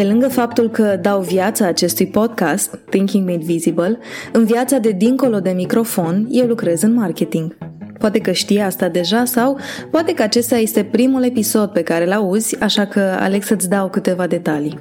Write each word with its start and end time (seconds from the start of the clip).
Pe 0.00 0.06
lângă 0.06 0.28
faptul 0.28 0.70
că 0.70 0.98
dau 1.02 1.20
viața 1.20 1.66
acestui 1.66 2.06
podcast, 2.06 2.78
Thinking 2.90 3.28
Made 3.28 3.44
Visible, 3.44 3.98
în 4.32 4.44
viața 4.44 4.78
de 4.78 4.90
dincolo 4.90 5.40
de 5.40 5.50
microfon, 5.50 6.26
eu 6.30 6.46
lucrez 6.46 6.82
în 6.82 6.94
marketing. 6.94 7.69
Poate 8.00 8.18
că 8.18 8.32
știi 8.32 8.60
asta 8.60 8.88
deja 8.88 9.24
sau 9.24 9.58
poate 9.90 10.14
că 10.14 10.22
acesta 10.22 10.56
este 10.56 10.84
primul 10.84 11.24
episod 11.24 11.70
pe 11.70 11.82
care 11.82 12.04
îl 12.04 12.12
auzi, 12.12 12.60
așa 12.60 12.84
că 12.86 13.00
aleg 13.00 13.42
să-ți 13.42 13.68
dau 13.68 13.88
câteva 13.88 14.26
detalii. 14.26 14.78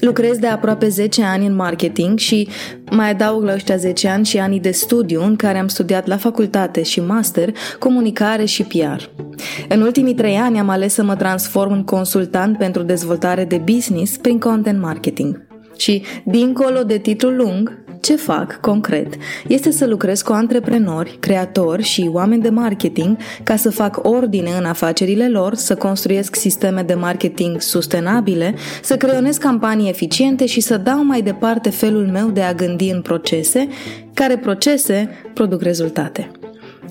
Lucrez 0.00 0.38
de 0.38 0.46
aproape 0.46 0.88
10 0.88 1.22
ani 1.22 1.46
în 1.46 1.54
marketing 1.54 2.18
și 2.18 2.48
mai 2.90 3.10
adaug 3.10 3.42
la 3.42 3.52
ăștia 3.52 3.76
10 3.76 4.08
ani 4.08 4.24
și 4.24 4.38
anii 4.38 4.60
de 4.60 4.70
studiu 4.70 5.24
în 5.24 5.36
care 5.36 5.58
am 5.58 5.68
studiat 5.68 6.06
la 6.06 6.16
facultate 6.16 6.82
și 6.82 7.00
master 7.00 7.52
comunicare 7.78 8.44
și 8.44 8.62
PR. 8.62 9.02
În 9.68 9.80
ultimii 9.80 10.14
3 10.14 10.36
ani 10.36 10.58
am 10.58 10.68
ales 10.68 10.94
să 10.94 11.02
mă 11.02 11.16
transform 11.16 11.72
în 11.72 11.84
consultant 11.84 12.58
pentru 12.58 12.82
dezvoltare 12.82 13.44
de 13.44 13.56
business 13.56 14.16
prin 14.16 14.38
content 14.38 14.80
marketing. 14.80 15.46
Și, 15.76 16.02
dincolo 16.24 16.82
de 16.82 16.98
titlul 16.98 17.36
lung, 17.36 17.84
ce 18.00 18.16
fac 18.16 18.60
concret 18.60 19.14
este 19.46 19.70
să 19.70 19.86
lucrez 19.86 20.22
cu 20.22 20.32
antreprenori, 20.32 21.16
creatori 21.20 21.82
și 21.82 22.10
oameni 22.12 22.42
de 22.42 22.48
marketing 22.48 23.16
ca 23.42 23.56
să 23.56 23.70
fac 23.70 23.98
ordine 24.02 24.50
în 24.58 24.64
afacerile 24.64 25.28
lor, 25.28 25.54
să 25.54 25.74
construiesc 25.74 26.34
sisteme 26.34 26.82
de 26.82 26.94
marketing 26.94 27.60
sustenabile, 27.60 28.54
să 28.82 28.96
creionez 28.96 29.36
campanii 29.36 29.88
eficiente 29.88 30.46
și 30.46 30.60
să 30.60 30.76
dau 30.76 31.04
mai 31.04 31.22
departe 31.22 31.70
felul 31.70 32.06
meu 32.06 32.28
de 32.28 32.40
a 32.40 32.54
gândi 32.54 32.90
în 32.90 33.02
procese, 33.02 33.68
care 34.14 34.36
procese 34.36 35.08
produc 35.34 35.62
rezultate. 35.62 36.30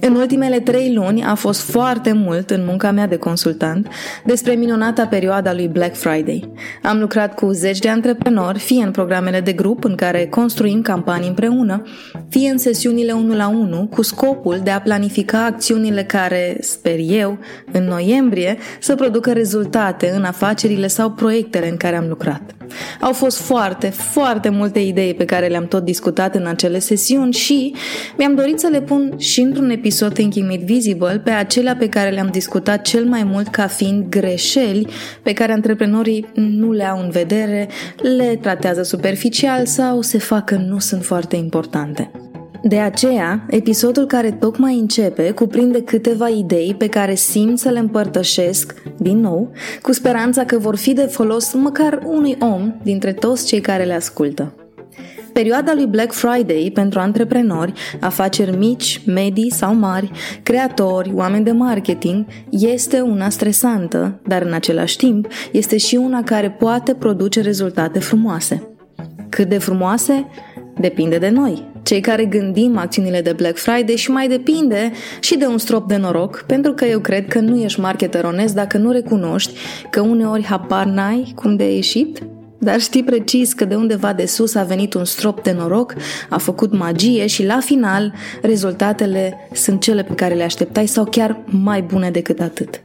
În 0.02 0.16
ultimele 0.16 0.60
trei 0.60 0.94
luni 0.94 1.24
a 1.24 1.36
fost 1.36 1.62
foarte 1.62 2.12
mult 2.14 2.50
în 2.50 2.66
munca 2.66 2.92
mea 2.92 3.08
de 3.08 3.18
consultant 3.18 3.88
despre 4.26 4.54
minunata 4.54 5.08
perioada 5.08 5.54
lui 5.54 5.68
Black 5.68 5.96
Friday. 5.96 6.52
Am 6.84 7.00
lucrat 7.00 7.36
cu 7.36 7.52
zeci 7.52 7.80
de 7.80 7.90
antreprenori, 7.90 8.60
fie 8.60 8.84
în 8.84 8.92
programele 8.92 9.40
de 9.40 9.52
grup 9.52 9.84
în 9.84 9.96
care 9.96 10.28
construim 10.28 10.82
campanii 10.82 11.28
împreună, 11.28 11.84
fie 12.30 12.50
în 12.50 12.58
sesiunile 12.58 13.12
1 13.12 13.36
la 13.36 13.48
1 13.48 13.88
cu 13.92 14.02
scopul 14.02 14.60
de 14.64 14.70
a 14.70 14.82
planifica 14.82 15.46
acțiunile 15.46 16.04
care, 16.04 16.58
sper 16.62 16.96
eu, 17.00 17.38
în 17.72 17.84
noiembrie, 17.84 18.58
să 18.80 18.96
producă 18.96 19.32
rezultate 19.32 20.12
în 20.16 20.24
afacerile 20.24 20.88
sau 20.88 21.12
proiectele 21.12 21.70
în 21.70 21.78
care 21.78 21.96
am 21.96 22.08
lucrat. 22.08 22.59
Au 23.02 23.14
fost 23.14 23.38
foarte, 23.38 23.90
foarte 23.90 24.50
multe 24.50 24.80
idei 24.80 25.14
pe 25.14 25.26
care 25.26 25.48
le-am 25.48 25.68
tot 25.68 25.84
discutat 25.84 26.36
în 26.36 26.46
acele 26.46 26.80
sesiuni 26.80 27.34
și 27.34 27.76
mi-am 28.18 28.36
dorit 28.36 28.60
să 28.60 28.68
le 28.72 28.82
pun 28.82 29.14
și 29.18 29.42
într-un 29.42 29.70
episod 29.70 30.14
Thinking 30.14 30.50
Made 30.50 30.64
Visible 30.66 31.22
pe 31.24 31.30
acelea 31.30 31.76
pe 31.76 31.90
care 31.90 32.10
le-am 32.10 32.30
discutat 32.32 32.82
cel 32.82 33.06
mai 33.06 33.24
mult 33.24 33.48
ca 33.48 33.68
fiind 33.68 34.10
greșeli 34.10 34.88
pe 35.24 35.34
care 35.34 35.52
antreprenorii 35.52 36.26
nu 36.34 36.72
le 36.72 36.84
au 36.84 37.00
în 37.00 37.10
vedere, 37.10 37.70
le 38.02 38.38
tratează 38.42 38.84
superficial 38.84 39.66
sau 39.66 40.02
se 40.02 40.18
fac 40.18 40.46
că 40.46 40.56
nu 40.56 40.80
sunt 40.80 41.04
foarte 41.04 41.36
importante. 41.36 42.12
De 42.62 42.80
aceea, 42.80 43.46
episodul 43.50 44.06
care 44.06 44.32
tocmai 44.32 44.80
începe 44.80 45.32
cuprinde 45.32 45.82
câteva 45.82 46.28
idei 46.28 46.76
pe 46.78 46.88
care 46.88 47.16
simt 47.16 47.60
să 47.60 47.70
le 47.70 47.80
împărtășesc, 47.80 48.74
din 48.98 49.20
nou, 49.20 49.52
cu 49.82 49.92
speranța 49.94 50.46
că 50.46 50.58
vor 50.58 50.76
fi 50.76 50.94
de 50.94 51.02
folos 51.02 51.54
măcar 51.54 52.00
unui 52.06 52.38
om 52.40 52.74
dintre 52.84 53.14
toți 53.14 53.46
cei 53.46 53.62
care 53.62 53.84
le 53.84 53.94
ascultă. 53.94 54.54
Perioada 55.34 55.74
lui 55.74 55.86
Black 55.86 56.12
Friday 56.12 56.72
pentru 56.74 57.00
antreprenori, 57.00 57.74
afaceri 58.00 58.58
mici, 58.58 59.02
medii 59.06 59.52
sau 59.52 59.76
mari, 59.76 60.12
creatori, 60.44 61.12
oameni 61.16 61.44
de 61.44 61.52
marketing, 61.52 62.26
este 62.50 63.02
una 63.02 63.30
stresantă, 63.30 64.20
dar 64.28 64.42
în 64.42 64.54
același 64.54 64.98
timp 64.98 65.28
este 65.52 65.78
și 65.78 65.96
una 65.96 66.24
care 66.24 66.50
poate 66.50 66.94
produce 66.94 67.42
rezultate 67.42 68.00
frumoase. 68.00 68.64
Cât 69.30 69.50
de 69.50 69.58
frumoase? 69.58 70.28
Depinde 70.80 71.18
de 71.18 71.30
noi, 71.30 71.69
cei 71.84 72.02
care 72.02 72.26
gândim 72.26 72.78
acțiunile 72.78 73.22
de 73.22 73.34
Black 73.34 73.58
Friday 73.58 73.96
și 73.96 74.12
mai 74.12 74.28
depinde 74.28 74.92
și 75.20 75.38
de 75.38 75.46
un 75.46 75.58
strop 75.58 75.88
de 75.88 75.98
noroc, 75.98 76.44
pentru 76.48 76.74
că 76.74 76.86
eu 76.86 77.00
cred 77.00 77.28
că 77.28 77.40
nu 77.40 77.62
ești 77.62 77.80
marketer 77.80 78.24
onest 78.24 78.56
dacă 78.56 78.78
nu 78.78 78.92
recunoști 78.92 79.54
că 79.90 80.02
uneori 80.02 80.46
habar 80.46 80.86
n-ai 80.86 81.32
cum 81.36 81.56
de 81.56 81.64
a 81.64 81.74
ieșit, 81.74 82.20
dar 82.60 82.80
știi 82.80 83.04
precis 83.04 83.54
că 83.54 83.66
de 83.66 83.76
undeva 83.76 84.14
de 84.14 84.26
sus 84.26 84.56
a 84.56 84.64
venit 84.64 84.94
un 84.94 85.06
strop 85.06 85.44
de 85.44 85.52
noroc, 85.52 85.94
a 86.30 86.38
făcut 86.38 86.78
magie 86.78 87.28
și 87.28 87.46
la 87.46 87.60
final 87.60 88.14
rezultatele 88.42 89.48
sunt 89.54 89.82
cele 89.82 90.04
pe 90.04 90.14
care 90.14 90.34
le 90.34 90.44
așteptai 90.44 90.88
sau 90.88 91.06
chiar 91.06 91.40
mai 91.46 91.82
bune 91.82 92.12
decât 92.12 92.40
atât. 92.40 92.82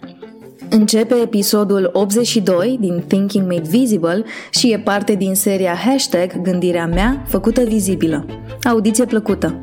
Începe 0.70 1.14
episodul 1.14 1.90
82 1.92 2.76
din 2.80 3.04
Thinking 3.06 3.46
Made 3.46 3.68
Visible 3.68 4.24
și 4.50 4.72
e 4.72 4.78
parte 4.78 5.14
din 5.14 5.34
seria 5.34 5.74
Hashtag 5.74 6.42
Gândirea 6.42 6.86
mea 6.86 7.24
făcută 7.28 7.64
vizibilă. 7.64 8.26
Audiție 8.62 9.04
plăcută! 9.04 9.62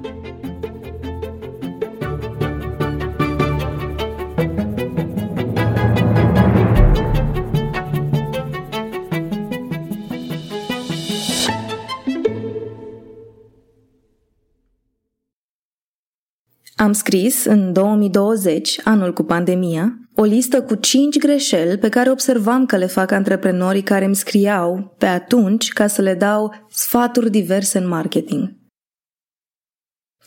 Am 16.92 16.98
scris 16.98 17.46
în 17.46 17.74
2020, 17.74 18.80
anul 18.84 19.14
cu 19.14 19.24
pandemia, 19.24 20.00
o 20.16 20.24
listă 20.24 20.62
cu 20.62 20.76
5 20.76 21.18
greșeli 21.18 21.78
pe 21.78 21.90
care 21.90 22.12
observam 22.12 22.66
că 22.66 22.78
le 22.78 22.86
fac 22.86 23.12
antreprenorii 23.12 23.82
care 23.82 24.06
îmi 24.06 24.16
scriau 24.16 24.96
pe 24.98 25.06
atunci 25.06 25.70
ca 25.70 25.88
să 25.88 26.02
le 26.02 26.14
dau 26.14 26.68
sfaturi 26.70 27.30
diverse 27.30 27.78
în 27.78 27.88
marketing. 27.88 28.56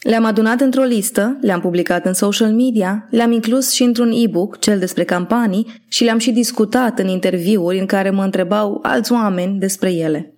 Le-am 0.00 0.24
adunat 0.24 0.60
într-o 0.60 0.82
listă, 0.82 1.38
le-am 1.40 1.60
publicat 1.60 2.06
în 2.06 2.14
social 2.14 2.52
media, 2.52 3.08
le-am 3.10 3.32
inclus 3.32 3.72
și 3.72 3.82
într-un 3.82 4.12
e-book, 4.14 4.58
cel 4.58 4.78
despre 4.78 5.04
campanii, 5.04 5.82
și 5.88 6.04
le-am 6.04 6.18
și 6.18 6.30
discutat 6.30 6.98
în 6.98 7.08
interviuri 7.08 7.78
în 7.78 7.86
care 7.86 8.10
mă 8.10 8.24
întrebau 8.24 8.78
alți 8.82 9.12
oameni 9.12 9.58
despre 9.58 9.92
ele. 9.92 10.33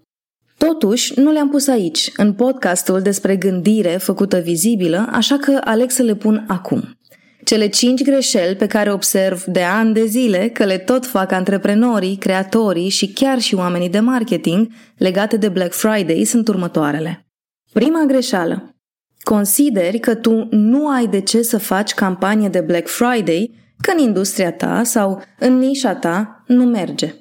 Totuși, 0.59 1.21
nu 1.21 1.31
le-am 1.31 1.49
pus 1.49 1.67
aici, 1.67 2.11
în 2.17 2.33
podcastul 2.33 3.00
despre 3.00 3.37
gândire 3.37 3.89
făcută 3.89 4.39
vizibilă, 4.39 5.09
așa 5.12 5.37
că 5.37 5.61
aleg 5.65 5.91
să 5.91 6.03
le 6.03 6.15
pun 6.15 6.44
acum. 6.49 6.99
Cele 7.44 7.69
cinci 7.69 8.03
greșeli 8.03 8.56
pe 8.56 8.67
care 8.67 8.93
observ 8.93 9.44
de 9.44 9.62
ani 9.62 9.94
de 9.94 10.05
zile 10.05 10.49
că 10.49 10.65
le 10.65 10.78
tot 10.78 11.06
fac 11.06 11.33
antreprenorii, 11.33 12.17
creatorii 12.17 12.89
și 12.89 13.12
chiar 13.12 13.39
și 13.39 13.55
oamenii 13.55 13.89
de 13.89 14.00
marketing 14.00 14.69
legate 14.97 15.37
de 15.37 15.49
Black 15.49 15.72
Friday 15.72 16.25
sunt 16.25 16.49
următoarele. 16.49 17.27
Prima 17.73 18.05
greșeală. 18.06 18.75
Consideri 19.21 19.99
că 19.99 20.15
tu 20.15 20.49
nu 20.50 20.88
ai 20.88 21.06
de 21.06 21.21
ce 21.21 21.43
să 21.43 21.59
faci 21.59 21.94
campanie 21.94 22.49
de 22.49 22.61
Black 22.61 22.88
Friday 22.88 23.55
că 23.81 23.93
în 23.97 24.03
industria 24.03 24.53
ta 24.53 24.83
sau 24.84 25.23
în 25.38 25.59
nișa 25.59 25.94
ta 25.94 26.43
nu 26.47 26.65
merge. 26.65 27.15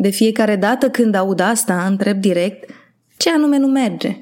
De 0.00 0.08
fiecare 0.08 0.56
dată 0.56 0.90
când 0.90 1.14
aud 1.14 1.40
asta, 1.40 1.86
întreb 1.88 2.20
direct 2.20 2.70
ce 3.16 3.30
anume 3.30 3.58
nu 3.58 3.66
merge. 3.66 4.16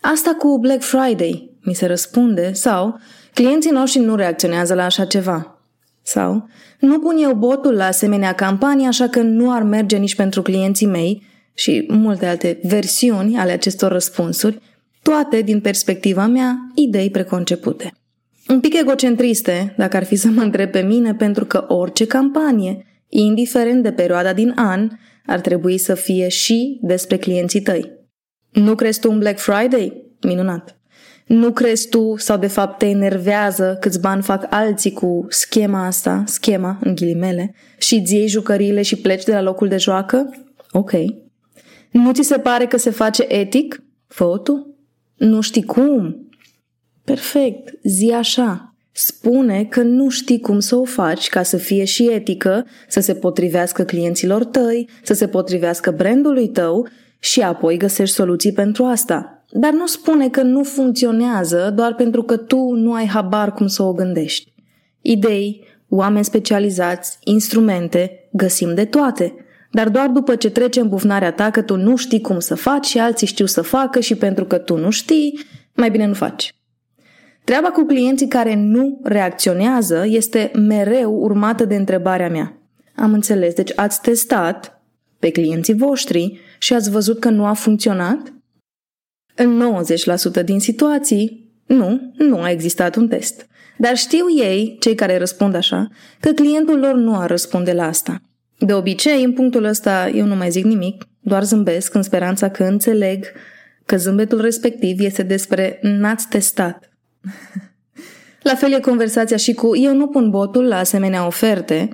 Asta 0.00 0.34
cu 0.38 0.58
Black 0.58 0.82
Friday, 0.82 1.50
mi 1.62 1.74
se 1.74 1.86
răspunde, 1.86 2.52
sau 2.52 2.98
clienții 3.34 3.70
noștri 3.70 4.00
nu 4.00 4.14
reacționează 4.14 4.74
la 4.74 4.84
așa 4.84 5.04
ceva. 5.04 5.60
Sau 6.02 6.48
nu 6.78 6.98
pun 6.98 7.16
eu 7.16 7.34
botul 7.34 7.74
la 7.74 7.86
asemenea 7.86 8.32
campanii, 8.32 8.86
așa 8.86 9.08
că 9.08 9.20
nu 9.20 9.52
ar 9.52 9.62
merge 9.62 9.96
nici 9.96 10.14
pentru 10.14 10.42
clienții 10.42 10.86
mei 10.86 11.22
și 11.54 11.86
multe 11.88 12.26
alte 12.26 12.60
versiuni 12.62 13.36
ale 13.36 13.52
acestor 13.52 13.92
răspunsuri, 13.92 14.60
toate 15.02 15.40
din 15.40 15.60
perspectiva 15.60 16.26
mea 16.26 16.70
idei 16.74 17.10
preconcepute. 17.10 17.92
Un 18.48 18.60
pic 18.60 18.74
egocentriste, 18.74 19.74
dacă 19.76 19.96
ar 19.96 20.04
fi 20.04 20.16
să 20.16 20.28
mă 20.28 20.42
întreb 20.42 20.70
pe 20.70 20.80
mine, 20.80 21.14
pentru 21.14 21.44
că 21.44 21.64
orice 21.68 22.06
campanie, 22.06 22.84
indiferent 23.10 23.82
de 23.82 23.92
perioada 23.92 24.32
din 24.32 24.52
an, 24.56 24.88
ar 25.26 25.40
trebui 25.40 25.78
să 25.78 25.94
fie 25.94 26.28
și 26.28 26.78
despre 26.82 27.16
clienții 27.16 27.60
tăi. 27.62 27.98
Nu 28.52 28.74
crezi 28.74 29.00
tu 29.00 29.10
un 29.10 29.18
Black 29.18 29.38
Friday? 29.38 30.04
Minunat. 30.20 30.80
Nu 31.26 31.52
crezi 31.52 31.88
tu 31.88 32.14
sau 32.16 32.38
de 32.38 32.46
fapt 32.46 32.78
te 32.78 32.86
enervează 32.86 33.76
câți 33.80 34.00
bani 34.00 34.22
fac 34.22 34.46
alții 34.50 34.92
cu 34.92 35.26
schema 35.28 35.86
asta, 35.86 36.22
schema 36.26 36.78
în 36.80 36.94
ghilimele, 36.94 37.54
și 37.78 37.94
îți 37.94 38.14
iei 38.14 38.28
jucăriile 38.28 38.82
și 38.82 38.96
pleci 38.96 39.24
de 39.24 39.32
la 39.32 39.42
locul 39.42 39.68
de 39.68 39.76
joacă? 39.76 40.30
Ok. 40.70 40.92
Nu 41.90 42.12
ți 42.12 42.22
se 42.22 42.38
pare 42.38 42.66
că 42.66 42.76
se 42.76 42.90
face 42.90 43.24
etic? 43.28 43.82
Fă 44.06 44.40
tu. 44.44 44.76
Nu 45.16 45.40
știi 45.40 45.64
cum? 45.64 46.28
Perfect, 47.04 47.72
zi 47.82 48.12
așa. 48.12 48.69
Spune 48.92 49.64
că 49.64 49.82
nu 49.82 50.08
știi 50.08 50.40
cum 50.40 50.60
să 50.60 50.76
o 50.76 50.84
faci 50.84 51.28
ca 51.28 51.42
să 51.42 51.56
fie 51.56 51.84
și 51.84 52.10
etică, 52.10 52.66
să 52.88 53.00
se 53.00 53.14
potrivească 53.14 53.82
clienților 53.82 54.44
tăi, 54.44 54.88
să 55.02 55.14
se 55.14 55.26
potrivească 55.26 55.90
brandului 55.90 56.48
tău 56.48 56.88
și 57.18 57.40
apoi 57.40 57.76
găsești 57.76 58.14
soluții 58.14 58.52
pentru 58.52 58.84
asta. 58.84 59.44
Dar 59.52 59.72
nu 59.72 59.86
spune 59.86 60.28
că 60.28 60.42
nu 60.42 60.62
funcționează 60.62 61.72
doar 61.76 61.94
pentru 61.94 62.22
că 62.22 62.36
tu 62.36 62.72
nu 62.72 62.92
ai 62.92 63.06
habar 63.06 63.52
cum 63.52 63.66
să 63.66 63.82
o 63.82 63.92
gândești. 63.92 64.52
Idei, 65.00 65.64
oameni 65.88 66.24
specializați, 66.24 67.18
instrumente, 67.24 68.28
găsim 68.32 68.74
de 68.74 68.84
toate. 68.84 69.34
dar 69.72 69.88
doar 69.88 70.08
după 70.08 70.36
ce 70.36 70.50
trece 70.50 70.80
în 70.80 70.88
bufnarea 70.88 71.32
ta 71.32 71.50
că 71.50 71.62
tu 71.62 71.76
nu 71.76 71.96
știi 71.96 72.20
cum 72.20 72.38
să 72.38 72.54
faci 72.54 72.86
și 72.86 72.98
alții 72.98 73.26
știu 73.26 73.46
să 73.46 73.62
facă 73.62 74.00
și 74.00 74.14
pentru 74.14 74.44
că 74.44 74.58
tu 74.58 74.76
nu 74.76 74.90
știi, 74.90 75.40
mai 75.74 75.90
bine 75.90 76.06
nu 76.06 76.14
faci. 76.14 76.54
Treaba 77.50 77.70
cu 77.70 77.84
clienții 77.84 78.28
care 78.28 78.54
nu 78.54 79.00
reacționează 79.02 80.04
este 80.06 80.50
mereu 80.54 81.14
urmată 81.14 81.64
de 81.64 81.74
întrebarea 81.74 82.28
mea. 82.28 82.58
Am 82.94 83.12
înțeles, 83.12 83.54
deci 83.54 83.72
ați 83.74 84.00
testat 84.00 84.82
pe 85.18 85.30
clienții 85.30 85.74
voștri 85.74 86.40
și 86.58 86.74
ați 86.74 86.90
văzut 86.90 87.18
că 87.18 87.28
nu 87.28 87.44
a 87.44 87.52
funcționat? 87.52 88.32
În 89.34 89.62
90% 90.40 90.44
din 90.44 90.60
situații, 90.60 91.52
nu, 91.66 92.12
nu 92.16 92.40
a 92.40 92.50
existat 92.50 92.96
un 92.96 93.08
test. 93.08 93.46
Dar 93.78 93.96
știu 93.96 94.24
ei, 94.42 94.76
cei 94.80 94.94
care 94.94 95.18
răspund 95.18 95.54
așa, 95.54 95.88
că 96.20 96.30
clientul 96.30 96.78
lor 96.78 96.94
nu 96.94 97.18
ar 97.18 97.30
răspunde 97.30 97.72
la 97.72 97.86
asta. 97.86 98.22
De 98.58 98.72
obicei, 98.72 99.24
în 99.24 99.32
punctul 99.32 99.64
ăsta, 99.64 100.10
eu 100.14 100.26
nu 100.26 100.34
mai 100.34 100.50
zic 100.50 100.64
nimic, 100.64 101.04
doar 101.20 101.44
zâmbesc 101.44 101.94
în 101.94 102.02
speranța 102.02 102.50
că 102.50 102.64
înțeleg 102.64 103.24
că 103.84 103.96
zâmbetul 103.96 104.40
respectiv 104.40 105.00
este 105.00 105.22
despre 105.22 105.78
n-ați 105.82 106.28
testat. 106.28 106.89
la 108.48 108.54
fel 108.54 108.72
e 108.72 108.80
conversația 108.80 109.36
și 109.36 109.52
cu 109.52 109.76
eu 109.76 109.94
nu 109.94 110.06
pun 110.06 110.30
botul 110.30 110.64
la 110.64 110.78
asemenea 110.78 111.26
oferte. 111.26 111.88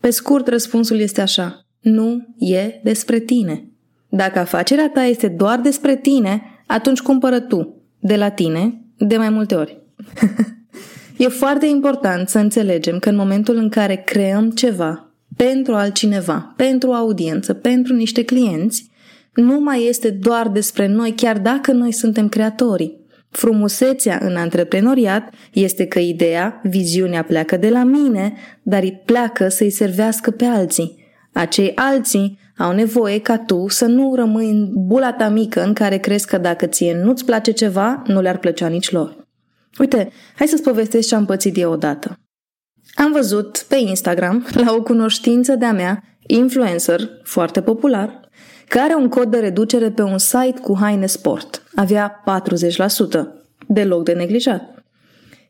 Pe 0.00 0.10
scurt, 0.10 0.48
răspunsul 0.48 0.98
este 0.98 1.20
așa. 1.20 1.66
Nu 1.80 2.34
e 2.38 2.80
despre 2.82 3.18
tine. 3.18 3.68
Dacă 4.08 4.38
afacerea 4.38 4.90
ta 4.90 5.02
este 5.02 5.28
doar 5.28 5.60
despre 5.60 5.96
tine, 5.96 6.42
atunci 6.66 7.00
cumpără 7.00 7.40
tu, 7.40 7.82
de 7.98 8.16
la 8.16 8.28
tine, 8.28 8.84
de 8.96 9.16
mai 9.16 9.30
multe 9.30 9.54
ori. 9.54 9.82
e 11.16 11.28
foarte 11.28 11.66
important 11.66 12.28
să 12.28 12.38
înțelegem 12.38 12.98
că 12.98 13.08
în 13.08 13.16
momentul 13.16 13.56
în 13.56 13.68
care 13.68 13.96
creăm 13.96 14.50
ceva 14.50 15.12
pentru 15.36 15.74
altcineva, 15.74 16.52
pentru 16.56 16.88
o 16.88 16.94
audiență, 16.94 17.54
pentru 17.54 17.94
niște 17.94 18.24
clienți, 18.24 18.90
nu 19.34 19.60
mai 19.60 19.84
este 19.84 20.10
doar 20.10 20.48
despre 20.48 20.86
noi, 20.86 21.12
chiar 21.12 21.38
dacă 21.38 21.72
noi 21.72 21.92
suntem 21.92 22.28
creatorii. 22.28 23.06
Frumusețea 23.38 24.18
în 24.22 24.36
antreprenoriat 24.36 25.32
este 25.52 25.86
că 25.86 25.98
ideea, 25.98 26.60
viziunea 26.62 27.22
pleacă 27.22 27.56
de 27.56 27.68
la 27.68 27.82
mine, 27.82 28.32
dar 28.62 28.82
îi 28.82 29.02
pleacă 29.04 29.48
să-i 29.48 29.70
servească 29.70 30.30
pe 30.30 30.44
alții. 30.44 31.04
Acei 31.32 31.72
alții 31.74 32.38
au 32.56 32.72
nevoie 32.72 33.20
ca 33.20 33.38
tu 33.38 33.68
să 33.68 33.84
nu 33.84 34.14
rămâi 34.14 34.50
în 34.50 34.68
bula 34.74 35.12
ta 35.12 35.28
mică 35.28 35.62
în 35.62 35.72
care 35.72 35.96
crezi 35.96 36.26
că 36.26 36.38
dacă 36.38 36.66
ție 36.66 37.00
nu-ți 37.02 37.24
place 37.24 37.50
ceva, 37.50 38.02
nu 38.06 38.20
le-ar 38.20 38.38
plăcea 38.38 38.66
nici 38.66 38.90
lor. 38.90 39.26
Uite, 39.78 40.10
hai 40.36 40.46
să-ți 40.46 40.62
povestesc 40.62 41.08
ce 41.08 41.14
am 41.14 41.26
pățit 41.26 41.58
eu 41.58 41.72
odată. 41.72 42.18
Am 42.94 43.12
văzut 43.12 43.64
pe 43.68 43.76
Instagram, 43.76 44.46
la 44.64 44.74
o 44.74 44.82
cunoștință 44.82 45.54
de-a 45.54 45.72
mea, 45.72 46.02
influencer, 46.26 47.00
foarte 47.22 47.62
popular, 47.62 48.27
care 48.68 48.84
are 48.92 48.94
un 48.94 49.08
cod 49.08 49.30
de 49.30 49.38
reducere 49.38 49.90
pe 49.90 50.02
un 50.02 50.18
site 50.18 50.60
cu 50.62 50.76
haine 50.80 51.06
sport. 51.06 51.62
Avea 51.74 52.22
40%, 52.24 53.26
deloc 53.66 54.04
de 54.04 54.12
neglijat. 54.12 54.78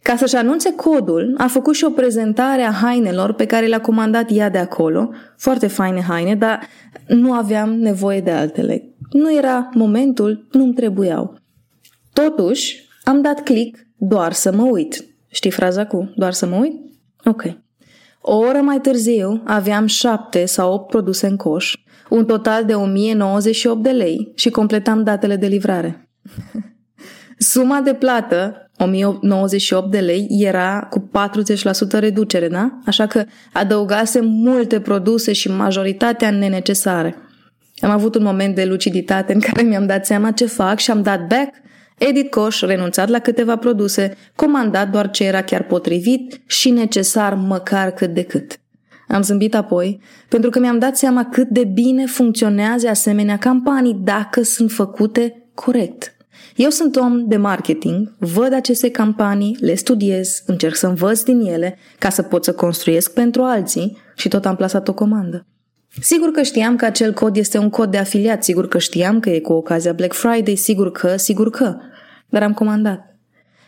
Ca 0.02 0.16
să-și 0.16 0.36
anunțe 0.36 0.74
codul, 0.74 1.34
a 1.38 1.46
făcut 1.46 1.74
și 1.74 1.84
o 1.84 1.90
prezentare 1.90 2.62
a 2.62 2.72
hainelor 2.72 3.32
pe 3.32 3.46
care 3.46 3.66
le-a 3.66 3.80
comandat 3.80 4.30
ea 4.30 4.50
de 4.50 4.58
acolo, 4.58 5.10
foarte 5.36 5.66
faine 5.66 6.00
haine, 6.00 6.34
dar 6.34 6.66
nu 7.06 7.32
aveam 7.32 7.74
nevoie 7.74 8.20
de 8.20 8.30
altele. 8.30 8.94
Nu 9.10 9.36
era 9.36 9.68
momentul, 9.74 10.46
nu-mi 10.52 10.74
trebuiau. 10.74 11.38
Totuși, 12.12 12.88
am 13.04 13.20
dat 13.20 13.42
click 13.42 13.78
doar 13.96 14.32
să 14.32 14.52
mă 14.52 14.62
uit. 14.62 15.04
Știi 15.28 15.50
fraza 15.50 15.86
cu 15.86 16.12
doar 16.16 16.32
să 16.32 16.46
mă 16.46 16.56
uit? 16.56 16.74
Ok. 17.24 17.42
O 18.20 18.36
oră 18.36 18.58
mai 18.58 18.80
târziu 18.80 19.42
aveam 19.44 19.86
șapte 19.86 20.44
sau 20.44 20.72
opt 20.72 20.88
produse 20.88 21.26
în 21.26 21.36
coș, 21.36 21.74
un 22.08 22.24
total 22.24 22.64
de 22.64 22.74
1098 22.74 23.82
de 23.82 23.90
lei 23.90 24.32
și 24.34 24.50
completam 24.50 25.02
datele 25.02 25.36
de 25.36 25.46
livrare. 25.46 26.08
Suma 27.38 27.80
de 27.80 27.94
plată, 27.94 28.70
1098 28.78 29.90
de 29.90 29.98
lei, 29.98 30.26
era 30.28 30.86
cu 30.90 31.10
40% 31.96 31.98
reducere, 31.98 32.48
da? 32.48 32.78
Așa 32.86 33.06
că 33.06 33.24
adăugasem 33.52 34.24
multe 34.26 34.80
produse 34.80 35.32
și 35.32 35.50
majoritatea 35.50 36.30
nenecesare. 36.30 37.16
Am 37.80 37.90
avut 37.90 38.14
un 38.14 38.22
moment 38.22 38.54
de 38.54 38.64
luciditate 38.64 39.32
în 39.32 39.40
care 39.40 39.62
mi-am 39.62 39.86
dat 39.86 40.06
seama 40.06 40.30
ce 40.30 40.46
fac 40.46 40.78
și 40.78 40.90
am 40.90 41.02
dat 41.02 41.26
back 41.26 41.50
Edit 41.98 42.30
Coș, 42.30 42.60
renunțat 42.60 43.08
la 43.08 43.18
câteva 43.18 43.56
produse, 43.56 44.16
comandat 44.34 44.90
doar 44.90 45.10
ce 45.10 45.24
era 45.24 45.42
chiar 45.42 45.62
potrivit 45.62 46.40
și 46.46 46.70
necesar 46.70 47.34
măcar 47.34 47.90
cât 47.90 48.14
de 48.14 48.22
cât. 48.22 48.60
Am 49.08 49.22
zâmbit 49.22 49.54
apoi, 49.54 50.00
pentru 50.28 50.50
că 50.50 50.58
mi-am 50.58 50.78
dat 50.78 50.96
seama 50.96 51.24
cât 51.24 51.48
de 51.48 51.64
bine 51.64 52.06
funcționează 52.06 52.88
asemenea 52.88 53.38
campanii 53.38 54.00
dacă 54.04 54.42
sunt 54.42 54.70
făcute 54.70 55.48
corect. 55.54 56.16
Eu 56.56 56.70
sunt 56.70 56.96
om 56.96 57.28
de 57.28 57.36
marketing, 57.36 58.14
văd 58.18 58.52
aceste 58.52 58.90
campanii, 58.90 59.56
le 59.60 59.74
studiez, 59.74 60.42
încerc 60.46 60.74
să 60.74 60.86
învăț 60.86 61.22
din 61.22 61.40
ele 61.40 61.78
ca 61.98 62.08
să 62.08 62.22
pot 62.22 62.44
să 62.44 62.52
construiesc 62.52 63.12
pentru 63.12 63.42
alții 63.42 63.96
și 64.16 64.28
tot 64.28 64.46
am 64.46 64.56
plasat 64.56 64.88
o 64.88 64.94
comandă. 64.94 65.46
Sigur 66.00 66.30
că 66.30 66.42
știam 66.42 66.76
că 66.76 66.84
acel 66.84 67.12
cod 67.12 67.36
este 67.36 67.58
un 67.58 67.70
cod 67.70 67.90
de 67.90 67.98
afiliat, 67.98 68.44
sigur 68.44 68.68
că 68.68 68.78
știam 68.78 69.20
că 69.20 69.30
e 69.30 69.40
cu 69.40 69.52
ocazia 69.52 69.92
Black 69.92 70.12
Friday, 70.12 70.56
sigur 70.56 70.90
că, 70.90 71.16
sigur 71.16 71.50
că, 71.50 71.76
dar 72.28 72.42
am 72.42 72.52
comandat. 72.52 73.16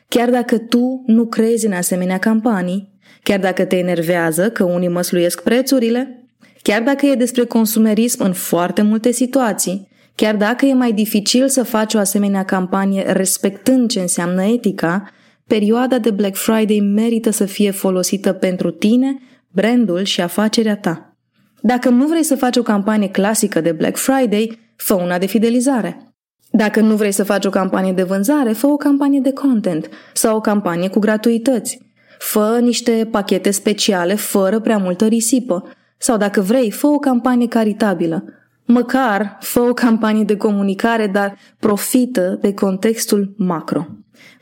Chiar 0.09 0.31
dacă 0.31 0.59
tu 0.59 1.03
nu 1.07 1.27
crezi 1.27 1.67
în 1.67 1.73
asemenea 1.73 2.19
campanii, 2.19 2.90
chiar 3.23 3.39
dacă 3.39 3.65
te 3.65 3.77
enervează 3.77 4.51
că 4.51 4.65
unii 4.65 4.89
măsluiesc 4.89 5.43
prețurile, 5.43 6.25
chiar 6.63 6.83
dacă 6.83 7.07
e 7.07 7.15
despre 7.15 7.45
consumerism 7.45 8.23
în 8.23 8.33
foarte 8.33 8.83
multe 8.83 9.11
situații, 9.11 9.89
chiar 10.15 10.37
dacă 10.37 10.67
e 10.67 10.73
mai 10.75 10.93
dificil 10.93 11.49
să 11.49 11.63
faci 11.63 11.95
o 11.95 11.99
asemenea 11.99 12.45
campanie 12.45 13.13
respectând 13.13 13.91
ce 13.91 14.01
înseamnă 14.01 14.45
etica, 14.45 15.11
perioada 15.47 15.99
de 15.99 16.11
Black 16.11 16.37
Friday 16.37 16.81
merită 16.95 17.31
să 17.31 17.45
fie 17.45 17.71
folosită 17.71 18.33
pentru 18.33 18.71
tine, 18.71 19.19
brandul 19.49 20.05
și 20.05 20.21
afacerea 20.21 20.77
ta. 20.77 21.17
Dacă 21.61 21.89
nu 21.89 22.07
vrei 22.07 22.23
să 22.23 22.37
faci 22.37 22.57
o 22.57 22.63
campanie 22.63 23.09
clasică 23.09 23.61
de 23.61 23.73
Black 23.73 23.97
Friday, 23.97 24.59
fă 24.77 24.95
una 24.95 25.19
de 25.19 25.27
fidelizare. 25.27 26.15
Dacă 26.51 26.81
nu 26.81 26.95
vrei 26.95 27.13
să 27.13 27.25
faci 27.25 27.45
o 27.45 27.51
campanie 27.51 27.93
de 27.93 28.03
vânzare, 28.03 28.53
fă 28.53 28.67
o 28.67 28.77
campanie 28.77 29.21
de 29.21 29.33
content 29.33 29.89
sau 30.13 30.37
o 30.37 30.41
campanie 30.41 30.89
cu 30.89 30.99
gratuități. 30.99 31.90
Fă 32.23 32.59
niște 32.63 33.09
pachete 33.11 33.51
speciale 33.51 34.15
fără 34.15 34.61
prea 34.61 34.79
multă 34.79 35.07
risipă. 35.07 35.69
Sau 35.99 36.17
dacă 36.17 36.41
vrei, 36.41 36.71
fă 36.71 36.87
o 36.87 36.99
campanie 36.99 37.49
caritabilă. 37.49 38.25
Măcar 38.65 39.37
fă 39.41 39.61
o 39.61 39.73
campanie 39.73 40.25
de 40.25 40.37
comunicare, 40.37 41.07
dar 41.07 41.37
profită 41.59 42.39
de 42.41 42.55
contextul 42.55 43.35
macro. 43.37 43.87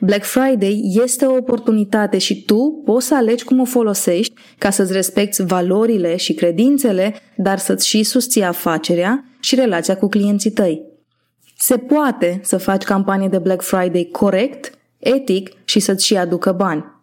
Black 0.00 0.24
Friday 0.24 0.80
este 1.02 1.24
o 1.24 1.36
oportunitate 1.36 2.18
și 2.18 2.44
tu 2.44 2.82
poți 2.84 3.06
să 3.06 3.14
alegi 3.14 3.44
cum 3.44 3.60
o 3.60 3.64
folosești 3.64 4.34
ca 4.58 4.70
să-ți 4.70 4.92
respecti 4.92 5.42
valorile 5.42 6.16
și 6.16 6.34
credințele, 6.34 7.14
dar 7.36 7.58
să-ți 7.58 7.88
și 7.88 8.02
susții 8.02 8.42
afacerea 8.42 9.24
și 9.40 9.54
relația 9.54 9.96
cu 9.96 10.08
clienții 10.08 10.50
tăi. 10.50 10.82
Se 11.58 11.76
poate 11.76 12.40
să 12.42 12.56
faci 12.56 12.82
campanie 12.82 13.28
de 13.28 13.38
Black 13.38 13.62
Friday 13.62 14.08
corect, 14.12 14.70
etic 14.98 15.50
și 15.64 15.80
să-ți 15.80 16.06
și 16.06 16.16
aducă 16.16 16.52
bani. 16.52 16.96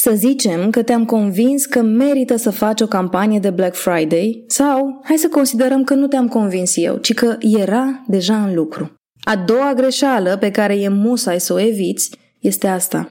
Să 0.00 0.12
zicem 0.14 0.70
că 0.70 0.82
te-am 0.82 1.04
convins 1.04 1.66
că 1.66 1.82
merită 1.82 2.36
să 2.36 2.50
faci 2.50 2.80
o 2.80 2.86
campanie 2.86 3.38
de 3.38 3.50
Black 3.50 3.74
Friday 3.74 4.44
sau 4.46 5.00
hai 5.04 5.16
să 5.16 5.28
considerăm 5.28 5.84
că 5.84 5.94
nu 5.94 6.06
te-am 6.06 6.28
convins 6.28 6.76
eu, 6.76 6.96
ci 6.96 7.14
că 7.14 7.36
era 7.40 8.04
deja 8.06 8.42
în 8.42 8.54
lucru. 8.54 8.92
A 9.20 9.36
doua 9.36 9.72
greșeală 9.74 10.36
pe 10.36 10.50
care 10.50 10.74
e 10.74 10.88
musai 10.88 11.40
să 11.40 11.52
o 11.52 11.60
eviți 11.60 12.10
este 12.40 12.66
asta. 12.66 13.08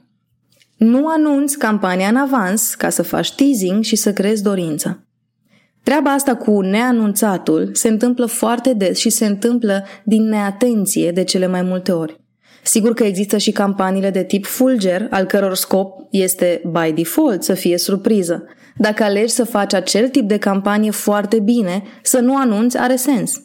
Nu 0.76 1.08
anunți 1.08 1.58
campania 1.58 2.08
în 2.08 2.16
avans 2.16 2.74
ca 2.74 2.88
să 2.88 3.02
faci 3.02 3.34
teasing 3.34 3.82
și 3.82 3.96
să 3.96 4.12
creezi 4.12 4.42
dorință. 4.42 5.06
Treaba 5.82 6.10
asta 6.10 6.36
cu 6.36 6.60
neanunțatul 6.60 7.70
se 7.72 7.88
întâmplă 7.88 8.26
foarte 8.26 8.72
des 8.72 8.98
și 8.98 9.10
se 9.10 9.26
întâmplă 9.26 9.84
din 10.04 10.22
neatenție 10.22 11.10
de 11.10 11.24
cele 11.24 11.46
mai 11.46 11.62
multe 11.62 11.92
ori. 11.92 12.27
Sigur 12.68 12.94
că 12.94 13.04
există 13.04 13.36
și 13.36 13.50
campaniile 13.50 14.10
de 14.10 14.24
tip 14.24 14.46
fulger, 14.46 15.06
al 15.10 15.24
căror 15.24 15.54
scop 15.54 16.06
este 16.10 16.62
by 16.64 16.92
default 16.92 17.42
să 17.42 17.54
fie 17.54 17.78
surpriză. 17.78 18.44
Dacă 18.76 19.02
alegi 19.02 19.32
să 19.32 19.44
faci 19.44 19.74
acel 19.74 20.08
tip 20.08 20.28
de 20.28 20.36
campanie 20.36 20.90
foarte 20.90 21.40
bine, 21.40 21.82
să 22.02 22.18
nu 22.18 22.36
anunți 22.36 22.78
are 22.78 22.96
sens. 22.96 23.40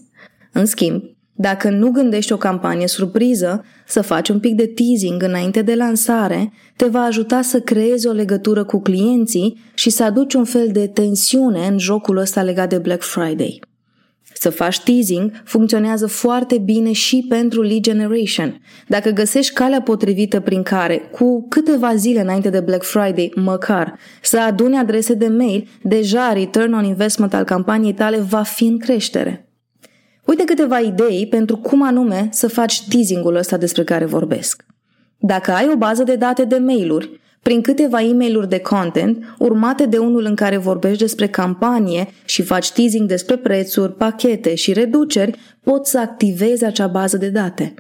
În 0.51 0.65
schimb, 0.65 1.01
dacă 1.33 1.69
nu 1.69 1.91
gândești 1.91 2.33
o 2.33 2.37
campanie 2.37 2.87
surpriză, 2.87 3.63
să 3.87 4.01
faci 4.01 4.29
un 4.29 4.39
pic 4.39 4.55
de 4.55 4.67
teasing 4.67 5.23
înainte 5.23 5.61
de 5.61 5.75
lansare, 5.75 6.51
te 6.75 6.85
va 6.85 7.01
ajuta 7.01 7.41
să 7.41 7.59
creezi 7.59 8.07
o 8.07 8.11
legătură 8.11 8.63
cu 8.63 8.81
clienții 8.81 9.61
și 9.73 9.89
să 9.89 10.03
aduci 10.03 10.33
un 10.33 10.45
fel 10.45 10.69
de 10.71 10.87
tensiune 10.87 11.67
în 11.67 11.77
jocul 11.77 12.17
ăsta 12.17 12.41
legat 12.41 12.69
de 12.69 12.77
Black 12.77 13.01
Friday. 13.01 13.59
Să 14.43 14.49
faci 14.49 14.79
teasing 14.79 15.31
funcționează 15.43 16.07
foarte 16.07 16.57
bine 16.57 16.91
și 16.91 17.25
pentru 17.29 17.61
lead 17.61 17.81
generation. 17.81 18.61
Dacă 18.87 19.09
găsești 19.09 19.53
calea 19.53 19.81
potrivită 19.81 20.39
prin 20.39 20.63
care, 20.63 20.97
cu 20.97 21.47
câteva 21.49 21.95
zile 21.95 22.21
înainte 22.21 22.49
de 22.49 22.59
Black 22.59 22.83
Friday, 22.83 23.31
măcar, 23.35 23.97
să 24.21 24.39
aduni 24.39 24.77
adrese 24.77 25.13
de 25.13 25.27
mail, 25.27 25.67
deja 25.81 26.33
return 26.33 26.73
on 26.73 26.83
investment 26.83 27.33
al 27.33 27.43
campaniei 27.43 27.93
tale 27.93 28.17
va 28.17 28.41
fi 28.41 28.63
în 28.63 28.79
creștere. 28.79 29.47
Uite 30.25 30.43
câteva 30.43 30.79
idei 30.79 31.27
pentru 31.29 31.57
cum 31.57 31.83
anume 31.83 32.27
să 32.31 32.47
faci 32.47 32.87
teasing-ul 32.87 33.35
ăsta 33.35 33.57
despre 33.57 33.83
care 33.83 34.05
vorbesc. 34.05 34.65
Dacă 35.17 35.51
ai 35.51 35.69
o 35.73 35.77
bază 35.77 36.03
de 36.03 36.15
date 36.15 36.45
de 36.45 36.57
mail-uri, 36.57 37.21
prin 37.43 37.61
câteva 37.61 38.01
e 38.01 38.13
mail 38.13 38.45
de 38.49 38.59
content, 38.59 39.35
urmate 39.37 39.85
de 39.85 39.97
unul 39.97 40.25
în 40.25 40.35
care 40.35 40.57
vorbești 40.57 40.97
despre 40.97 41.27
campanie 41.27 42.07
și 42.25 42.41
faci 42.41 42.71
teasing 42.71 43.07
despre 43.07 43.35
prețuri, 43.35 43.93
pachete 43.93 44.55
și 44.55 44.73
reduceri, 44.73 45.39
poți 45.63 45.91
să 45.91 45.99
activezi 45.99 46.65
acea 46.65 46.87
bază 46.87 47.17
de 47.17 47.29
date. 47.29 47.73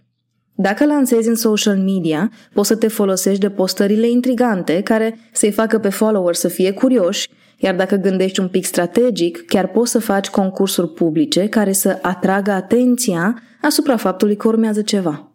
Dacă 0.55 0.85
lansezi 0.85 1.27
în 1.27 1.35
social 1.35 1.77
media, 1.77 2.31
poți 2.53 2.67
să 2.67 2.75
te 2.75 2.87
folosești 2.87 3.39
de 3.39 3.49
postările 3.49 4.09
intrigante 4.09 4.81
care 4.81 5.17
să-i 5.31 5.51
facă 5.51 5.79
pe 5.79 5.89
follower 5.89 6.35
să 6.35 6.47
fie 6.47 6.71
curioși, 6.71 7.29
iar 7.57 7.75
dacă 7.75 7.95
gândești 7.95 8.39
un 8.39 8.47
pic 8.47 8.65
strategic, 8.65 9.45
chiar 9.45 9.67
poți 9.67 9.91
să 9.91 9.99
faci 9.99 10.29
concursuri 10.29 10.89
publice 10.89 11.47
care 11.47 11.71
să 11.71 11.99
atragă 12.01 12.51
atenția 12.51 13.41
asupra 13.61 13.97
faptului 13.97 14.35
că 14.35 14.47
urmează 14.47 14.81
ceva. 14.81 15.32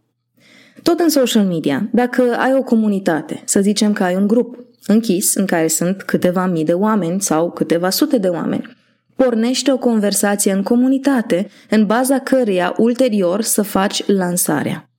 Tot 0.82 1.00
în 1.00 1.08
social 1.08 1.44
media, 1.44 1.88
dacă 1.92 2.37
ai 2.38 2.54
o 2.54 2.62
comunitate, 2.62 3.42
să 3.44 3.61
zicem 3.61 3.92
că 3.92 4.04
ai 4.04 4.14
un 4.14 4.26
grup 4.26 4.56
închis 4.87 5.35
în 5.35 5.47
care 5.47 5.66
sunt 5.66 6.02
câteva 6.02 6.47
mii 6.47 6.64
de 6.64 6.73
oameni 6.73 7.20
sau 7.20 7.50
câteva 7.50 7.90
sute 7.90 8.18
de 8.18 8.28
oameni, 8.28 8.76
pornește 9.16 9.73
o 9.73 9.78
conversație 9.78 10.52
în 10.52 10.62
comunitate 10.62 11.49
în 11.70 11.87
baza 11.87 12.18
căreia 12.18 12.75
ulterior 12.76 13.42
să 13.42 13.62
faci 13.62 14.06
lansarea. 14.06 14.90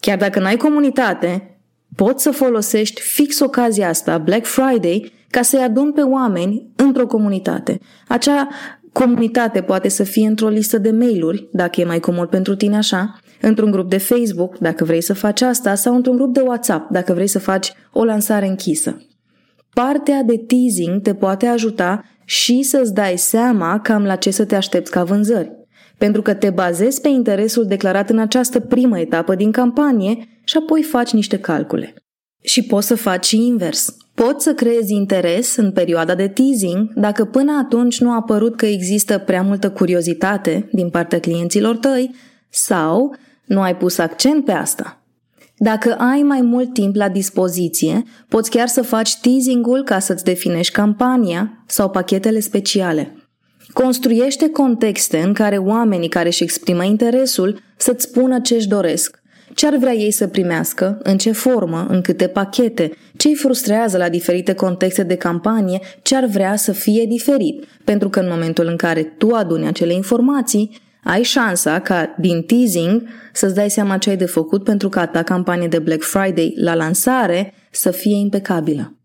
Chiar 0.00 0.18
dacă 0.18 0.40
n-ai 0.40 0.56
comunitate, 0.56 1.60
poți 1.96 2.22
să 2.22 2.30
folosești 2.30 3.00
fix 3.00 3.40
ocazia 3.40 3.88
asta, 3.88 4.18
Black 4.18 4.46
Friday, 4.46 5.12
ca 5.30 5.42
să-i 5.42 5.60
adun 5.60 5.92
pe 5.92 6.00
oameni 6.00 6.70
într-o 6.76 7.06
comunitate. 7.06 7.80
Acea 8.08 8.48
comunitate 8.92 9.60
poate 9.60 9.88
să 9.88 10.02
fie 10.02 10.26
într-o 10.26 10.48
listă 10.48 10.78
de 10.78 10.90
mail-uri, 10.90 11.48
dacă 11.52 11.80
e 11.80 11.84
mai 11.84 12.00
comod 12.00 12.28
pentru 12.28 12.56
tine 12.56 12.76
așa, 12.76 13.20
într-un 13.40 13.70
grup 13.70 13.90
de 13.90 13.98
Facebook, 13.98 14.58
dacă 14.58 14.84
vrei 14.84 15.02
să 15.02 15.14
faci 15.14 15.40
asta, 15.40 15.74
sau 15.74 15.94
într-un 15.94 16.16
grup 16.16 16.34
de 16.34 16.40
WhatsApp, 16.40 16.90
dacă 16.90 17.12
vrei 17.12 17.26
să 17.26 17.38
faci 17.38 17.72
o 17.92 18.04
lansare 18.04 18.46
închisă. 18.46 19.02
Partea 19.74 20.22
de 20.22 20.44
teasing 20.46 21.02
te 21.02 21.14
poate 21.14 21.46
ajuta 21.46 22.04
și 22.24 22.62
să-ți 22.62 22.94
dai 22.94 23.16
seama 23.16 23.80
cam 23.80 24.04
la 24.04 24.16
ce 24.16 24.30
să 24.30 24.44
te 24.44 24.54
aștepți 24.54 24.90
ca 24.90 25.04
vânzări, 25.04 25.52
pentru 25.98 26.22
că 26.22 26.34
te 26.34 26.50
bazezi 26.50 27.00
pe 27.00 27.08
interesul 27.08 27.64
declarat 27.64 28.10
în 28.10 28.18
această 28.18 28.60
primă 28.60 28.98
etapă 28.98 29.34
din 29.34 29.52
campanie 29.52 30.40
și 30.44 30.56
apoi 30.56 30.82
faci 30.82 31.12
niște 31.12 31.38
calcule. 31.38 31.94
Și 32.42 32.62
poți 32.62 32.86
să 32.86 32.94
faci 32.94 33.26
și 33.26 33.46
invers. 33.46 33.96
Poți 34.14 34.44
să 34.44 34.54
creezi 34.54 34.92
interes 34.92 35.56
în 35.56 35.72
perioada 35.72 36.14
de 36.14 36.28
teasing 36.28 36.92
dacă 36.94 37.24
până 37.24 37.52
atunci 37.64 38.00
nu 38.00 38.10
a 38.10 38.22
părut 38.22 38.56
că 38.56 38.66
există 38.66 39.18
prea 39.18 39.42
multă 39.42 39.70
curiozitate 39.70 40.68
din 40.72 40.90
partea 40.90 41.20
clienților 41.20 41.76
tăi 41.76 42.14
sau 42.48 43.16
nu 43.48 43.60
ai 43.60 43.76
pus 43.76 43.98
accent 43.98 44.44
pe 44.44 44.52
asta. 44.52 45.02
Dacă 45.56 45.94
ai 45.94 46.22
mai 46.22 46.40
mult 46.40 46.72
timp 46.72 46.94
la 46.94 47.08
dispoziție, 47.08 48.02
poți 48.28 48.50
chiar 48.50 48.68
să 48.68 48.82
faci 48.82 49.16
teasing-ul 49.16 49.82
ca 49.84 49.98
să-ți 49.98 50.24
definești 50.24 50.72
campania 50.72 51.64
sau 51.66 51.90
pachetele 51.90 52.40
speciale. 52.40 53.16
Construiește 53.72 54.50
contexte 54.50 55.18
în 55.18 55.32
care 55.32 55.56
oamenii 55.56 56.08
care 56.08 56.28
își 56.28 56.42
exprimă 56.42 56.84
interesul 56.84 57.60
să-ți 57.76 58.04
spună 58.04 58.40
ce 58.40 58.54
își 58.54 58.68
doresc, 58.68 59.18
ce 59.54 59.66
ar 59.66 59.76
vrea 59.76 59.94
ei 59.94 60.10
să 60.10 60.26
primească, 60.26 60.98
în 61.02 61.18
ce 61.18 61.32
formă, 61.32 61.86
în 61.88 62.00
câte 62.00 62.26
pachete, 62.26 62.92
ce 63.16 63.28
îi 63.28 63.34
frustrează 63.34 63.96
la 63.96 64.08
diferite 64.08 64.52
contexte 64.52 65.02
de 65.02 65.14
campanie, 65.14 65.80
ce 66.02 66.16
ar 66.16 66.24
vrea 66.24 66.56
să 66.56 66.72
fie 66.72 67.04
diferit, 67.04 67.64
pentru 67.84 68.08
că 68.08 68.20
în 68.20 68.28
momentul 68.30 68.66
în 68.66 68.76
care 68.76 69.02
tu 69.02 69.30
aduni 69.30 69.66
acele 69.66 69.92
informații, 69.92 70.80
ai 71.02 71.22
șansa 71.22 71.80
ca 71.80 72.14
din 72.18 72.42
teasing 72.42 73.08
să-ți 73.32 73.54
dai 73.54 73.70
seama 73.70 73.98
ce 73.98 74.10
ai 74.10 74.16
de 74.16 74.26
făcut 74.26 74.64
pentru 74.64 74.88
ca 74.88 75.06
ta 75.06 75.22
campanie 75.22 75.68
de 75.68 75.78
Black 75.78 76.02
Friday 76.02 76.54
la 76.56 76.74
lansare 76.74 77.54
să 77.70 77.90
fie 77.90 78.16
impecabilă. 78.16 78.98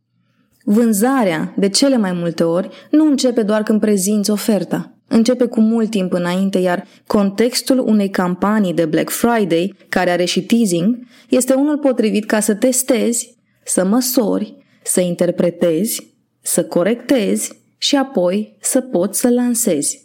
Vânzarea, 0.63 1.53
de 1.57 1.69
cele 1.69 1.97
mai 1.97 2.11
multe 2.11 2.43
ori, 2.43 2.69
nu 2.91 3.05
începe 3.05 3.41
doar 3.41 3.63
când 3.63 3.79
prezinți 3.79 4.31
oferta. 4.31 4.97
Începe 5.07 5.45
cu 5.45 5.59
mult 5.59 5.89
timp 5.89 6.13
înainte, 6.13 6.59
iar 6.59 6.85
contextul 7.07 7.79
unei 7.79 8.09
campanii 8.09 8.73
de 8.73 8.85
Black 8.85 9.09
Friday, 9.09 9.75
care 9.89 10.09
are 10.09 10.25
și 10.25 10.41
teasing, 10.41 10.97
este 11.29 11.53
unul 11.53 11.77
potrivit 11.77 12.25
ca 12.25 12.39
să 12.39 12.53
testezi, 12.53 13.37
să 13.63 13.85
măsori, 13.85 14.55
să 14.83 15.01
interpretezi, 15.01 16.15
să 16.41 16.63
corectezi 16.63 17.61
și 17.77 17.95
apoi 17.95 18.57
să 18.61 18.81
poți 18.81 19.19
să 19.19 19.29
lansezi. 19.29 20.02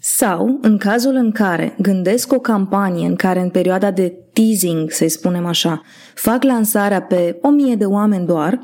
Sau, 0.00 0.58
în 0.62 0.78
cazul 0.78 1.14
în 1.14 1.30
care 1.30 1.74
gândesc 1.78 2.32
o 2.32 2.38
campanie 2.38 3.06
în 3.06 3.16
care 3.16 3.40
în 3.40 3.48
perioada 3.48 3.90
de 3.90 4.14
teasing, 4.32 4.90
să-i 4.90 5.08
spunem 5.08 5.46
așa, 5.46 5.82
fac 6.14 6.42
lansarea 6.42 7.02
pe 7.02 7.38
o 7.42 7.48
mie 7.48 7.74
de 7.74 7.84
oameni 7.84 8.26
doar, 8.26 8.60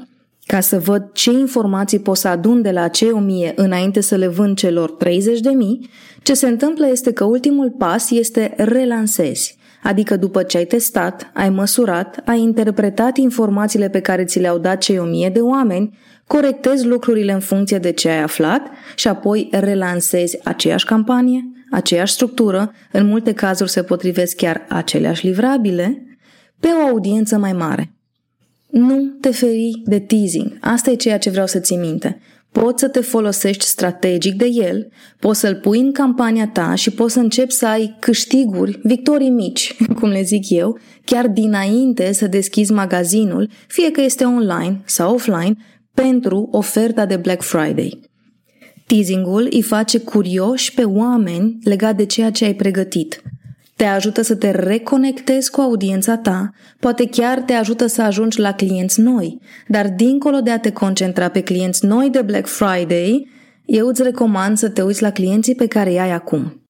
ca 0.47 0.61
să 0.61 0.79
văd 0.79 1.11
ce 1.12 1.31
informații 1.31 1.99
pot 1.99 2.17
să 2.17 2.29
adun 2.29 2.62
de 2.62 2.71
la 2.71 2.89
cei 2.89 3.11
o 3.11 3.19
mie 3.19 3.53
înainte 3.57 4.01
să 4.01 4.17
le 4.17 4.27
vând 4.27 4.57
celor 4.57 4.91
30 4.91 5.41
de 5.41 5.51
mii, 5.51 5.91
ce 6.23 6.35
se 6.35 6.47
întâmplă 6.47 6.87
este 6.87 7.12
că 7.12 7.25
ultimul 7.25 7.71
pas 7.71 8.11
este 8.11 8.55
relansezi. 8.57 9.57
Adică 9.83 10.17
după 10.17 10.43
ce 10.43 10.57
ai 10.57 10.65
testat, 10.65 11.31
ai 11.35 11.51
măsurat, 11.51 12.23
ai 12.25 12.41
interpretat 12.41 13.17
informațiile 13.17 13.89
pe 13.89 14.01
care 14.01 14.25
ți 14.25 14.39
le-au 14.39 14.59
dat 14.59 14.79
cei 14.79 14.99
o 14.99 15.05
mie 15.05 15.29
de 15.29 15.41
oameni, 15.41 15.99
corectezi 16.26 16.87
lucrurile 16.87 17.33
în 17.33 17.41
funcție 17.41 17.79
de 17.79 17.91
ce 17.91 18.09
ai 18.09 18.23
aflat 18.23 18.67
și 18.95 19.09
apoi 19.09 19.49
relansezi 19.50 20.38
aceeași 20.45 20.85
campanie, 20.85 21.50
aceeași 21.71 22.12
structură, 22.12 22.73
în 22.93 23.07
multe 23.07 23.33
cazuri 23.33 23.71
se 23.71 23.83
potrivesc 23.83 24.37
chiar 24.37 24.64
aceleași 24.69 25.26
livrabile, 25.26 26.02
pe 26.61 26.69
o 26.69 26.88
audiență 26.88 27.38
mai 27.38 27.52
mare. 27.52 27.93
Nu 28.67 29.17
te 29.21 29.31
feri 29.31 29.83
de 29.85 29.99
teasing. 29.99 30.59
Asta 30.61 30.91
e 30.91 30.95
ceea 30.95 31.19
ce 31.19 31.31
vreau 31.31 31.47
să 31.47 31.59
ții 31.59 31.76
minte. 31.76 32.21
Poți 32.52 32.81
să 32.81 32.88
te 32.88 33.00
folosești 33.00 33.64
strategic 33.64 34.35
de 34.35 34.47
el, 34.47 34.88
poți 35.19 35.41
să-l 35.41 35.55
pui 35.55 35.81
în 35.81 35.93
campania 35.93 36.49
ta 36.52 36.75
și 36.75 36.91
poți 36.91 37.12
să 37.12 37.19
începi 37.19 37.52
să 37.52 37.67
ai 37.67 37.97
câștiguri, 38.00 38.81
victorii 38.83 39.31
mici, 39.31 39.76
cum 39.99 40.09
le 40.09 40.23
zic 40.23 40.50
eu, 40.50 40.79
chiar 41.05 41.29
dinainte 41.29 42.12
să 42.12 42.26
deschizi 42.26 42.73
magazinul, 42.73 43.49
fie 43.67 43.91
că 43.91 44.00
este 44.00 44.25
online 44.25 44.81
sau 44.85 45.14
offline, 45.14 45.57
pentru 45.95 46.49
oferta 46.53 47.07
de 47.07 47.17
Black 47.17 47.43
Friday. 47.43 48.01
Teasingul 48.87 49.49
îi 49.51 49.63
face 49.63 49.99
curioși 49.99 50.75
pe 50.75 50.85
oameni 50.85 51.59
legat 51.65 51.97
de 51.97 52.07
ceea 52.07 52.31
ce 52.31 52.45
ai 52.45 52.55
pregătit. 52.55 53.23
Te 53.77 53.85
ajută 53.85 54.23
să 54.23 54.35
te 54.35 54.51
reconectezi 54.51 55.51
cu 55.51 55.61
audiența 55.61 56.17
ta, 56.17 56.51
poate 56.81 57.09
chiar 57.09 57.41
te 57.41 57.53
ajută 57.53 57.87
să 57.87 58.03
ajungi 58.03 58.41
la 58.41 58.53
clienți 58.53 59.01
noi, 59.01 59.39
dar 59.69 59.89
dincolo 59.89 60.41
de 60.41 60.51
a 60.51 60.59
te 60.59 60.71
concentra 60.71 61.29
pe 61.29 61.41
clienți 61.41 61.87
noi 61.87 62.11
de 62.11 62.23
Black 62.23 62.47
Friday, 62.47 63.29
eu 63.65 63.87
îți 63.87 64.03
recomand 64.03 64.57
să 64.57 64.69
te 64.69 64.83
uiți 64.83 65.03
la 65.03 65.11
clienții 65.11 65.55
pe 65.55 65.67
care 65.67 65.91
îi 65.91 66.01
ai 66.01 66.11
acum. 66.11 66.62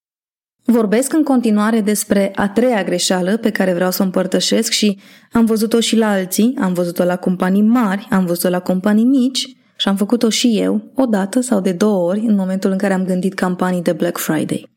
Vorbesc 0.65 1.13
în 1.13 1.23
continuare 1.23 1.81
despre 1.81 2.33
a 2.35 2.49
treia 2.49 2.85
greșeală 2.85 3.37
pe 3.37 3.51
care 3.51 3.73
vreau 3.73 3.91
să 3.91 4.03
o 4.03 4.05
împărtășesc 4.05 4.71
și 4.71 4.99
am 5.33 5.45
văzut-o 5.45 5.81
și 5.81 5.97
la 5.97 6.11
alții, 6.11 6.55
am 6.61 6.73
văzut-o 6.73 7.05
la 7.05 7.17
companii 7.17 7.63
mari, 7.63 8.07
am 8.11 8.27
văzut-o 8.27 8.49
la 8.49 8.61
companii 8.61 9.05
mici 9.05 9.57
și 9.77 9.89
am 9.89 9.97
făcut-o 9.97 10.29
și 10.29 10.59
eu, 10.59 10.91
o 10.95 11.07
dată 11.07 11.41
sau 11.41 11.61
de 11.61 11.73
două 11.73 12.09
ori, 12.09 12.21
în 12.21 12.35
momentul 12.35 12.71
în 12.71 12.79
care 12.79 12.93
am 12.93 13.05
gândit 13.05 13.35
campanii 13.35 13.83
de 13.83 13.93
Black 13.93 14.19
Friday. 14.19 14.71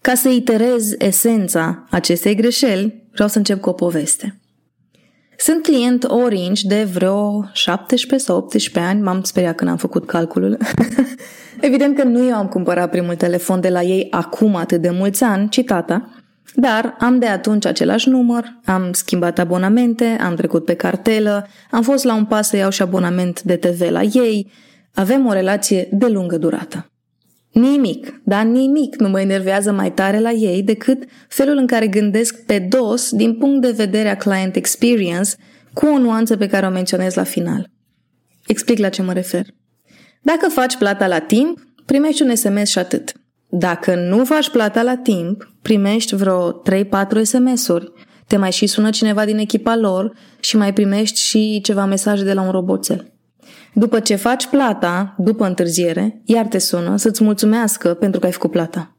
Ca 0.00 0.14
să 0.14 0.28
iterez 0.28 0.94
esența 0.98 1.86
acestei 1.90 2.34
greșeli, 2.34 3.08
vreau 3.12 3.28
să 3.28 3.38
încep 3.38 3.60
cu 3.60 3.68
o 3.68 3.72
poveste. 3.72 4.37
Sunt 5.40 5.62
client 5.62 6.04
Orange 6.04 6.66
de 6.66 6.84
vreo 6.84 7.48
17 7.52 8.28
sau 8.28 8.36
18 8.36 8.80
ani, 8.80 9.00
m-am 9.00 9.22
speriat 9.22 9.54
când 9.54 9.70
am 9.70 9.76
făcut 9.76 10.06
calculul. 10.06 10.58
Evident 11.60 11.96
că 11.96 12.02
nu 12.02 12.26
eu 12.26 12.34
am 12.34 12.46
cumpărat 12.46 12.90
primul 12.90 13.14
telefon 13.14 13.60
de 13.60 13.68
la 13.68 13.82
ei 13.82 14.06
acum 14.10 14.56
atât 14.56 14.80
de 14.80 14.90
mulți 14.90 15.24
ani, 15.24 15.48
ci 15.48 15.64
tata, 15.64 16.08
dar 16.54 16.96
am 16.98 17.18
de 17.18 17.26
atunci 17.26 17.66
același 17.66 18.08
număr, 18.08 18.58
am 18.64 18.92
schimbat 18.92 19.38
abonamente, 19.38 20.04
am 20.04 20.34
trecut 20.34 20.64
pe 20.64 20.74
cartelă, 20.74 21.46
am 21.70 21.82
fost 21.82 22.04
la 22.04 22.14
un 22.14 22.24
pas 22.24 22.48
să 22.48 22.56
iau 22.56 22.70
și 22.70 22.82
abonament 22.82 23.42
de 23.42 23.56
TV 23.56 23.90
la 23.90 24.02
ei, 24.02 24.50
avem 24.94 25.26
o 25.26 25.32
relație 25.32 25.88
de 25.92 26.06
lungă 26.06 26.38
durată. 26.38 26.90
Nimic, 27.52 28.20
dar 28.24 28.44
nimic 28.44 28.96
nu 28.96 29.08
mă 29.08 29.20
enervează 29.20 29.72
mai 29.72 29.92
tare 29.92 30.18
la 30.18 30.30
ei 30.30 30.62
decât 30.62 31.04
felul 31.28 31.56
în 31.56 31.66
care 31.66 31.86
gândesc 31.86 32.44
pe 32.44 32.58
dos 32.58 33.10
din 33.10 33.34
punct 33.34 33.60
de 33.62 33.70
vedere 33.70 34.08
a 34.08 34.16
client 34.16 34.56
experience 34.56 35.30
cu 35.72 35.86
o 35.86 35.98
nuanță 35.98 36.36
pe 36.36 36.46
care 36.46 36.66
o 36.66 36.70
menționez 36.70 37.14
la 37.14 37.22
final. 37.22 37.70
Explic 38.46 38.78
la 38.78 38.88
ce 38.88 39.02
mă 39.02 39.12
refer. 39.12 39.46
Dacă 40.22 40.48
faci 40.48 40.76
plata 40.76 41.06
la 41.06 41.18
timp, 41.18 41.58
primești 41.84 42.22
un 42.22 42.34
SMS 42.34 42.68
și 42.68 42.78
atât. 42.78 43.12
Dacă 43.48 43.94
nu 43.94 44.24
faci 44.24 44.50
plata 44.50 44.82
la 44.82 44.96
timp, 44.96 45.52
primești 45.62 46.14
vreo 46.14 46.52
3-4 46.52 47.22
SMS-uri, 47.22 47.92
te 48.26 48.36
mai 48.36 48.52
și 48.52 48.66
sună 48.66 48.90
cineva 48.90 49.24
din 49.24 49.38
echipa 49.38 49.76
lor 49.76 50.16
și 50.40 50.56
mai 50.56 50.72
primești 50.72 51.20
și 51.20 51.60
ceva 51.62 51.84
mesaje 51.84 52.24
de 52.24 52.32
la 52.32 52.42
un 52.42 52.50
roboțel. 52.50 53.12
După 53.78 54.00
ce 54.00 54.14
faci 54.14 54.46
plata, 54.46 55.14
după 55.18 55.46
întârziere, 55.46 56.20
iar 56.24 56.46
te 56.46 56.58
sună 56.58 56.96
să-ți 56.96 57.24
mulțumească 57.24 57.94
pentru 57.94 58.20
că 58.20 58.26
ai 58.26 58.32
făcut 58.32 58.50
plata. 58.50 58.96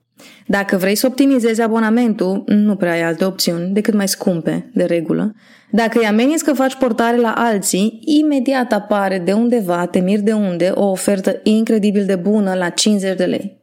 Dacă 0.47 0.77
vrei 0.77 0.95
să 0.95 1.07
optimizezi 1.07 1.61
abonamentul, 1.61 2.43
nu 2.45 2.75
prea 2.75 2.91
ai 2.91 3.01
alte 3.01 3.25
opțiuni 3.25 3.73
decât 3.73 3.93
mai 3.93 4.07
scumpe, 4.07 4.69
de 4.73 4.83
regulă. 4.83 5.35
Dacă 5.71 5.99
îi 5.99 6.05
ameninți 6.05 6.43
că 6.43 6.53
faci 6.53 6.75
portare 6.75 7.17
la 7.17 7.33
alții, 7.37 7.99
imediat 8.01 8.71
apare 8.71 9.21
de 9.25 9.31
undeva, 9.31 9.85
te 9.85 9.99
mir 9.99 10.19
de 10.19 10.33
unde, 10.33 10.71
o 10.75 10.85
ofertă 10.85 11.39
incredibil 11.43 12.05
de 12.05 12.15
bună 12.15 12.53
la 12.53 12.69
50 12.69 13.17
de 13.17 13.25
lei. 13.25 13.61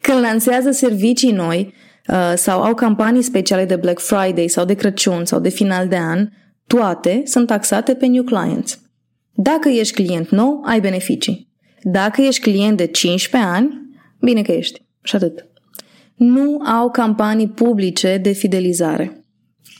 Când 0.00 0.20
lansează 0.20 0.70
servicii 0.70 1.32
noi 1.32 1.74
uh, 2.08 2.32
sau 2.34 2.62
au 2.62 2.74
campanii 2.74 3.22
speciale 3.22 3.64
de 3.64 3.76
Black 3.76 4.00
Friday 4.00 4.48
sau 4.48 4.64
de 4.64 4.74
Crăciun 4.74 5.24
sau 5.24 5.40
de 5.40 5.48
final 5.48 5.88
de 5.88 5.96
an, 5.96 6.28
toate 6.66 7.22
sunt 7.24 7.46
taxate 7.46 7.94
pe 7.94 8.06
new 8.06 8.22
clients. 8.22 8.81
Dacă 9.34 9.68
ești 9.68 9.94
client 9.94 10.28
nou, 10.28 10.62
ai 10.64 10.80
beneficii. 10.80 11.48
Dacă 11.82 12.22
ești 12.22 12.40
client 12.40 12.76
de 12.76 12.86
15 12.86 13.50
ani, 13.50 13.90
bine 14.20 14.42
că 14.42 14.52
ești. 14.52 14.82
Și 15.02 15.14
atât. 15.14 15.46
Nu 16.14 16.58
au 16.58 16.90
campanii 16.90 17.48
publice 17.48 18.18
de 18.22 18.32
fidelizare. 18.32 19.24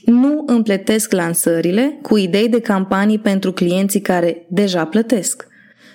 Nu 0.04 0.42
împletesc 0.46 1.12
lansările 1.12 1.98
cu 2.02 2.16
idei 2.16 2.48
de 2.48 2.60
campanii 2.60 3.18
pentru 3.18 3.52
clienții 3.52 4.00
care 4.00 4.46
deja 4.48 4.84
plătesc. 4.84 5.46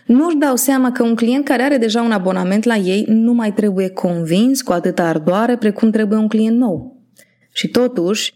Nu-și 0.06 0.38
dau 0.38 0.56
seama 0.56 0.92
că 0.92 1.04
un 1.04 1.16
client 1.16 1.46
care 1.46 1.62
are 1.62 1.78
deja 1.78 2.02
un 2.02 2.12
abonament 2.12 2.64
la 2.64 2.76
ei 2.76 3.06
nu 3.08 3.34
mai 3.34 3.54
trebuie 3.54 3.90
convins 3.90 4.62
cu 4.62 4.72
atâta 4.72 5.04
ardoare 5.04 5.58
precum 5.58 5.92
trebuie 5.92 6.20
un 6.20 6.28
client 6.28 6.58
nou. 6.58 7.02
Și 7.54 7.68
totuși, 7.68 8.34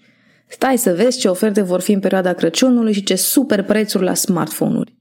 stai 0.48 0.78
să 0.78 0.94
vezi 0.94 1.20
ce 1.20 1.28
oferte 1.28 1.62
vor 1.62 1.82
fi 1.82 1.92
în 1.92 2.00
perioada 2.00 2.34
Crăciunului 2.34 2.94
și 2.94 3.04
ce 3.04 3.16
super 3.16 3.64
prețuri 3.64 4.04
la 4.04 4.14
smartphone-uri. 4.14 5.00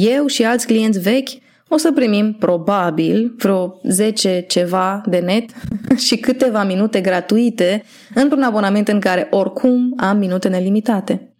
Eu 0.00 0.26
și 0.26 0.44
alți 0.44 0.66
clienți 0.66 0.98
vechi 0.98 1.28
o 1.68 1.76
să 1.76 1.92
primim 1.92 2.32
probabil 2.32 3.34
vreo 3.38 3.80
10 3.82 4.44
ceva 4.48 5.02
de 5.06 5.18
net 5.18 5.50
și 6.06 6.16
câteva 6.16 6.64
minute 6.64 7.00
gratuite 7.00 7.84
într-un 8.14 8.42
abonament 8.42 8.88
în 8.88 9.00
care 9.00 9.26
oricum 9.30 9.94
am 9.96 10.18
minute 10.18 10.48
nelimitate. 10.48 11.34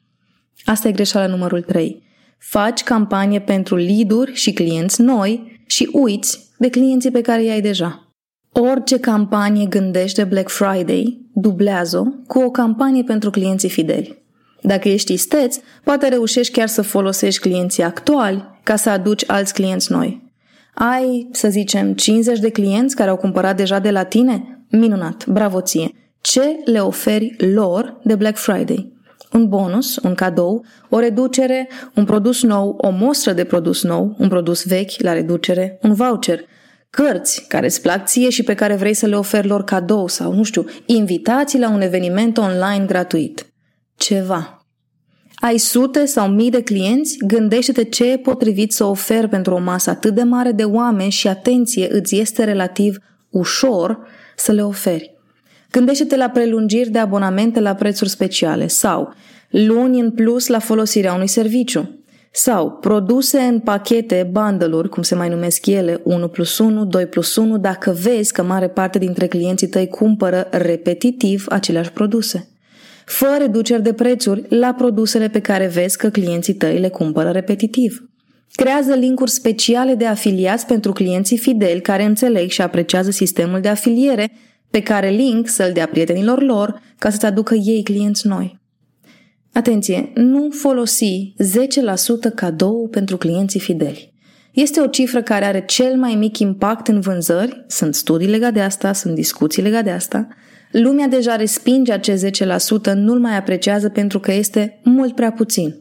Asta 0.64 0.88
e 0.88 0.92
greșeala 0.92 1.26
numărul 1.26 1.62
3. 1.62 2.02
Faci 2.38 2.82
campanie 2.82 3.40
pentru 3.40 3.76
lead 3.76 4.32
și 4.32 4.52
clienți 4.52 5.02
noi 5.02 5.62
și 5.66 5.88
uiți 5.92 6.48
de 6.58 6.68
clienții 6.68 7.10
pe 7.10 7.20
care 7.20 7.42
i-ai 7.44 7.60
deja. 7.60 8.12
Orice 8.52 8.98
campanie 8.98 9.66
gândește 9.66 10.24
Black 10.24 10.48
Friday, 10.48 11.20
dublează-o 11.34 12.04
cu 12.26 12.38
o 12.38 12.50
campanie 12.50 13.02
pentru 13.02 13.30
clienții 13.30 13.68
fideli. 13.68 14.22
Dacă 14.60 14.88
ești 14.88 15.12
isteț, 15.12 15.56
poate 15.84 16.08
reușești 16.08 16.52
chiar 16.52 16.68
să 16.68 16.82
folosești 16.82 17.40
clienții 17.40 17.82
actuali 17.82 18.58
ca 18.62 18.76
să 18.76 18.90
aduci 18.90 19.24
alți 19.26 19.52
clienți 19.52 19.92
noi. 19.92 20.32
Ai, 20.74 21.28
să 21.32 21.48
zicem, 21.48 21.92
50 21.94 22.38
de 22.38 22.50
clienți 22.50 22.96
care 22.96 23.10
au 23.10 23.16
cumpărat 23.16 23.56
deja 23.56 23.78
de 23.78 23.90
la 23.90 24.02
tine? 24.02 24.64
Minunat, 24.70 25.26
bravo 25.26 25.60
ție! 25.60 25.90
Ce 26.20 26.56
le 26.64 26.78
oferi 26.78 27.36
lor 27.38 28.00
de 28.04 28.14
Black 28.14 28.36
Friday? 28.36 28.92
Un 29.32 29.48
bonus, 29.48 29.96
un 29.96 30.14
cadou, 30.14 30.64
o 30.88 30.98
reducere, 30.98 31.68
un 31.94 32.04
produs 32.04 32.42
nou, 32.42 32.78
o 32.80 32.90
mostră 32.90 33.32
de 33.32 33.44
produs 33.44 33.82
nou, 33.82 34.16
un 34.18 34.28
produs 34.28 34.64
vechi 34.64 35.00
la 35.00 35.12
reducere, 35.12 35.78
un 35.82 35.94
voucher– 35.94 36.40
cărți 36.90 37.44
care 37.48 37.66
îți 37.66 37.82
plac 37.82 38.06
ție 38.06 38.30
și 38.30 38.42
pe 38.42 38.54
care 38.54 38.74
vrei 38.74 38.94
să 38.94 39.06
le 39.06 39.16
oferi 39.16 39.46
lor 39.46 39.64
cadou 39.64 40.08
sau, 40.08 40.32
nu 40.32 40.42
știu, 40.42 40.64
invitații 40.86 41.58
la 41.58 41.70
un 41.70 41.80
eveniment 41.80 42.38
online 42.38 42.84
gratuit 42.86 43.47
ceva. 43.98 44.66
Ai 45.34 45.58
sute 45.58 46.04
sau 46.04 46.28
mii 46.28 46.50
de 46.50 46.62
clienți? 46.62 47.16
Gândește-te 47.26 47.84
ce 47.84 48.10
e 48.10 48.16
potrivit 48.16 48.72
să 48.72 48.84
oferi 48.84 49.28
pentru 49.28 49.54
o 49.54 49.58
masă 49.58 49.90
atât 49.90 50.14
de 50.14 50.22
mare 50.22 50.52
de 50.52 50.64
oameni 50.64 51.10
și 51.10 51.28
atenție 51.28 51.88
îți 51.90 52.16
este 52.16 52.44
relativ 52.44 52.98
ușor 53.30 53.98
să 54.36 54.52
le 54.52 54.62
oferi. 54.62 55.16
Gândește-te 55.70 56.16
la 56.16 56.28
prelungiri 56.28 56.90
de 56.90 56.98
abonamente 56.98 57.60
la 57.60 57.74
prețuri 57.74 58.10
speciale 58.10 58.66
sau 58.66 59.12
luni 59.50 60.00
în 60.00 60.10
plus 60.10 60.46
la 60.46 60.58
folosirea 60.58 61.14
unui 61.14 61.28
serviciu 61.28 62.02
sau 62.32 62.70
produse 62.70 63.38
în 63.38 63.60
pachete, 63.60 64.28
bundle 64.32 64.88
cum 64.90 65.02
se 65.02 65.14
mai 65.14 65.28
numesc 65.28 65.66
ele, 65.66 66.00
1 66.04 66.28
plus 66.28 66.58
1, 66.58 66.84
2 66.84 67.06
plus 67.06 67.36
1, 67.36 67.58
dacă 67.58 67.96
vezi 68.02 68.32
că 68.32 68.42
mare 68.42 68.68
parte 68.68 68.98
dintre 68.98 69.26
clienții 69.26 69.68
tăi 69.68 69.88
cumpără 69.88 70.48
repetitiv 70.50 71.44
aceleași 71.48 71.92
produse 71.92 72.48
fă 73.08 73.36
reduceri 73.38 73.82
de 73.82 73.92
prețuri 73.92 74.44
la 74.48 74.74
produsele 74.74 75.28
pe 75.28 75.40
care 75.40 75.66
vezi 75.66 75.96
că 75.96 76.08
clienții 76.08 76.54
tăi 76.54 76.78
le 76.78 76.88
cumpără 76.88 77.30
repetitiv. 77.30 78.08
Creează 78.52 78.94
linkuri 78.94 79.30
speciale 79.30 79.94
de 79.94 80.06
afiliați 80.06 80.66
pentru 80.66 80.92
clienții 80.92 81.38
fideli 81.38 81.80
care 81.80 82.04
înțeleg 82.04 82.50
și 82.50 82.62
apreciază 82.62 83.10
sistemul 83.10 83.60
de 83.60 83.68
afiliere 83.68 84.32
pe 84.70 84.82
care 84.82 85.08
link 85.08 85.48
să-l 85.48 85.72
dea 85.72 85.86
prietenilor 85.86 86.42
lor 86.42 86.80
ca 86.98 87.10
să-ți 87.10 87.26
aducă 87.26 87.54
ei 87.54 87.82
clienți 87.82 88.26
noi. 88.26 88.58
Atenție, 89.52 90.10
nu 90.14 90.48
folosi 90.50 91.34
10% 92.30 92.34
cadou 92.34 92.88
pentru 92.90 93.16
clienții 93.16 93.60
fideli. 93.60 94.12
Este 94.52 94.80
o 94.80 94.86
cifră 94.86 95.22
care 95.22 95.44
are 95.44 95.64
cel 95.64 95.96
mai 95.96 96.14
mic 96.14 96.38
impact 96.38 96.88
în 96.88 97.00
vânzări, 97.00 97.64
sunt 97.66 97.94
studii 97.94 98.28
legate 98.28 98.52
de 98.52 98.60
asta, 98.60 98.92
sunt 98.92 99.14
discuții 99.14 99.62
legate 99.62 99.84
de 99.84 99.90
asta, 99.90 100.28
Lumea 100.70 101.06
deja 101.06 101.36
respinge 101.36 101.92
acest 101.92 102.24
10%, 102.24 102.92
nu-l 102.94 103.18
mai 103.18 103.36
apreciază 103.36 103.88
pentru 103.88 104.20
că 104.20 104.32
este 104.32 104.80
mult 104.84 105.14
prea 105.14 105.32
puțin. 105.32 105.74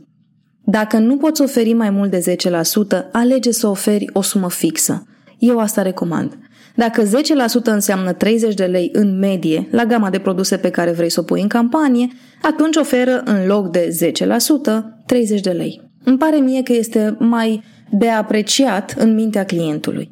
Dacă 0.65 0.97
nu 0.97 1.17
poți 1.17 1.41
oferi 1.41 1.73
mai 1.73 1.89
mult 1.89 2.11
de 2.11 2.35
10%, 2.35 3.11
alege 3.11 3.51
să 3.51 3.67
oferi 3.67 4.09
o 4.13 4.21
sumă 4.21 4.49
fixă. 4.49 5.07
Eu 5.39 5.59
asta 5.59 5.81
recomand. 5.81 6.37
Dacă 6.75 7.03
10% 7.03 7.07
înseamnă 7.63 8.13
30 8.13 8.53
de 8.53 8.65
lei 8.65 8.89
în 8.93 9.17
medie 9.17 9.67
la 9.71 9.85
gama 9.85 10.09
de 10.09 10.19
produse 10.19 10.57
pe 10.57 10.69
care 10.69 10.91
vrei 10.91 11.09
să 11.09 11.19
o 11.19 11.23
pui 11.23 11.41
în 11.41 11.47
campanie, 11.47 12.07
atunci 12.41 12.75
oferă 12.75 13.21
în 13.25 13.47
loc 13.47 13.71
de 13.71 13.97
10% 14.11 14.13
30 15.05 15.41
de 15.41 15.51
lei. 15.51 15.81
Îmi 16.03 16.17
pare 16.17 16.37
mie 16.37 16.63
că 16.63 16.73
este 16.73 17.15
mai 17.19 17.63
de 17.91 18.09
apreciat 18.09 18.95
în 18.97 19.13
mintea 19.13 19.45
clientului. 19.45 20.09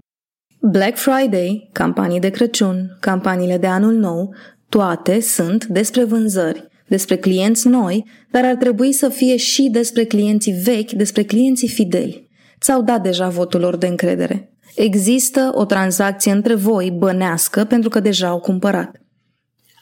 Black 0.62 0.98
Friday, 0.98 1.70
campanii 1.72 2.20
de 2.20 2.30
Crăciun, 2.30 2.98
campaniile 3.00 3.58
de 3.58 3.68
anul 3.68 3.94
nou 3.94 4.36
toate 4.70 5.22
sunt 5.22 5.66
despre 5.66 6.04
vânzări, 6.04 6.68
despre 6.88 7.18
clienți 7.18 7.68
noi, 7.68 8.06
dar 8.32 8.46
ar 8.46 8.56
trebui 8.56 8.92
să 8.92 9.10
fie 9.10 9.38
și 9.38 9.70
despre 9.72 10.04
clienții 10.04 10.54
vechi, 10.64 10.92
despre 10.92 11.24
clienții 11.24 11.68
fideli. 11.68 12.30
Ți-au 12.60 12.82
dat 12.82 13.04
deja 13.04 13.30
votul 13.30 13.60
lor 13.60 13.76
de 13.76 13.88
încredere. 13.88 14.50
Există 14.76 15.52
o 15.54 15.66
tranzacție 15.66 16.32
între 16.32 16.56
voi 16.56 16.92
bănească 16.92 17.64
pentru 17.64 17.90
că 17.90 18.00
deja 18.00 18.28
au 18.28 18.40
cumpărat. 18.40 19.02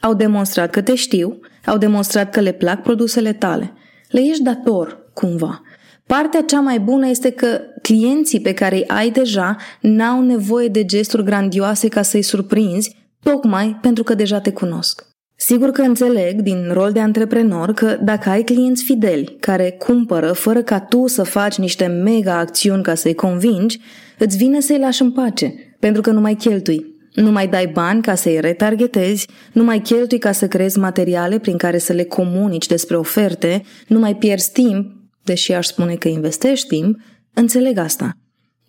Au 0.01 0.13
demonstrat 0.13 0.69
că 0.69 0.81
te 0.81 0.95
știu, 0.95 1.39
au 1.65 1.77
demonstrat 1.77 2.29
că 2.31 2.39
le 2.39 2.51
plac 2.51 2.81
produsele 2.81 3.33
tale. 3.33 3.73
Le 4.09 4.21
ești 4.21 4.43
dator, 4.43 5.11
cumva. 5.13 5.61
Partea 6.07 6.41
cea 6.41 6.59
mai 6.59 6.79
bună 6.79 7.07
este 7.07 7.29
că 7.29 7.59
clienții 7.81 8.41
pe 8.41 8.53
care 8.53 8.75
îi 8.75 8.87
ai 8.87 9.11
deja 9.11 9.57
n-au 9.81 10.21
nevoie 10.21 10.67
de 10.67 10.85
gesturi 10.85 11.23
grandioase 11.23 11.87
ca 11.87 12.01
să-i 12.01 12.21
surprinzi, 12.21 13.02
tocmai 13.23 13.77
pentru 13.81 14.03
că 14.03 14.13
deja 14.13 14.39
te 14.39 14.51
cunosc. 14.51 15.11
Sigur 15.35 15.69
că 15.69 15.81
înțeleg 15.81 16.41
din 16.41 16.69
rol 16.71 16.91
de 16.91 16.99
antreprenor 16.99 17.73
că 17.73 17.97
dacă 18.01 18.29
ai 18.29 18.43
clienți 18.43 18.83
fideli 18.83 19.37
care 19.39 19.71
cumpără 19.71 20.31
fără 20.31 20.61
ca 20.61 20.79
tu 20.79 21.07
să 21.07 21.23
faci 21.23 21.57
niște 21.57 21.85
mega 21.85 22.37
acțiuni 22.37 22.83
ca 22.83 22.95
să-i 22.95 23.13
convingi, 23.13 23.79
îți 24.17 24.37
vine 24.37 24.59
să-i 24.59 24.79
lași 24.79 25.01
în 25.01 25.11
pace, 25.11 25.53
pentru 25.79 26.01
că 26.01 26.11
nu 26.11 26.19
mai 26.19 26.35
cheltui. 26.35 26.91
Nu 27.13 27.31
mai 27.31 27.47
dai 27.47 27.67
bani 27.67 28.01
ca 28.01 28.15
să-i 28.15 28.39
retargetezi, 28.39 29.27
nu 29.53 29.63
mai 29.63 29.79
cheltui 29.79 30.17
ca 30.17 30.31
să 30.31 30.47
creezi 30.47 30.79
materiale 30.79 31.39
prin 31.39 31.57
care 31.57 31.77
să 31.77 31.93
le 31.93 32.03
comunici 32.03 32.67
despre 32.67 32.95
oferte, 32.95 33.63
nu 33.87 33.99
mai 33.99 34.15
pierzi 34.15 34.51
timp, 34.51 34.91
deși 35.23 35.53
aș 35.53 35.65
spune 35.65 35.95
că 35.95 36.07
investești 36.07 36.67
timp, 36.67 36.97
înțeleg 37.33 37.77
asta. 37.77 38.17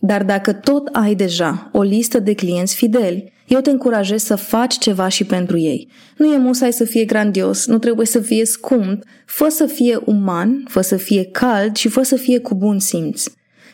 Dar 0.06 0.24
dacă 0.24 0.52
tot 0.52 0.88
ai 0.92 1.14
deja 1.14 1.70
o 1.72 1.82
listă 1.82 2.18
de 2.18 2.34
clienți 2.34 2.74
fideli, 2.74 3.32
eu 3.46 3.60
te 3.60 3.70
încurajez 3.70 4.22
să 4.22 4.36
faci 4.36 4.78
ceva 4.78 5.08
și 5.08 5.24
pentru 5.24 5.58
ei. 5.58 5.88
Nu 6.16 6.32
e 6.32 6.36
musai 6.36 6.72
să 6.72 6.84
fie 6.84 7.04
grandios, 7.04 7.66
nu 7.66 7.78
trebuie 7.78 8.06
să 8.06 8.20
fie 8.20 8.44
scump, 8.44 9.02
fă 9.26 9.48
să 9.48 9.66
fie 9.66 9.98
uman, 10.04 10.64
fă 10.68 10.80
să 10.80 10.96
fie 10.96 11.24
cald 11.24 11.76
și 11.76 11.88
fă 11.88 12.02
să 12.02 12.16
fie 12.16 12.38
cu 12.38 12.54
bun 12.54 12.78
simț. 12.78 13.24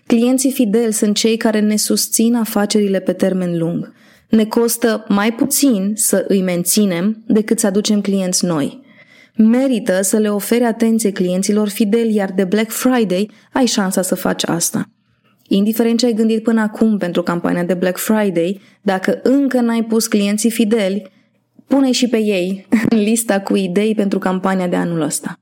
Clienții 0.07 0.53
fideli 0.53 0.93
sunt 0.93 1.17
cei 1.17 1.37
care 1.37 1.61
ne 1.61 1.77
susțin 1.77 2.35
afacerile 2.35 3.01
pe 3.01 3.13
termen 3.13 3.59
lung. 3.59 3.93
Ne 4.29 4.45
costă 4.45 5.05
mai 5.09 5.33
puțin 5.33 5.93
să 5.95 6.25
îi 6.29 6.43
menținem 6.43 7.23
decât 7.27 7.59
să 7.59 7.67
aducem 7.67 8.01
clienți 8.01 8.45
noi. 8.45 8.81
Merită 9.37 10.03
să 10.03 10.17
le 10.17 10.29
oferi 10.29 10.65
atenție 10.65 11.11
clienților 11.11 11.69
fideli, 11.69 12.15
iar 12.15 12.33
de 12.33 12.45
Black 12.45 12.71
Friday 12.71 13.31
ai 13.53 13.67
șansa 13.67 14.03
să 14.03 14.15
faci 14.15 14.45
asta. 14.45 14.91
Indiferent 15.53 15.99
ce 15.99 16.07
ai 16.07 16.13
gândit 16.13 16.43
până 16.43 16.61
acum 16.61 16.99
pentru 16.99 17.23
campania 17.23 17.65
de 17.65 17.75
Black 17.75 17.99
Friday, 17.99 18.61
dacă 18.83 19.21
încă 19.23 19.61
n-ai 19.61 19.85
pus 19.85 20.07
clienții 20.07 20.51
fideli, 20.51 21.11
pune 21.67 21.93
și 21.93 22.09
pe 22.09 22.19
ei 22.19 22.67
în 22.89 22.99
lista 22.99 23.41
cu 23.41 23.57
idei 23.57 23.95
pentru 23.95 24.19
campania 24.19 24.69
de 24.69 24.77
anul 24.77 25.01
ăsta. 25.01 25.35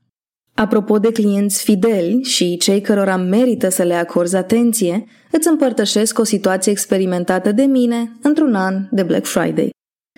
Apropo 0.53 0.99
de 0.99 1.11
clienți 1.11 1.63
fideli 1.63 2.23
și 2.23 2.57
cei 2.57 2.81
cărora 2.81 3.17
merită 3.17 3.69
să 3.69 3.83
le 3.83 3.93
acorzi 3.93 4.35
atenție, 4.35 5.05
îți 5.31 5.47
împărtășesc 5.47 6.19
o 6.19 6.23
situație 6.23 6.71
experimentată 6.71 7.51
de 7.51 7.63
mine 7.63 8.17
într-un 8.21 8.55
an 8.55 8.87
de 8.91 9.03
Black 9.03 9.25
Friday. 9.25 9.69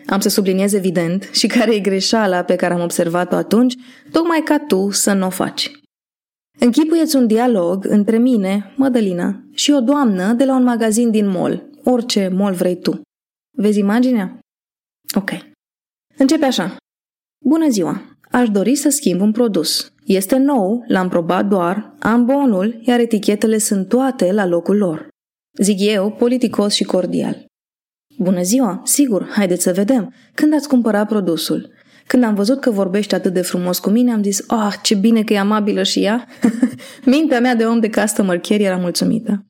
Am 0.05 0.19
să 0.19 0.29
subliniez 0.29 0.73
evident 0.73 1.29
și 1.31 1.47
care 1.47 1.75
e 1.75 1.79
greșeala 1.79 2.43
pe 2.43 2.55
care 2.55 2.73
am 2.73 2.81
observat-o 2.81 3.35
atunci, 3.35 3.73
tocmai 4.11 4.41
ca 4.45 4.57
tu 4.67 4.89
să 4.91 5.13
nu 5.13 5.25
o 5.25 5.29
faci. 5.29 5.71
Închipuieți 6.59 7.15
un 7.15 7.27
dialog 7.27 7.85
între 7.85 8.17
mine, 8.17 8.73
Mădălina, 8.77 9.43
și 9.53 9.71
o 9.71 9.79
doamnă 9.79 10.33
de 10.33 10.45
la 10.45 10.55
un 10.55 10.63
magazin 10.63 11.11
din 11.11 11.27
mall, 11.27 11.69
orice 11.83 12.27
mall 12.27 12.53
vrei 12.53 12.79
tu. 12.79 13.01
Vezi 13.57 13.79
imaginea? 13.79 14.39
Ok. 15.15 15.29
Începe 16.17 16.45
așa. 16.45 16.75
Bună 17.45 17.69
ziua! 17.69 18.11
Aș 18.31 18.49
dori 18.49 18.75
să 18.75 18.89
schimb 18.89 19.21
un 19.21 19.31
produs. 19.31 19.93
Este 20.05 20.37
nou, 20.37 20.83
l-am 20.87 21.09
probat 21.09 21.47
doar, 21.47 21.95
am 21.99 22.25
bonul, 22.25 22.81
iar 22.81 22.99
etichetele 22.99 23.57
sunt 23.57 23.87
toate 23.87 24.31
la 24.31 24.45
locul 24.45 24.77
lor. 24.77 25.07
Zic 25.61 25.77
eu, 25.79 26.11
politicos 26.11 26.73
și 26.73 26.83
cordial. 26.83 27.45
Bună 28.17 28.41
ziua, 28.41 28.81
sigur, 28.83 29.29
haideți 29.29 29.63
să 29.63 29.73
vedem. 29.73 30.13
Când 30.33 30.53
ați 30.53 30.67
cumpărat 30.67 31.07
produsul? 31.07 31.73
Când 32.07 32.23
am 32.23 32.35
văzut 32.35 32.59
că 32.59 32.71
vorbește 32.71 33.15
atât 33.15 33.33
de 33.33 33.41
frumos 33.41 33.79
cu 33.79 33.89
mine, 33.89 34.11
am 34.11 34.23
zis, 34.23 34.43
ah, 34.47 34.73
ce 34.81 34.95
bine 34.95 35.23
că 35.23 35.33
e 35.33 35.39
amabilă 35.39 35.83
și 35.83 36.03
ea. 36.03 36.27
Mintea 37.05 37.39
mea 37.39 37.55
de 37.55 37.65
om 37.65 37.79
de 37.79 37.89
customer 37.89 38.39
care 38.39 38.63
era 38.63 38.77
mulțumită. 38.77 39.45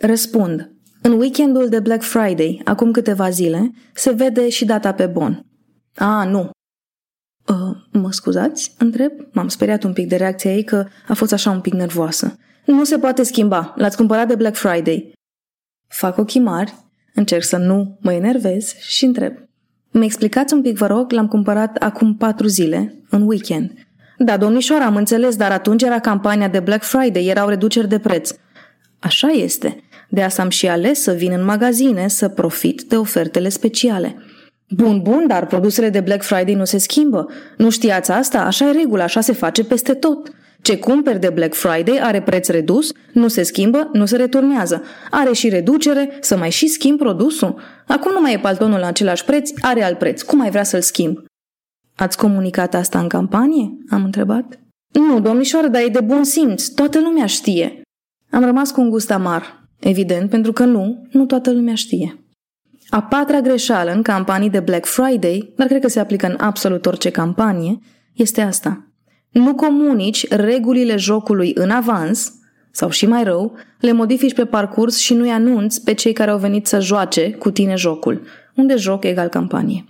Răspund. 0.00 0.72
În 1.02 1.12
weekendul 1.12 1.68
de 1.68 1.80
Black 1.80 2.02
Friday, 2.02 2.60
acum 2.64 2.90
câteva 2.90 3.30
zile, 3.30 3.70
se 3.94 4.10
vede 4.10 4.48
și 4.48 4.64
data 4.64 4.92
pe 4.92 5.06
bon. 5.06 5.46
A, 5.94 6.24
nu. 6.24 6.50
Uh, 7.48 7.76
mă 7.92 8.12
scuzați? 8.12 8.74
Întreb. 8.78 9.12
M-am 9.32 9.48
speriat 9.48 9.82
un 9.82 9.92
pic 9.92 10.08
de 10.08 10.16
reacția 10.16 10.54
ei 10.54 10.64
că 10.64 10.86
a 11.08 11.14
fost 11.14 11.32
așa 11.32 11.50
un 11.50 11.60
pic 11.60 11.72
nervoasă. 11.72 12.36
Nu 12.66 12.84
se 12.84 12.98
poate 12.98 13.22
schimba. 13.22 13.74
L-ați 13.76 13.96
cumpărat 13.96 14.28
de 14.28 14.34
Black 14.34 14.56
Friday. 14.56 15.12
Fac 15.88 16.18
ochii 16.18 16.40
mari, 16.40 16.74
încerc 17.14 17.42
să 17.42 17.56
nu 17.56 17.98
mă 18.00 18.12
enervez 18.12 18.74
și 18.74 19.04
întreb. 19.04 19.34
Mă 19.92 20.04
explicați 20.04 20.54
un 20.54 20.62
pic, 20.62 20.78
vă 20.78 20.86
rog, 20.86 21.12
l-am 21.12 21.28
cumpărat 21.28 21.76
acum 21.76 22.14
patru 22.14 22.46
zile, 22.46 22.94
în 23.10 23.22
weekend. 23.26 23.70
Da, 24.18 24.36
domnișoara, 24.36 24.84
am 24.84 24.96
înțeles, 24.96 25.36
dar 25.36 25.50
atunci 25.50 25.82
era 25.82 25.98
campania 25.98 26.48
de 26.48 26.60
Black 26.60 26.82
Friday, 26.82 27.26
erau 27.26 27.48
reduceri 27.48 27.88
de 27.88 27.98
preț. 27.98 28.30
Așa 28.98 29.28
este. 29.28 29.82
De 30.08 30.22
asta 30.22 30.42
am 30.42 30.48
și 30.48 30.68
ales 30.68 31.02
să 31.02 31.12
vin 31.12 31.32
în 31.32 31.44
magazine 31.44 32.08
să 32.08 32.28
profit 32.28 32.82
de 32.82 32.96
ofertele 32.96 33.48
speciale. 33.48 34.16
Bun, 34.68 35.00
bun, 35.02 35.24
dar 35.26 35.46
produsele 35.46 35.88
de 35.88 36.00
Black 36.00 36.22
Friday 36.22 36.54
nu 36.54 36.64
se 36.64 36.78
schimbă. 36.78 37.28
Nu 37.56 37.70
știați 37.70 38.10
asta? 38.10 38.40
Așa 38.40 38.68
e 38.68 38.72
regulă, 38.72 39.02
așa 39.02 39.20
se 39.20 39.32
face 39.32 39.64
peste 39.64 39.94
tot. 39.94 40.30
Ce 40.62 40.78
cumperi 40.78 41.20
de 41.20 41.30
Black 41.30 41.54
Friday 41.54 41.98
are 42.02 42.22
preț 42.22 42.48
redus, 42.48 42.92
nu 43.12 43.28
se 43.28 43.42
schimbă, 43.42 43.90
nu 43.92 44.06
se 44.06 44.16
returnează. 44.16 44.82
Are 45.10 45.32
și 45.32 45.48
reducere, 45.48 46.16
să 46.20 46.36
mai 46.36 46.50
și 46.50 46.66
schimb 46.66 46.98
produsul. 46.98 47.60
Acum 47.86 48.12
nu 48.12 48.20
mai 48.20 48.32
e 48.32 48.38
paltonul 48.38 48.78
la 48.78 48.86
același 48.86 49.24
preț, 49.24 49.50
are 49.60 49.82
alt 49.82 49.98
preț. 49.98 50.22
Cum 50.22 50.40
ai 50.40 50.50
vrea 50.50 50.62
să-l 50.62 50.80
schimb? 50.80 51.18
Ați 51.96 52.16
comunicat 52.16 52.74
asta 52.74 52.98
în 52.98 53.08
campanie? 53.08 53.78
Am 53.90 54.04
întrebat. 54.04 54.58
Nu, 54.92 55.20
domnișoară, 55.20 55.68
dar 55.68 55.82
e 55.82 55.88
de 55.88 56.00
bun 56.00 56.24
simț. 56.24 56.66
Toată 56.66 57.00
lumea 57.00 57.26
știe. 57.26 57.82
Am 58.30 58.44
rămas 58.44 58.70
cu 58.70 58.80
un 58.80 58.90
gust 58.90 59.10
amar. 59.10 59.68
Evident, 59.80 60.30
pentru 60.30 60.52
că 60.52 60.64
nu, 60.64 61.06
nu 61.10 61.26
toată 61.26 61.52
lumea 61.52 61.74
știe. 61.74 62.26
A 62.88 63.02
patra 63.02 63.40
greșeală 63.40 63.92
în 63.92 64.02
campanii 64.02 64.50
de 64.50 64.60
Black 64.60 64.86
Friday, 64.86 65.52
dar 65.56 65.66
cred 65.66 65.80
că 65.80 65.88
se 65.88 66.00
aplică 66.00 66.26
în 66.26 66.36
absolut 66.38 66.86
orice 66.86 67.10
campanie, 67.10 67.78
este 68.14 68.40
asta. 68.40 68.91
Nu 69.32 69.54
comunici 69.54 70.28
regulile 70.28 70.96
jocului 70.96 71.52
în 71.54 71.70
avans, 71.70 72.32
sau 72.70 72.90
și 72.90 73.06
mai 73.06 73.24
rău, 73.24 73.56
le 73.80 73.92
modifici 73.92 74.34
pe 74.34 74.44
parcurs 74.44 74.98
și 74.98 75.14
nu-i 75.14 75.30
anunți 75.30 75.84
pe 75.84 75.94
cei 75.94 76.12
care 76.12 76.30
au 76.30 76.38
venit 76.38 76.66
să 76.66 76.80
joace 76.80 77.30
cu 77.30 77.50
tine 77.50 77.74
jocul, 77.74 78.26
unde 78.54 78.76
joc 78.76 79.04
egal 79.04 79.28
campanie. 79.28 79.84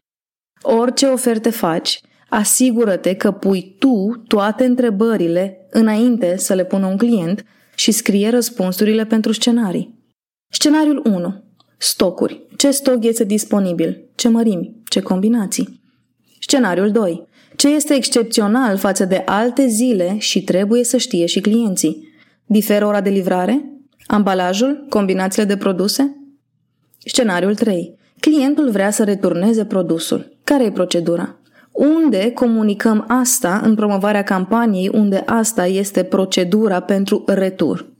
Orice 0.63 1.07
oferte 1.07 1.51
faci, 1.51 2.01
asigură-te 2.29 3.15
că 3.15 3.31
pui 3.31 3.77
tu 3.79 4.23
toate 4.27 4.65
întrebările 4.65 5.67
înainte 5.71 6.37
să 6.37 6.55
le 6.55 6.65
pună 6.65 6.87
un 6.87 6.97
client 6.97 7.45
și 7.75 7.91
scrie 7.91 8.29
răspunsurile 8.29 9.07
pentru 9.07 9.33
scenarii. 9.33 10.01
Scenariul 10.49 11.03
1. 11.05 11.45
Stocuri. 11.79 12.47
Ce 12.57 12.71
stoc 12.71 13.05
este 13.05 13.25
disponibil? 13.25 14.11
Ce 14.15 14.29
mărimi? 14.29 14.83
Ce 14.89 15.01
combinații? 15.01 15.81
Scenariul 16.41 16.91
2. 16.91 17.27
Ce 17.57 17.69
este 17.69 17.95
excepțional 17.95 18.77
față 18.77 19.05
de 19.05 19.23
alte 19.27 19.67
zile 19.67 20.19
și 20.19 20.45
trebuie 20.45 20.85
să 20.85 20.97
știe 20.97 21.27
și 21.27 21.41
clienții? 21.41 22.09
Diferă 22.47 22.87
ora 22.87 23.01
de 23.01 23.11
livrare? 23.11 23.65
Ambalajul? 24.07 24.87
Combinațiile 24.89 25.47
de 25.49 25.57
produse? 25.57 26.17
Scenariul 26.99 27.55
3. 27.55 27.95
Clientul 28.21 28.71
vrea 28.71 28.91
să 28.91 29.05
returneze 29.05 29.65
produsul. 29.65 30.37
Care 30.45 30.65
e 30.65 30.71
procedura? 30.71 31.37
Unde 31.73 32.31
comunicăm 32.31 33.05
asta 33.09 33.61
în 33.65 33.75
promovarea 33.75 34.23
campaniei 34.23 34.91
unde 34.93 35.23
asta 35.27 35.67
este 35.67 36.03
procedura 36.03 36.81
pentru 36.81 37.25
retur? 37.27 37.93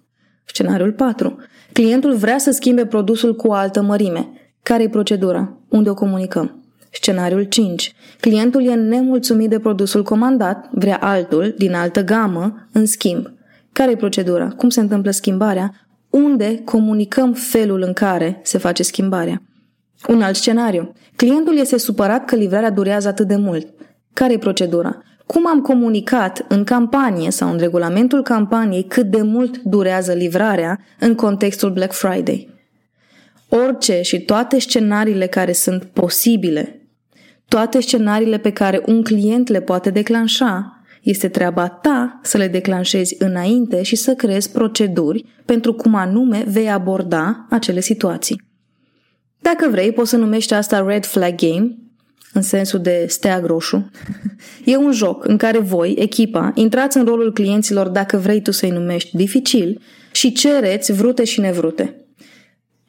Scenariul 0.45 0.93
4. 0.93 1.37
Clientul 1.73 2.15
vrea 2.15 2.39
să 2.39 2.51
schimbe 2.51 2.87
produsul 2.87 3.37
cu 3.37 3.49
o 3.49 3.53
altă 3.53 3.83
mărime. 3.83 4.29
Care 4.63 4.83
e 4.83 4.89
procedura? 4.89 5.59
Unde 5.69 5.91
o 5.91 5.95
comunicăm? 5.95 6.62
Scenariul 6.95 7.43
5. 7.43 7.95
Clientul 8.21 8.67
e 8.67 8.75
nemulțumit 8.75 9.51
de 9.51 9.59
produsul 9.59 10.03
comandat, 10.03 10.69
vrea 10.71 10.97
altul, 10.97 11.55
din 11.59 11.75
altă 11.75 12.05
gamă, 12.05 12.69
în 12.73 12.87
schimb. 12.87 13.27
Care 13.73 13.91
e 13.91 13.97
procedura? 13.97 14.49
Cum 14.49 14.69
se 14.69 14.81
întâmplă 14.81 15.11
schimbarea? 15.11 15.87
Unde 16.11 16.63
comunicăm 16.65 17.33
felul 17.33 17.83
în 17.87 17.93
care 17.93 18.41
se 18.43 18.59
face 18.59 18.83
schimbarea? 18.83 19.43
Un 20.09 20.23
alt 20.23 20.37
scenariu. 20.37 20.93
Clientul 21.17 21.59
este 21.59 21.79
supărat 21.79 22.25
că 22.25 22.37
livrarea 22.37 22.71
durează 22.71 23.09
atât 23.09 23.29
de 23.29 23.37
mult. 23.37 23.69
Care 24.13 24.33
e 24.33 24.39
procedura? 24.39 25.03
Cum 25.27 25.47
am 25.47 25.61
comunicat 25.61 26.45
în 26.49 26.65
campanie 26.65 27.31
sau 27.31 27.51
în 27.51 27.59
regulamentul 27.59 28.23
campaniei 28.23 28.85
cât 28.85 29.07
de 29.07 29.23
mult 29.23 29.59
durează 29.59 30.13
livrarea 30.13 30.79
în 30.99 31.15
contextul 31.15 31.71
Black 31.71 31.93
Friday? 31.93 32.49
Orice 33.49 34.01
și 34.03 34.21
toate 34.21 34.59
scenariile 34.59 35.27
care 35.27 35.53
sunt 35.53 35.85
posibile 35.85 36.82
toate 37.53 37.81
scenariile 37.81 38.39
pe 38.39 38.51
care 38.51 38.83
un 38.87 39.03
client 39.03 39.49
le 39.49 39.61
poate 39.61 39.91
declanșa, 39.91 40.83
este 41.03 41.29
treaba 41.29 41.69
ta 41.69 42.21
să 42.23 42.37
le 42.37 42.49
declanșezi 42.49 43.17
înainte 43.19 43.83
și 43.83 43.97
să 43.97 44.15
creezi 44.15 44.51
proceduri 44.51 45.25
pentru 45.45 45.73
cum 45.73 45.95
anume 45.95 46.45
vei 46.49 46.71
aborda 46.71 47.47
acele 47.51 47.81
situații. 47.81 48.43
Dacă 49.41 49.69
vrei, 49.71 49.93
poți 49.93 50.11
să 50.11 50.17
numești 50.17 50.55
asta 50.55 50.85
Red 50.87 51.05
Flag 51.05 51.35
Game, 51.35 51.77
în 52.33 52.43
sensul 52.43 52.81
de 52.81 53.05
steag 53.09 53.45
roșu. 53.45 53.91
E 54.65 54.77
un 54.77 54.93
joc 54.93 55.29
în 55.29 55.37
care 55.37 55.59
voi, 55.59 55.95
echipa, 55.99 56.53
intrați 56.55 56.97
în 56.97 57.05
rolul 57.05 57.33
clienților 57.33 57.89
dacă 57.89 58.17
vrei 58.17 58.43
tu 58.43 58.51
să-i 58.51 58.71
numești 58.71 59.17
dificil 59.17 59.81
și 60.13 60.33
cereți 60.33 60.93
vrute 60.93 61.25
și 61.25 61.41
nevrute. 61.41 61.97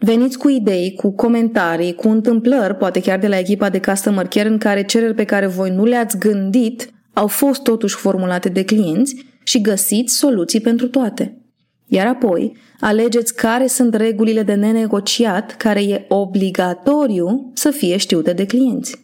Veniți 0.06 0.38
cu 0.38 0.50
idei, 0.50 0.94
cu 0.94 1.12
comentarii, 1.12 1.96
cu 1.96 2.08
întâmplări, 2.10 2.76
poate 2.76 3.02
chiar 3.02 3.20
de 3.20 3.28
la 3.28 3.38
echipa 3.38 3.70
de 3.70 3.80
customer 3.80 4.28
care 4.28 4.50
în 4.50 4.58
care 4.58 4.84
cereri 4.84 5.14
pe 5.14 5.24
care 5.24 5.48
voi 5.48 5.70
nu 5.70 5.86
le-ați 5.86 6.18
gândit 6.18 6.90
au 7.14 7.28
fost 7.28 7.62
totuși 7.62 7.96
formulate 7.96 8.50
de 8.50 8.64
clienți 8.64 9.26
și 9.44 9.62
găsiți 9.62 10.16
soluții 10.16 10.62
pentru 10.62 10.88
toate. 10.88 11.38
Iar 11.88 12.08
apoi, 12.08 12.58
alegeți 12.80 13.36
care 13.36 13.68
sunt 13.68 13.96
regulile 13.96 14.44
de 14.44 14.54
nenegociat 14.54 15.56
care 15.58 15.84
e 15.84 16.06
obligatoriu 16.08 17.52
să 17.54 17.70
fie 17.70 17.98
știute 17.98 18.34
de 18.34 18.46
clienți. 18.46 18.96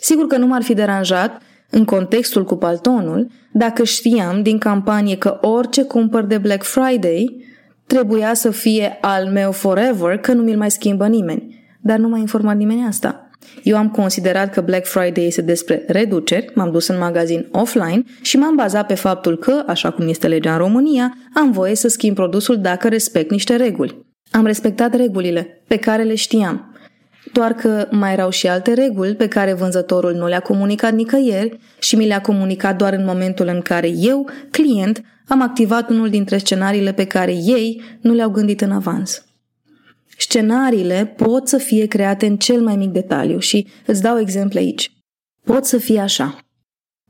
Sigur 0.00 0.26
că 0.26 0.36
nu 0.36 0.46
m-ar 0.46 0.62
fi 0.62 0.74
deranjat, 0.74 1.42
în 1.70 1.84
contextul 1.84 2.44
cu 2.44 2.56
paltonul, 2.56 3.30
dacă 3.52 3.84
știam 3.84 4.42
din 4.42 4.58
campanie 4.58 5.16
că 5.16 5.38
orice 5.40 5.82
cumpăr 5.82 6.24
de 6.24 6.38
Black 6.38 6.62
Friday 6.62 7.44
Trebuia 7.86 8.34
să 8.34 8.50
fie 8.50 8.98
al 9.00 9.26
meu 9.26 9.52
forever, 9.52 10.18
că 10.18 10.32
nu 10.32 10.42
mi-l 10.42 10.56
mai 10.56 10.70
schimbă 10.70 11.06
nimeni. 11.06 11.62
Dar 11.80 11.98
nu 11.98 12.08
m-a 12.08 12.18
informat 12.18 12.56
nimeni 12.56 12.86
asta. 12.88 13.28
Eu 13.62 13.76
am 13.76 13.90
considerat 13.90 14.52
că 14.52 14.60
Black 14.60 14.86
Friday 14.86 15.26
este 15.26 15.42
despre 15.42 15.84
reduceri, 15.86 16.52
m-am 16.54 16.70
dus 16.70 16.88
în 16.88 16.98
magazin 16.98 17.48
offline 17.50 18.02
și 18.22 18.36
m-am 18.36 18.54
bazat 18.54 18.86
pe 18.86 18.94
faptul 18.94 19.38
că, 19.38 19.62
așa 19.66 19.90
cum 19.90 20.08
este 20.08 20.28
legea 20.28 20.52
în 20.52 20.58
România, 20.58 21.16
am 21.34 21.50
voie 21.50 21.74
să 21.74 21.88
schimb 21.88 22.14
produsul 22.14 22.58
dacă 22.60 22.88
respect 22.88 23.30
niște 23.30 23.56
reguli. 23.56 24.04
Am 24.30 24.46
respectat 24.46 24.94
regulile, 24.94 25.62
pe 25.66 25.76
care 25.76 26.02
le 26.02 26.14
știam. 26.14 26.74
Doar 27.32 27.52
că 27.52 27.88
mai 27.90 28.12
erau 28.12 28.30
și 28.30 28.48
alte 28.48 28.72
reguli 28.72 29.14
pe 29.14 29.28
care 29.28 29.54
vânzătorul 29.54 30.12
nu 30.12 30.26
le-a 30.26 30.40
comunicat 30.40 30.92
nicăieri 30.92 31.58
și 31.78 31.96
mi 31.96 32.06
le-a 32.06 32.20
comunicat 32.20 32.76
doar 32.76 32.92
în 32.92 33.04
momentul 33.04 33.46
în 33.46 33.60
care 33.60 33.88
eu, 33.88 34.30
client, 34.50 35.02
am 35.26 35.40
activat 35.40 35.90
unul 35.90 36.10
dintre 36.10 36.38
scenariile 36.38 36.92
pe 36.92 37.06
care 37.06 37.32
ei 37.32 37.82
nu 38.00 38.12
le-au 38.12 38.30
gândit 38.30 38.60
în 38.60 38.70
avans. 38.70 39.24
Scenariile 40.18 41.14
pot 41.16 41.48
să 41.48 41.56
fie 41.56 41.86
create 41.86 42.26
în 42.26 42.36
cel 42.36 42.62
mai 42.62 42.76
mic 42.76 42.90
detaliu 42.90 43.38
și 43.38 43.66
îți 43.86 44.02
dau 44.02 44.18
exemple 44.18 44.58
aici. 44.58 44.92
Pot 45.44 45.64
să 45.64 45.78
fie 45.78 46.00
așa. 46.00 46.38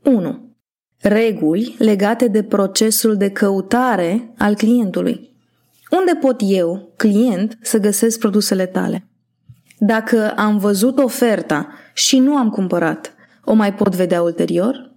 1. 0.03 0.55
Reguli 1.01 1.75
legate 1.77 2.27
de 2.27 2.43
procesul 2.43 3.17
de 3.17 3.29
căutare 3.29 4.33
al 4.37 4.55
clientului. 4.55 5.33
Unde 5.91 6.13
pot 6.21 6.41
eu, 6.43 6.93
client, 6.97 7.57
să 7.61 7.77
găsesc 7.77 8.19
produsele 8.19 8.65
tale? 8.65 9.07
Dacă 9.79 10.33
am 10.35 10.57
văzut 10.57 10.99
oferta 10.99 11.67
și 11.93 12.19
nu 12.19 12.35
am 12.35 12.49
cumpărat, 12.49 13.13
o 13.43 13.53
mai 13.53 13.73
pot 13.73 13.95
vedea 13.95 14.21
ulterior? 14.21 14.93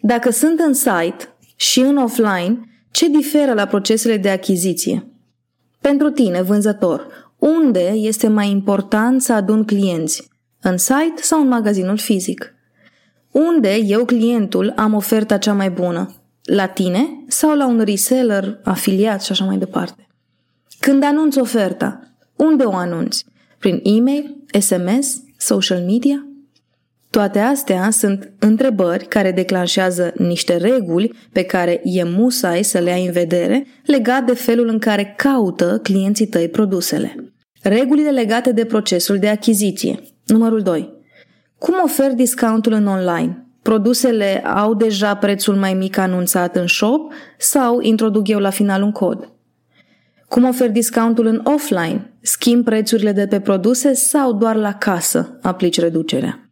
Dacă 0.00 0.30
sunt 0.30 0.58
în 0.58 0.74
site 0.74 1.34
și 1.60 1.80
în 1.80 1.96
offline, 1.96 2.60
ce 2.90 3.08
diferă 3.08 3.52
la 3.52 3.66
procesele 3.66 4.16
de 4.16 4.30
achiziție? 4.30 5.06
Pentru 5.80 6.10
tine, 6.10 6.42
vânzător, 6.42 7.06
unde 7.38 7.92
este 7.94 8.28
mai 8.28 8.50
important 8.50 9.22
să 9.22 9.32
adun 9.32 9.64
clienți? 9.64 10.28
În 10.60 10.76
site 10.76 11.22
sau 11.22 11.40
în 11.40 11.48
magazinul 11.48 11.96
fizic? 11.96 12.54
Unde 13.30 13.74
eu, 13.74 14.04
clientul, 14.04 14.72
am 14.76 14.94
oferta 14.94 15.38
cea 15.38 15.52
mai 15.52 15.70
bună? 15.70 16.14
La 16.42 16.66
tine 16.66 17.24
sau 17.28 17.56
la 17.56 17.66
un 17.66 17.80
reseller, 17.80 18.60
afiliat 18.64 19.22
și 19.22 19.32
așa 19.32 19.44
mai 19.44 19.58
departe? 19.58 20.06
Când 20.78 21.02
anunți 21.02 21.38
oferta, 21.38 22.00
unde 22.36 22.64
o 22.64 22.74
anunți? 22.74 23.24
Prin 23.58 23.80
e-mail, 23.82 24.36
SMS, 24.60 25.22
social 25.36 25.84
media? 25.84 26.26
Toate 27.10 27.38
astea 27.38 27.90
sunt 27.90 28.32
întrebări 28.38 29.06
care 29.06 29.32
declanșează 29.32 30.12
niște 30.16 30.56
reguli 30.56 31.12
pe 31.32 31.42
care 31.42 31.80
e 31.84 32.04
musai 32.04 32.62
să 32.62 32.78
le 32.78 32.90
ai 32.90 33.06
în 33.06 33.12
vedere 33.12 33.66
legat 33.84 34.24
de 34.24 34.34
felul 34.34 34.68
în 34.68 34.78
care 34.78 35.14
caută 35.16 35.80
clienții 35.82 36.26
tăi 36.26 36.48
produsele. 36.48 37.32
Regulile 37.62 38.10
legate 38.10 38.52
de 38.52 38.64
procesul 38.64 39.18
de 39.18 39.28
achiziție. 39.28 40.02
Numărul 40.26 40.60
2. 40.60 40.92
Cum 41.58 41.74
ofer 41.84 42.12
discountul 42.12 42.72
în 42.72 42.86
online? 42.86 43.46
Produsele 43.62 44.42
au 44.46 44.74
deja 44.74 45.14
prețul 45.14 45.54
mai 45.54 45.74
mic 45.74 45.96
anunțat 45.96 46.56
în 46.56 46.66
shop 46.66 47.12
sau 47.38 47.80
introduc 47.80 48.28
eu 48.28 48.38
la 48.38 48.50
final 48.50 48.82
un 48.82 48.92
cod? 48.92 49.32
Cum 50.28 50.44
ofer 50.44 50.70
discountul 50.70 51.26
în 51.26 51.40
offline? 51.44 52.12
Schimb 52.20 52.64
prețurile 52.64 53.12
de 53.12 53.26
pe 53.26 53.40
produse 53.40 53.92
sau 53.92 54.32
doar 54.32 54.56
la 54.56 54.72
casă 54.72 55.38
aplici 55.42 55.80
reducerea? 55.80 56.49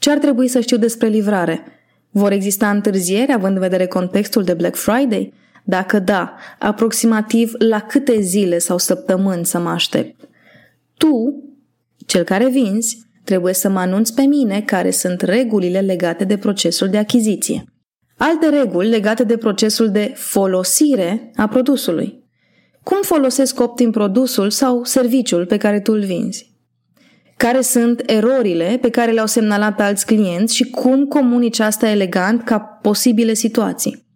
Ce 0.00 0.10
ar 0.10 0.18
trebui 0.18 0.48
să 0.48 0.60
știu 0.60 0.76
despre 0.76 1.08
livrare? 1.08 1.64
Vor 2.10 2.32
exista 2.32 2.70
întârzieri 2.70 3.32
având 3.32 3.54
în 3.54 3.60
vedere 3.60 3.86
contextul 3.86 4.42
de 4.42 4.54
Black 4.54 4.76
Friday? 4.76 5.32
Dacă 5.64 5.98
da, 5.98 6.34
aproximativ 6.58 7.52
la 7.58 7.80
câte 7.80 8.20
zile 8.20 8.58
sau 8.58 8.78
săptămâni 8.78 9.46
să 9.46 9.58
mă 9.58 9.68
aștept? 9.68 10.28
Tu, 10.96 11.44
cel 12.06 12.24
care 12.24 12.48
vinzi, 12.48 12.98
trebuie 13.24 13.54
să 13.54 13.68
mă 13.68 13.78
anunți 13.78 14.14
pe 14.14 14.22
mine 14.22 14.60
care 14.60 14.90
sunt 14.90 15.20
regulile 15.20 15.80
legate 15.80 16.24
de 16.24 16.36
procesul 16.36 16.88
de 16.88 16.98
achiziție. 16.98 17.64
Alte 18.16 18.48
reguli 18.48 18.88
legate 18.88 19.24
de 19.24 19.36
procesul 19.36 19.90
de 19.90 20.12
folosire 20.14 21.30
a 21.36 21.48
produsului. 21.48 22.24
Cum 22.82 22.98
folosesc 23.02 23.60
optim 23.60 23.90
produsul 23.90 24.50
sau 24.50 24.84
serviciul 24.84 25.46
pe 25.46 25.56
care 25.56 25.80
tu 25.80 25.92
îl 25.92 26.00
vinzi? 26.04 26.49
Care 27.46 27.60
sunt 27.60 28.02
erorile 28.06 28.78
pe 28.80 28.90
care 28.90 29.10
le-au 29.10 29.26
semnalat 29.26 29.80
alți 29.80 30.06
clienți 30.06 30.54
și 30.56 30.70
cum 30.70 31.06
comunici 31.06 31.58
asta 31.58 31.88
elegant 31.88 32.44
ca 32.44 32.58
posibile 32.58 33.34
situații? 33.34 34.06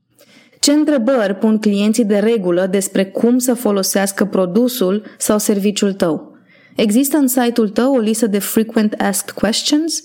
Ce 0.60 0.72
întrebări 0.72 1.34
pun 1.34 1.58
clienții 1.58 2.04
de 2.04 2.18
regulă 2.18 2.66
despre 2.66 3.04
cum 3.04 3.38
să 3.38 3.54
folosească 3.54 4.24
produsul 4.24 5.04
sau 5.18 5.38
serviciul 5.38 5.92
tău? 5.92 6.36
Există 6.76 7.16
în 7.16 7.28
site-ul 7.28 7.68
tău 7.68 7.94
o 7.94 7.98
listă 7.98 8.26
de 8.26 8.38
frequent 8.38 8.94
asked 8.98 9.34
questions? 9.34 10.02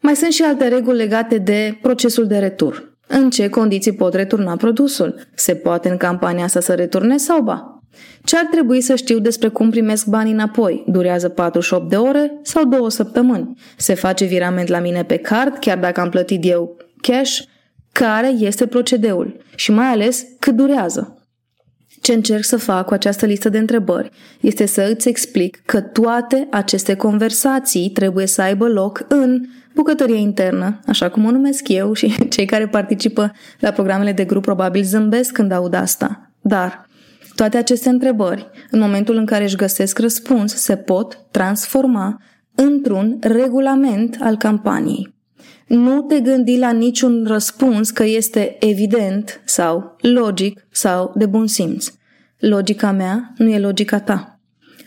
Mai 0.00 0.16
sunt 0.16 0.32
și 0.32 0.42
alte 0.42 0.68
reguli 0.68 0.96
legate 0.96 1.38
de 1.38 1.78
procesul 1.82 2.26
de 2.26 2.38
retur. 2.38 2.98
În 3.06 3.30
ce 3.30 3.48
condiții 3.48 3.94
pot 3.94 4.14
returna 4.14 4.56
produsul? 4.56 5.20
Se 5.34 5.54
poate 5.54 5.88
în 5.88 5.96
campania 5.96 6.44
asta 6.44 6.60
să 6.60 6.74
returne 6.74 7.16
sau 7.16 7.42
ba? 7.42 7.79
Ce 8.24 8.36
ar 8.36 8.44
trebui 8.50 8.80
să 8.80 8.94
știu 8.94 9.18
despre 9.18 9.48
cum 9.48 9.70
primesc 9.70 10.06
banii 10.06 10.32
înapoi? 10.32 10.84
Durează 10.86 11.28
48 11.28 11.88
de 11.88 11.96
ore 11.96 12.32
sau 12.42 12.64
două 12.64 12.90
săptămâni? 12.90 13.54
Se 13.76 13.94
face 13.94 14.24
virament 14.24 14.68
la 14.68 14.78
mine 14.78 15.04
pe 15.04 15.16
card, 15.16 15.58
chiar 15.58 15.78
dacă 15.78 16.00
am 16.00 16.08
plătit 16.08 16.44
eu 16.44 16.76
cash? 17.00 17.40
Care 17.92 18.28
este 18.38 18.66
procedeul? 18.66 19.36
Și 19.54 19.70
mai 19.70 19.86
ales, 19.86 20.24
cât 20.38 20.54
durează? 20.54 21.14
Ce 22.00 22.12
încerc 22.12 22.44
să 22.44 22.56
fac 22.56 22.86
cu 22.86 22.92
această 22.92 23.26
listă 23.26 23.48
de 23.48 23.58
întrebări 23.58 24.10
este 24.40 24.66
să 24.66 24.90
îți 24.94 25.08
explic 25.08 25.62
că 25.66 25.80
toate 25.80 26.48
aceste 26.50 26.94
conversații 26.94 27.90
trebuie 27.90 28.26
să 28.26 28.42
aibă 28.42 28.68
loc 28.68 29.04
în 29.08 29.40
bucătărie 29.74 30.16
internă, 30.16 30.80
așa 30.86 31.08
cum 31.08 31.24
o 31.24 31.30
numesc 31.30 31.68
eu 31.68 31.92
și 31.92 32.14
cei 32.34 32.46
care 32.46 32.66
participă 32.66 33.32
la 33.58 33.70
programele 33.70 34.12
de 34.12 34.24
grup 34.24 34.42
probabil 34.42 34.82
zâmbesc 34.82 35.32
când 35.32 35.52
aud 35.52 35.74
asta. 35.74 36.30
Dar 36.40 36.88
toate 37.40 37.56
aceste 37.56 37.88
întrebări, 37.88 38.50
în 38.70 38.80
momentul 38.80 39.16
în 39.16 39.26
care 39.26 39.44
își 39.44 39.56
găsesc 39.56 39.98
răspuns, 39.98 40.54
se 40.54 40.76
pot 40.76 41.18
transforma 41.30 42.22
într-un 42.54 43.16
regulament 43.20 44.16
al 44.20 44.36
campaniei. 44.36 45.14
Nu 45.66 46.02
te 46.02 46.20
gândi 46.20 46.58
la 46.58 46.70
niciun 46.70 47.24
răspuns 47.26 47.90
că 47.90 48.04
este 48.04 48.56
evident 48.58 49.40
sau 49.44 49.96
logic 50.00 50.66
sau 50.70 51.12
de 51.16 51.26
bun 51.26 51.46
simț. 51.46 51.92
Logica 52.38 52.90
mea 52.90 53.32
nu 53.36 53.48
e 53.48 53.58
logica 53.58 54.00
ta. 54.00 54.40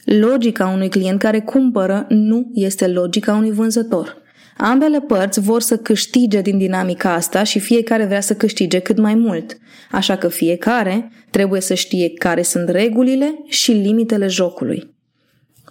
Logica 0.06 0.68
unui 0.68 0.90
client 0.90 1.20
care 1.20 1.40
cumpără 1.40 2.06
nu 2.10 2.50
este 2.54 2.88
logica 2.88 3.34
unui 3.34 3.52
vânzător. 3.52 4.22
Ambele 4.58 5.00
părți 5.00 5.40
vor 5.40 5.62
să 5.62 5.78
câștige 5.78 6.42
din 6.42 6.58
dinamica 6.58 7.14
asta 7.14 7.44
și 7.44 7.60
fiecare 7.60 8.06
vrea 8.06 8.22
să 8.22 8.36
câștige 8.36 8.80
cât 8.80 8.98
mai 8.98 9.16
mult. 9.16 9.58
Așa 9.92 10.16
că 10.16 10.28
fiecare 10.28 11.12
trebuie 11.34 11.62
să 11.62 11.74
știe 11.74 12.10
care 12.10 12.42
sunt 12.42 12.70
regulile 12.70 13.42
și 13.46 13.72
limitele 13.72 14.28
jocului. 14.28 14.96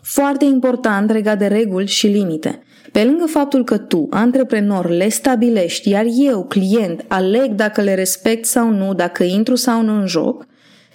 Foarte 0.02 0.44
important 0.44 1.10
legat 1.10 1.38
de 1.38 1.46
reguli 1.46 1.86
și 1.86 2.06
limite. 2.06 2.62
Pe 2.92 3.04
lângă 3.04 3.24
faptul 3.26 3.64
că 3.64 3.78
tu, 3.78 4.06
antreprenor, 4.10 4.90
le 4.90 5.08
stabilești, 5.08 5.88
iar 5.88 6.04
eu, 6.16 6.44
client, 6.44 7.04
aleg 7.08 7.50
dacă 7.50 7.80
le 7.80 7.94
respect 7.94 8.44
sau 8.44 8.70
nu, 8.70 8.94
dacă 8.94 9.24
intru 9.24 9.54
sau 9.54 9.82
nu 9.82 9.94
în 9.94 10.06
joc, 10.06 10.46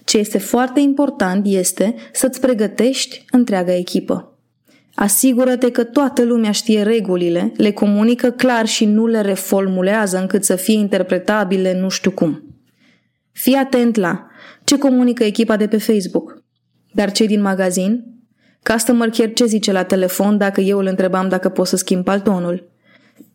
ce 0.03 0.17
este 0.17 0.37
foarte 0.37 0.79
important 0.79 1.45
este 1.45 1.95
să-ți 2.13 2.39
pregătești 2.39 3.25
întreaga 3.31 3.75
echipă. 3.75 4.37
Asigură-te 4.95 5.71
că 5.71 5.83
toată 5.83 6.23
lumea 6.23 6.51
știe 6.51 6.81
regulile, 6.81 7.51
le 7.57 7.71
comunică 7.71 8.31
clar 8.31 8.65
și 8.65 8.85
nu 8.85 9.05
le 9.05 9.21
reformulează 9.21 10.17
încât 10.17 10.43
să 10.43 10.55
fie 10.55 10.77
interpretabile 10.77 11.79
nu 11.79 11.89
știu 11.89 12.11
cum. 12.11 12.43
Fii 13.31 13.55
atent 13.55 13.95
la 13.95 14.26
ce 14.67 14.77
comunică 14.77 15.23
echipa 15.23 15.57
de 15.57 15.67
pe 15.67 15.77
Facebook. 15.77 16.43
Dar 16.93 17.11
cei 17.11 17.27
din 17.27 17.41
magazin? 17.41 18.05
Customer 18.63 19.09
care 19.09 19.33
ce 19.33 19.45
zice 19.45 19.71
la 19.71 19.83
telefon 19.83 20.37
dacă 20.37 20.61
eu 20.61 20.77
îl 20.77 20.85
întrebam 20.85 21.29
dacă 21.29 21.49
pot 21.49 21.67
să 21.67 21.75
schimb 21.75 22.03
paltonul? 22.03 22.69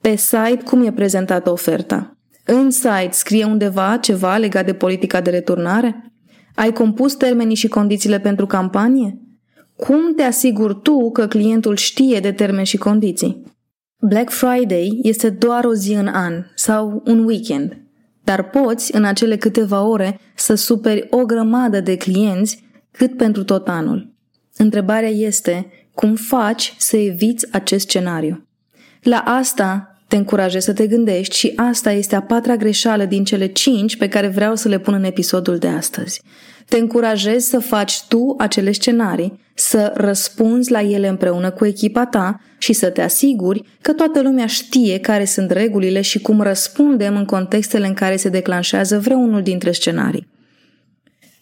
Pe 0.01 0.16
site 0.16 0.61
cum 0.64 0.85
e 0.85 0.92
prezentată 0.92 1.51
oferta? 1.51 2.16
În 2.45 2.71
site 2.71 3.09
scrie 3.11 3.45
undeva 3.45 3.97
ceva 3.97 4.37
legat 4.37 4.66
de 4.66 4.73
politica 4.73 5.21
de 5.21 5.31
returnare? 5.31 6.12
Ai 6.55 6.73
compus 6.73 7.14
termenii 7.14 7.57
și 7.57 7.68
condițiile 7.68 8.21
pentru 8.21 8.47
campanie? 8.47 9.21
Cum 9.77 10.14
te 10.14 10.23
asiguri 10.23 10.81
tu 10.83 11.11
că 11.11 11.27
clientul 11.27 11.77
știe 11.77 12.21
de 12.21 12.33
termeni 12.33 12.66
și 12.66 12.77
condiții? 12.77 13.42
Black 14.01 14.31
Friday 14.31 14.99
este 15.03 15.31
doar 15.31 15.64
o 15.64 15.75
zi 15.75 15.92
în 15.92 16.07
an 16.07 16.45
sau 16.55 17.03
un 17.07 17.25
weekend, 17.25 17.82
dar 18.35 18.42
poți 18.42 18.95
în 18.95 19.05
acele 19.05 19.37
câteva 19.37 19.83
ore 19.83 20.21
să 20.35 20.55
superi 20.55 21.07
o 21.11 21.25
grămadă 21.25 21.81
de 21.81 21.97
clienți 21.97 22.62
cât 22.90 23.16
pentru 23.16 23.45
tot 23.45 23.68
anul. 23.68 24.14
Întrebarea 24.57 25.09
este 25.09 25.66
cum 25.95 26.14
faci 26.14 26.75
să 26.79 26.97
eviți 26.97 27.47
acest 27.53 27.88
scenariu. 27.88 28.47
La 29.03 29.18
asta 29.18 29.97
te 30.09 30.16
încurajez 30.16 30.64
să 30.64 30.73
te 30.73 30.87
gândești 30.87 31.37
și 31.37 31.53
asta 31.57 31.92
este 31.92 32.16
a 32.16 32.23
patra 32.23 32.57
greșeală 32.57 33.05
din 33.05 33.25
cele 33.25 33.47
cinci 33.47 33.97
pe 33.97 34.09
care 34.09 34.29
vreau 34.29 34.55
să 34.55 34.68
le 34.68 34.79
pun 34.79 34.95
în 34.95 35.05
episodul 35.05 35.59
de 35.59 35.68
astăzi. 35.68 36.23
Te 36.68 36.79
încurajez 36.79 37.45
să 37.45 37.59
faci 37.59 38.03
tu 38.09 38.35
acele 38.38 38.73
scenarii, 38.73 39.40
să 39.55 39.92
răspunzi 39.95 40.71
la 40.71 40.81
ele 40.81 41.09
împreună 41.09 41.51
cu 41.51 41.66
echipa 41.66 42.07
ta 42.07 42.40
și 42.62 42.72
să 42.72 42.90
te 42.90 43.03
asiguri 43.03 43.64
că 43.81 43.92
toată 43.92 44.22
lumea 44.22 44.46
știe 44.46 44.98
care 44.98 45.25
sunt 45.25 45.51
regulile 45.51 46.01
și 46.01 46.20
cum 46.20 46.40
răspundem 46.40 47.16
în 47.16 47.25
contextele 47.25 47.87
în 47.87 47.94
care 47.94 48.16
se 48.16 48.29
declanșează 48.29 48.98
vreunul 48.98 49.42
dintre 49.42 49.72
scenarii. 49.72 50.29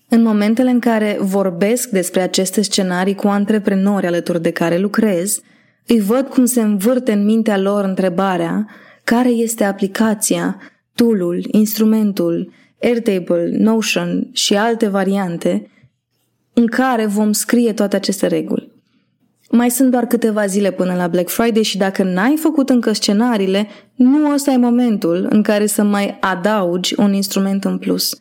În 0.09 0.23
momentele 0.23 0.71
în 0.71 0.79
care 0.79 1.17
vorbesc 1.21 1.89
despre 1.89 2.21
aceste 2.21 2.63
scenarii 2.63 3.15
cu 3.15 3.29
antreprenori 3.29 4.07
alături 4.07 4.43
de 4.43 4.51
care 4.51 4.79
lucrez, 4.79 5.41
îi 5.87 6.01
văd 6.01 6.27
cum 6.29 6.45
se 6.45 6.61
învârte 6.61 7.13
în 7.13 7.25
mintea 7.25 7.59
lor 7.59 7.85
întrebarea 7.85 8.69
care 9.05 9.29
este 9.29 9.65
aplicația, 9.65 10.61
toolul, 10.95 11.47
instrumentul, 11.51 12.53
Airtable, 12.83 13.51
Notion 13.59 14.29
și 14.33 14.55
alte 14.55 14.89
variante 14.89 15.71
în 16.53 16.67
care 16.67 17.07
vom 17.07 17.33
scrie 17.33 17.73
toate 17.73 17.97
aceste 17.97 18.27
reguli. 18.27 18.70
Mai 19.53 19.71
sunt 19.71 19.91
doar 19.91 20.07
câteva 20.07 20.47
zile 20.47 20.71
până 20.71 20.95
la 20.95 21.07
Black 21.07 21.29
Friday 21.29 21.63
și 21.63 21.77
dacă 21.77 22.03
n-ai 22.03 22.37
făcut 22.37 22.69
încă 22.69 22.93
scenariile, 22.93 23.69
nu 23.95 24.33
ăsta 24.33 24.51
e 24.51 24.57
momentul 24.57 25.27
în 25.31 25.43
care 25.43 25.67
să 25.67 25.83
mai 25.83 26.19
adaugi 26.21 26.95
un 26.97 27.13
instrument 27.13 27.65
în 27.65 27.79
plus. 27.79 28.21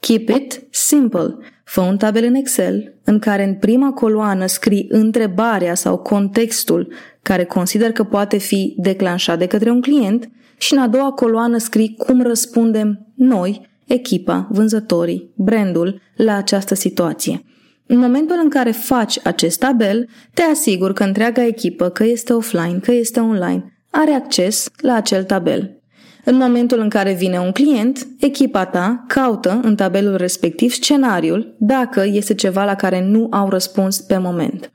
Keep 0.00 0.28
it 0.28 0.62
simple. 0.70 1.36
Fă 1.64 1.80
un 1.80 1.96
tabel 1.96 2.24
în 2.24 2.34
Excel 2.34 2.94
în 3.04 3.18
care 3.18 3.44
în 3.44 3.54
prima 3.54 3.90
coloană 3.90 4.46
scrii 4.46 4.86
întrebarea 4.90 5.74
sau 5.74 5.98
contextul 5.98 6.92
care 7.22 7.44
consider 7.44 7.92
că 7.92 8.04
poate 8.04 8.38
fi 8.38 8.74
declanșat 8.78 9.38
de 9.38 9.46
către 9.46 9.70
un 9.70 9.80
client 9.80 10.30
și 10.58 10.72
în 10.72 10.78
a 10.78 10.88
doua 10.88 11.10
coloană 11.10 11.58
scrii 11.58 11.94
cum 11.98 12.22
răspundem 12.22 13.06
noi, 13.14 13.68
echipa, 13.86 14.48
vânzătorii, 14.50 15.32
brandul 15.36 16.00
la 16.16 16.36
această 16.36 16.74
situație. 16.74 17.44
În 17.92 17.98
momentul 17.98 18.40
în 18.42 18.48
care 18.48 18.70
faci 18.70 19.18
acest 19.24 19.58
tabel, 19.58 20.08
te 20.34 20.42
asiguri 20.42 20.94
că 20.94 21.04
întreaga 21.04 21.44
echipă, 21.44 21.88
că 21.88 22.04
este 22.04 22.32
offline, 22.32 22.78
că 22.82 22.92
este 22.92 23.20
online, 23.20 23.84
are 23.90 24.10
acces 24.10 24.70
la 24.80 24.94
acel 24.94 25.24
tabel. 25.24 25.80
În 26.24 26.36
momentul 26.36 26.78
în 26.78 26.88
care 26.88 27.12
vine 27.12 27.38
un 27.38 27.52
client, 27.52 28.06
echipa 28.18 28.64
ta 28.64 29.04
caută 29.08 29.60
în 29.62 29.76
tabelul 29.76 30.16
respectiv 30.16 30.72
scenariul 30.72 31.56
dacă 31.58 32.04
este 32.06 32.34
ceva 32.34 32.64
la 32.64 32.74
care 32.74 33.04
nu 33.04 33.26
au 33.30 33.48
răspuns 33.48 34.00
pe 34.00 34.18
moment. 34.18 34.72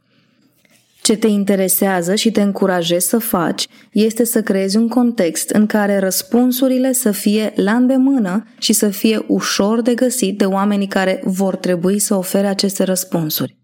Ce 1.08 1.16
te 1.16 1.28
interesează 1.28 2.16
și 2.16 2.32
te 2.32 2.42
încurajezi 2.42 3.08
să 3.08 3.18
faci 3.18 3.68
este 3.92 4.26
să 4.26 4.42
creezi 4.42 4.78
un 4.78 4.88
context 4.88 5.50
în 5.50 5.66
care 5.66 6.00
răspunsurile 6.00 6.92
să 6.94 7.12
fie 7.12 7.54
la 7.56 7.72
îndemână 7.74 8.46
și 8.58 8.74
să 8.74 8.90
fie 8.90 9.26
ușor 9.28 9.82
de 9.82 9.94
găsit 9.94 10.38
de 10.38 10.46
oamenii 10.46 10.88
care 10.88 11.22
vor 11.24 11.56
trebui 11.56 12.00
să 12.00 12.16
ofere 12.16 12.48
aceste 12.48 12.84
răspunsuri. 12.84 13.58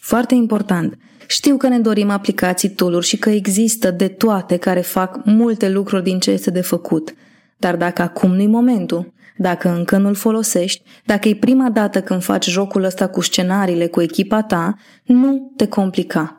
Foarte 0.00 0.34
important, 0.34 0.96
știu 1.26 1.56
că 1.56 1.68
ne 1.68 1.78
dorim 1.78 2.10
aplicații 2.10 2.70
tool 2.70 3.02
și 3.02 3.16
că 3.16 3.30
există 3.30 3.90
de 3.90 4.08
toate 4.08 4.56
care 4.56 4.80
fac 4.80 5.20
multe 5.24 5.68
lucruri 5.68 6.02
din 6.02 6.18
ce 6.18 6.30
este 6.30 6.50
de 6.50 6.60
făcut. 6.60 7.14
Dar 7.56 7.76
dacă 7.76 8.02
acum 8.02 8.34
nu-i 8.34 8.46
momentul, 8.46 9.12
dacă 9.36 9.68
încă 9.68 9.96
nu-l 9.96 10.14
folosești, 10.14 10.82
dacă 11.04 11.28
e 11.28 11.34
prima 11.34 11.70
dată 11.70 12.00
când 12.00 12.22
faci 12.22 12.48
jocul 12.48 12.84
ăsta 12.84 13.08
cu 13.08 13.20
scenariile 13.20 13.86
cu 13.86 14.00
echipa 14.00 14.42
ta, 14.42 14.74
nu 15.04 15.52
te 15.56 15.66
complica. 15.66 16.37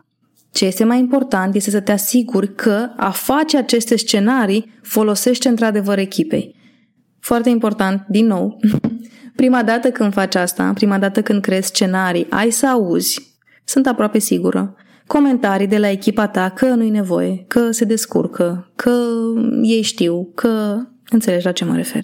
Ce 0.52 0.66
este 0.66 0.84
mai 0.84 1.00
important 1.00 1.56
este 1.56 1.70
să 1.70 1.80
te 1.80 1.92
asiguri 1.92 2.56
că 2.56 2.90
a 2.98 3.10
face 3.10 3.58
aceste 3.58 3.96
scenarii 3.96 4.80
folosește 4.82 5.50
într-adevăr 5.50 5.98
echipei. 5.98 6.56
Foarte 7.20 7.50
important, 7.50 8.06
din 8.08 8.26
nou, 8.26 8.60
prima 9.36 9.64
dată 9.64 9.90
când 9.90 10.14
faci 10.14 10.36
asta, 10.36 10.72
prima 10.74 10.98
dată 11.00 11.22
când 11.22 11.42
crezi 11.42 11.68
scenarii, 11.68 12.28
ai 12.30 12.52
să 12.52 12.68
auzi, 12.68 13.38
sunt 13.64 13.88
aproape 13.88 14.20
sigură, 14.20 14.76
comentarii 15.08 15.68
de 15.68 15.78
la 15.78 15.90
echipa 15.90 16.28
ta 16.28 16.50
că 16.50 16.66
nu-i 16.66 16.90
nevoie, 16.90 17.44
că 17.48 17.72
se 17.72 17.86
descurcă, 17.86 18.72
că 18.76 18.92
ei 19.62 19.82
știu, 19.82 20.32
că 20.36 20.78
înțelegi 21.10 21.46
la 21.46 21.52
ce 21.52 21.66
mă 21.66 21.76
refer. 21.76 22.04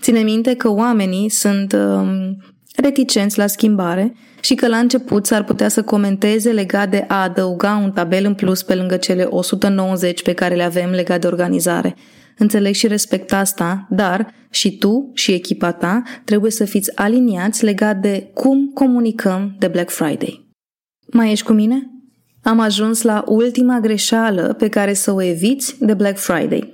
Ține 0.00 0.20
minte 0.20 0.54
că 0.54 0.70
oamenii 0.70 1.28
sunt 1.28 1.72
um, 1.72 2.36
reticenți 2.76 3.38
la 3.38 3.46
schimbare 3.46 4.14
și 4.40 4.54
că 4.54 4.68
la 4.68 4.76
început 4.76 5.26
s-ar 5.26 5.44
putea 5.44 5.68
să 5.68 5.82
comenteze 5.82 6.52
legat 6.52 6.90
de 6.90 7.04
a 7.08 7.22
adăuga 7.22 7.80
un 7.84 7.92
tabel 7.92 8.24
în 8.24 8.34
plus 8.34 8.62
pe 8.62 8.74
lângă 8.74 8.96
cele 8.96 9.22
190 9.22 10.22
pe 10.22 10.32
care 10.32 10.54
le 10.54 10.62
avem 10.62 10.90
legat 10.90 11.20
de 11.20 11.26
organizare. 11.26 11.96
Înțeleg 12.38 12.74
și 12.74 12.86
respect 12.86 13.32
asta, 13.32 13.86
dar 13.90 14.34
și 14.50 14.78
tu 14.78 15.10
și 15.14 15.32
echipa 15.32 15.72
ta 15.72 16.02
trebuie 16.24 16.50
să 16.50 16.64
fiți 16.64 16.96
aliniați 16.96 17.64
legat 17.64 17.96
de 17.96 18.30
cum 18.34 18.70
comunicăm 18.74 19.56
de 19.58 19.68
Black 19.68 19.90
Friday. 19.90 20.46
Mai 21.12 21.30
ești 21.30 21.44
cu 21.44 21.52
mine? 21.52 21.90
Am 22.42 22.60
ajuns 22.60 23.02
la 23.02 23.24
ultima 23.26 23.80
greșeală 23.80 24.54
pe 24.58 24.68
care 24.68 24.92
să 24.92 25.12
o 25.12 25.22
eviți 25.22 25.76
de 25.84 25.94
Black 25.94 26.18
Friday. 26.18 26.72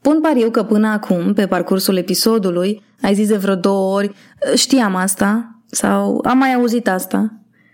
Pun 0.00 0.20
pariu 0.20 0.50
că 0.50 0.62
până 0.62 0.88
acum, 0.88 1.32
pe 1.32 1.46
parcursul 1.46 1.96
episodului, 1.96 2.82
ai 3.02 3.14
zis 3.14 3.28
de 3.28 3.36
vreo 3.36 3.54
două 3.54 3.94
ori, 3.94 4.12
știam 4.54 4.94
asta, 4.94 5.60
sau 5.66 6.24
am 6.24 6.38
mai 6.38 6.54
auzit 6.54 6.88
asta. 6.88 7.32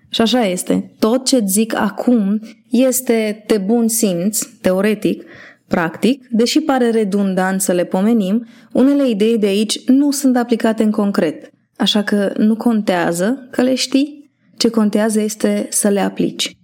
Și 0.08 0.20
așa 0.20 0.40
este. 0.40 0.94
Tot 0.98 1.24
ce 1.24 1.42
zic 1.46 1.74
acum 1.76 2.40
este 2.70 3.44
de 3.46 3.58
bun 3.58 3.88
simț, 3.88 4.42
teoretic, 4.60 5.24
practic, 5.68 6.26
deși 6.30 6.60
pare 6.60 6.90
redundant 6.90 7.60
să 7.60 7.72
le 7.72 7.84
pomenim, 7.84 8.46
unele 8.72 9.08
idei 9.08 9.38
de 9.38 9.46
aici 9.46 9.84
nu 9.86 10.10
sunt 10.10 10.36
aplicate 10.36 10.82
în 10.82 10.90
concret. 10.90 11.50
Așa 11.76 12.02
că 12.02 12.32
nu 12.36 12.56
contează 12.56 13.48
că 13.50 13.62
le 13.62 13.74
știi, 13.74 14.30
ce 14.56 14.68
contează 14.68 15.20
este 15.20 15.66
să 15.70 15.88
le 15.88 16.00
aplici. 16.00 16.56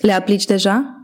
Le 0.00 0.12
aplici 0.12 0.44
deja? 0.44 0.97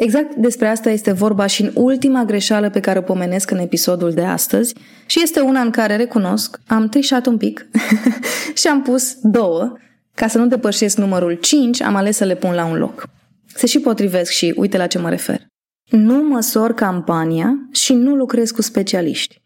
Exact 0.00 0.34
despre 0.34 0.68
asta 0.68 0.90
este 0.90 1.12
vorba 1.12 1.46
și 1.46 1.62
în 1.62 1.70
ultima 1.74 2.24
greșeală 2.24 2.70
pe 2.70 2.80
care 2.80 2.98
o 2.98 3.02
pomenesc 3.02 3.50
în 3.50 3.58
episodul 3.58 4.12
de 4.12 4.24
astăzi 4.24 4.74
și 5.06 5.22
este 5.22 5.40
una 5.40 5.60
în 5.60 5.70
care 5.70 5.96
recunosc, 5.96 6.60
am 6.66 6.88
trișat 6.88 7.26
un 7.26 7.36
pic 7.36 7.66
și 8.60 8.66
am 8.66 8.82
pus 8.82 9.16
două, 9.22 9.76
ca 10.14 10.26
să 10.28 10.38
nu 10.38 10.46
depășesc 10.46 10.96
numărul 10.96 11.34
5, 11.34 11.82
am 11.82 11.94
ales 11.94 12.16
să 12.16 12.24
le 12.24 12.34
pun 12.34 12.54
la 12.54 12.64
un 12.64 12.76
loc. 12.76 13.08
Se 13.46 13.66
și 13.66 13.78
potrivesc 13.80 14.30
și 14.30 14.54
uite 14.56 14.76
la 14.76 14.86
ce 14.86 14.98
mă 14.98 15.08
refer. 15.08 15.46
Nu 15.90 16.14
măsor 16.14 16.74
campania 16.74 17.68
și 17.72 17.92
nu 17.92 18.14
lucrez 18.14 18.50
cu 18.50 18.62
specialiști. 18.62 19.42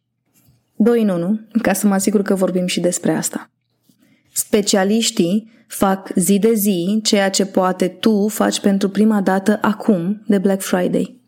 Doi 0.76 1.02
în 1.02 1.08
unu, 1.08 1.40
ca 1.62 1.72
să 1.72 1.86
mă 1.86 1.94
asigur 1.94 2.22
că 2.22 2.34
vorbim 2.34 2.66
și 2.66 2.80
despre 2.80 3.12
asta. 3.12 3.50
Specialiștii 4.36 5.50
fac 5.66 6.10
zi 6.14 6.38
de 6.38 6.52
zi 6.54 7.00
ceea 7.02 7.30
ce 7.30 7.46
poate 7.46 7.88
tu 7.88 8.28
faci 8.28 8.60
pentru 8.60 8.88
prima 8.88 9.20
dată 9.20 9.58
acum 9.62 10.22
de 10.26 10.38
Black 10.38 10.62
Friday. 10.62 11.20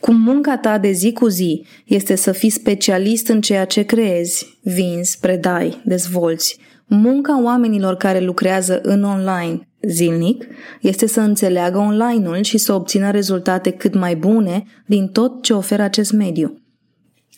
Cum 0.00 0.20
munca 0.20 0.58
ta 0.58 0.78
de 0.78 0.90
zi 0.90 1.12
cu 1.12 1.28
zi 1.28 1.66
este 1.84 2.14
să 2.14 2.32
fii 2.32 2.50
specialist 2.50 3.28
în 3.28 3.40
ceea 3.40 3.64
ce 3.64 3.82
creezi, 3.82 4.58
vinzi, 4.62 5.18
predai, 5.20 5.80
dezvolți, 5.84 6.58
munca 6.86 7.42
oamenilor 7.42 7.96
care 7.96 8.20
lucrează 8.20 8.80
în 8.82 9.02
online 9.02 9.68
zilnic 9.80 10.46
este 10.80 11.06
să 11.06 11.20
înțeleagă 11.20 11.78
online-ul 11.78 12.42
și 12.42 12.58
să 12.58 12.72
obțină 12.72 13.10
rezultate 13.10 13.70
cât 13.70 13.94
mai 13.94 14.16
bune 14.16 14.64
din 14.86 15.08
tot 15.08 15.42
ce 15.42 15.52
oferă 15.52 15.82
acest 15.82 16.12
mediu. 16.12 16.62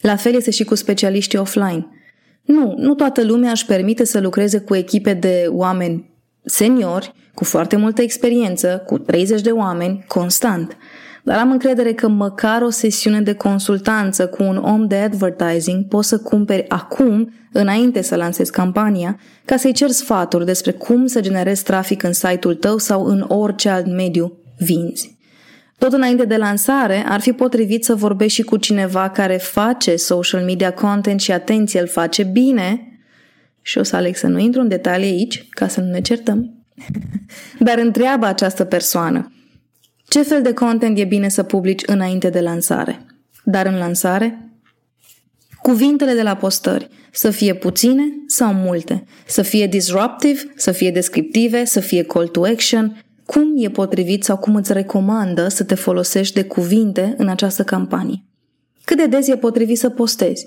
La 0.00 0.16
fel 0.16 0.34
este 0.34 0.50
și 0.50 0.64
cu 0.64 0.74
specialiștii 0.74 1.38
offline. 1.38 1.86
Nu, 2.42 2.74
nu 2.76 2.94
toată 2.94 3.24
lumea 3.24 3.50
își 3.50 3.66
permite 3.66 4.04
să 4.04 4.20
lucreze 4.20 4.58
cu 4.58 4.74
echipe 4.74 5.12
de 5.14 5.46
oameni 5.48 6.10
seniori, 6.44 7.12
cu 7.34 7.44
foarte 7.44 7.76
multă 7.76 8.02
experiență, 8.02 8.82
cu 8.86 8.98
30 8.98 9.40
de 9.40 9.50
oameni, 9.50 10.04
constant. 10.08 10.76
Dar 11.24 11.38
am 11.38 11.50
încredere 11.50 11.92
că 11.92 12.08
măcar 12.08 12.62
o 12.62 12.70
sesiune 12.70 13.20
de 13.20 13.34
consultanță 13.34 14.26
cu 14.26 14.42
un 14.42 14.56
om 14.56 14.86
de 14.86 14.96
advertising 14.96 15.84
poți 15.88 16.08
să 16.08 16.18
cumperi 16.18 16.68
acum, 16.68 17.32
înainte 17.52 18.02
să 18.02 18.16
lansezi 18.16 18.50
campania, 18.50 19.18
ca 19.44 19.56
să-i 19.56 19.72
ceri 19.72 19.92
sfaturi 19.92 20.44
despre 20.44 20.72
cum 20.72 21.06
să 21.06 21.20
generezi 21.20 21.62
trafic 21.62 22.02
în 22.02 22.12
site-ul 22.12 22.54
tău 22.54 22.78
sau 22.78 23.04
în 23.04 23.24
orice 23.28 23.68
alt 23.68 23.86
mediu 23.86 24.38
vinzi. 24.58 25.20
Tot 25.82 25.92
înainte 25.92 26.24
de 26.24 26.36
lansare, 26.36 27.04
ar 27.06 27.20
fi 27.20 27.32
potrivit 27.32 27.84
să 27.84 27.94
vorbești 27.94 28.34
și 28.34 28.42
cu 28.42 28.56
cineva 28.56 29.10
care 29.10 29.36
face 29.36 29.96
social 29.96 30.44
media 30.44 30.72
content 30.72 31.20
și 31.20 31.32
atenție, 31.32 31.80
îl 31.80 31.86
face 31.86 32.22
bine, 32.22 32.98
și 33.62 33.78
o 33.78 33.82
să 33.82 33.96
aleg 33.96 34.16
să 34.16 34.26
nu 34.26 34.38
intru 34.38 34.60
în 34.60 34.68
detalii 34.68 35.10
aici, 35.10 35.48
ca 35.50 35.68
să 35.68 35.80
nu 35.80 35.90
ne 35.90 36.00
certăm, 36.00 36.64
dar 37.58 37.78
întreabă 37.78 38.26
această 38.26 38.64
persoană 38.64 39.32
ce 40.08 40.22
fel 40.22 40.42
de 40.42 40.52
content 40.52 40.98
e 40.98 41.04
bine 41.04 41.28
să 41.28 41.42
publici 41.42 41.82
înainte 41.86 42.30
de 42.30 42.40
lansare. 42.40 43.06
Dar 43.44 43.66
în 43.66 43.78
lansare? 43.78 44.52
Cuvintele 45.62 46.12
de 46.12 46.22
la 46.22 46.36
postări 46.36 46.88
să 47.12 47.30
fie 47.30 47.54
puține 47.54 48.02
sau 48.26 48.52
multe, 48.52 49.04
să 49.26 49.42
fie 49.42 49.66
disruptive, 49.66 50.52
să 50.56 50.72
fie 50.72 50.90
descriptive, 50.90 51.64
să 51.64 51.80
fie 51.80 52.02
call 52.02 52.28
to 52.28 52.44
action, 52.44 53.02
cum 53.32 53.52
e 53.56 53.68
potrivit 53.68 54.24
sau 54.24 54.36
cum 54.36 54.54
îți 54.54 54.72
recomandă 54.72 55.48
să 55.48 55.64
te 55.64 55.74
folosești 55.74 56.34
de 56.34 56.44
cuvinte 56.44 57.14
în 57.18 57.28
această 57.28 57.64
campanie. 57.64 58.24
Cât 58.84 58.96
de 58.96 59.06
des 59.06 59.28
e 59.28 59.36
potrivit 59.36 59.78
să 59.78 59.88
postezi? 59.88 60.46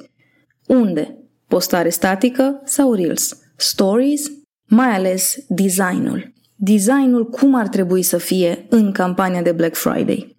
Unde? 0.67 1.17
Postare 1.47 1.89
statică 1.89 2.61
sau 2.65 2.93
Reels? 2.93 3.38
Stories? 3.55 4.31
Mai 4.65 4.88
ales 4.88 5.36
designul. 5.47 6.33
Designul 6.55 7.29
cum 7.29 7.55
ar 7.55 7.67
trebui 7.67 8.01
să 8.01 8.17
fie 8.17 8.65
în 8.69 8.91
campania 8.91 9.41
de 9.41 9.51
Black 9.51 9.75
Friday. 9.75 10.36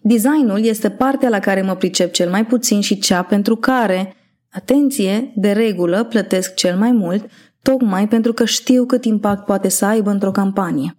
Designul 0.00 0.64
este 0.64 0.90
partea 0.90 1.28
la 1.28 1.38
care 1.38 1.62
mă 1.62 1.76
pricep 1.76 2.12
cel 2.12 2.30
mai 2.30 2.46
puțin 2.46 2.80
și 2.80 2.98
cea 2.98 3.22
pentru 3.22 3.56
care, 3.56 4.14
atenție, 4.50 5.32
de 5.36 5.52
regulă 5.52 6.04
plătesc 6.04 6.54
cel 6.54 6.76
mai 6.76 6.92
mult, 6.92 7.30
tocmai 7.62 8.08
pentru 8.08 8.32
că 8.32 8.44
știu 8.44 8.84
cât 8.84 9.04
impact 9.04 9.44
poate 9.44 9.68
să 9.68 9.84
aibă 9.84 10.10
într-o 10.10 10.30
campanie. 10.30 10.98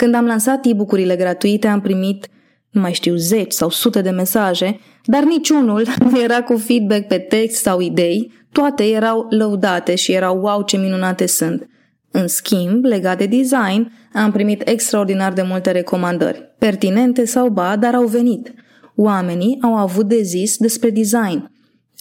Când 0.00 0.14
am 0.14 0.26
lansat 0.26 0.66
e-book-urile 0.66 1.16
gratuite, 1.16 1.66
am 1.66 1.80
primit 1.80 2.28
nu 2.70 2.80
mai 2.80 2.92
știu, 2.92 3.14
zeci 3.14 3.52
sau 3.52 3.70
sute 3.70 4.00
de 4.00 4.10
mesaje, 4.10 4.80
dar 5.04 5.24
niciunul 5.24 5.86
nu 6.10 6.20
era 6.20 6.42
cu 6.42 6.56
feedback 6.56 7.06
pe 7.06 7.18
text 7.18 7.62
sau 7.62 7.80
idei, 7.80 8.32
toate 8.52 8.84
erau 8.84 9.26
lăudate 9.30 9.94
și 9.94 10.12
erau 10.12 10.40
wow 10.40 10.62
ce 10.62 10.76
minunate 10.76 11.26
sunt. 11.26 11.68
În 12.10 12.28
schimb, 12.28 12.84
legat 12.84 13.18
de 13.18 13.26
design, 13.26 13.92
am 14.12 14.30
primit 14.32 14.68
extraordinar 14.68 15.32
de 15.32 15.42
multe 15.42 15.70
recomandări, 15.70 16.54
pertinente 16.58 17.24
sau 17.24 17.48
ba, 17.48 17.76
dar 17.76 17.94
au 17.94 18.06
venit. 18.06 18.54
Oamenii 18.96 19.58
au 19.62 19.74
avut 19.74 20.08
de 20.08 20.22
zis 20.22 20.56
despre 20.56 20.90
design. 20.90 21.50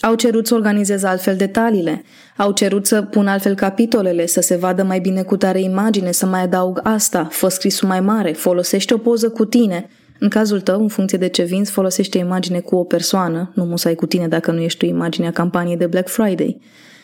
Au 0.01 0.15
cerut 0.15 0.47
să 0.47 0.53
organizeze 0.53 1.07
altfel 1.07 1.35
detaliile, 1.35 2.03
au 2.37 2.51
cerut 2.51 2.85
să 2.85 3.01
pun 3.01 3.27
altfel 3.27 3.55
capitolele, 3.55 4.25
să 4.25 4.41
se 4.41 4.55
vadă 4.55 4.83
mai 4.83 4.99
bine 4.99 5.21
cu 5.21 5.37
tare 5.37 5.61
imagine, 5.61 6.11
să 6.11 6.25
mai 6.25 6.41
adaug 6.41 6.79
asta, 6.83 7.27
fă 7.31 7.47
scrisul 7.47 7.87
mai 7.87 8.01
mare, 8.01 8.31
folosește 8.31 8.93
o 8.93 8.97
poză 8.97 9.29
cu 9.29 9.45
tine. 9.45 9.89
În 10.19 10.29
cazul 10.29 10.61
tău, 10.61 10.81
în 10.81 10.87
funcție 10.87 11.17
de 11.17 11.27
ce 11.27 11.43
vinzi, 11.43 11.71
folosește 11.71 12.17
imagine 12.17 12.59
cu 12.59 12.75
o 12.75 12.83
persoană, 12.83 13.51
nu 13.53 13.63
musai 13.63 13.95
cu 13.95 14.05
tine 14.05 14.27
dacă 14.27 14.51
nu 14.51 14.59
ești 14.59 14.79
tu 14.79 14.85
imaginea 14.85 15.31
campaniei 15.31 15.77
de 15.77 15.87
Black 15.87 16.09
Friday. 16.09 16.61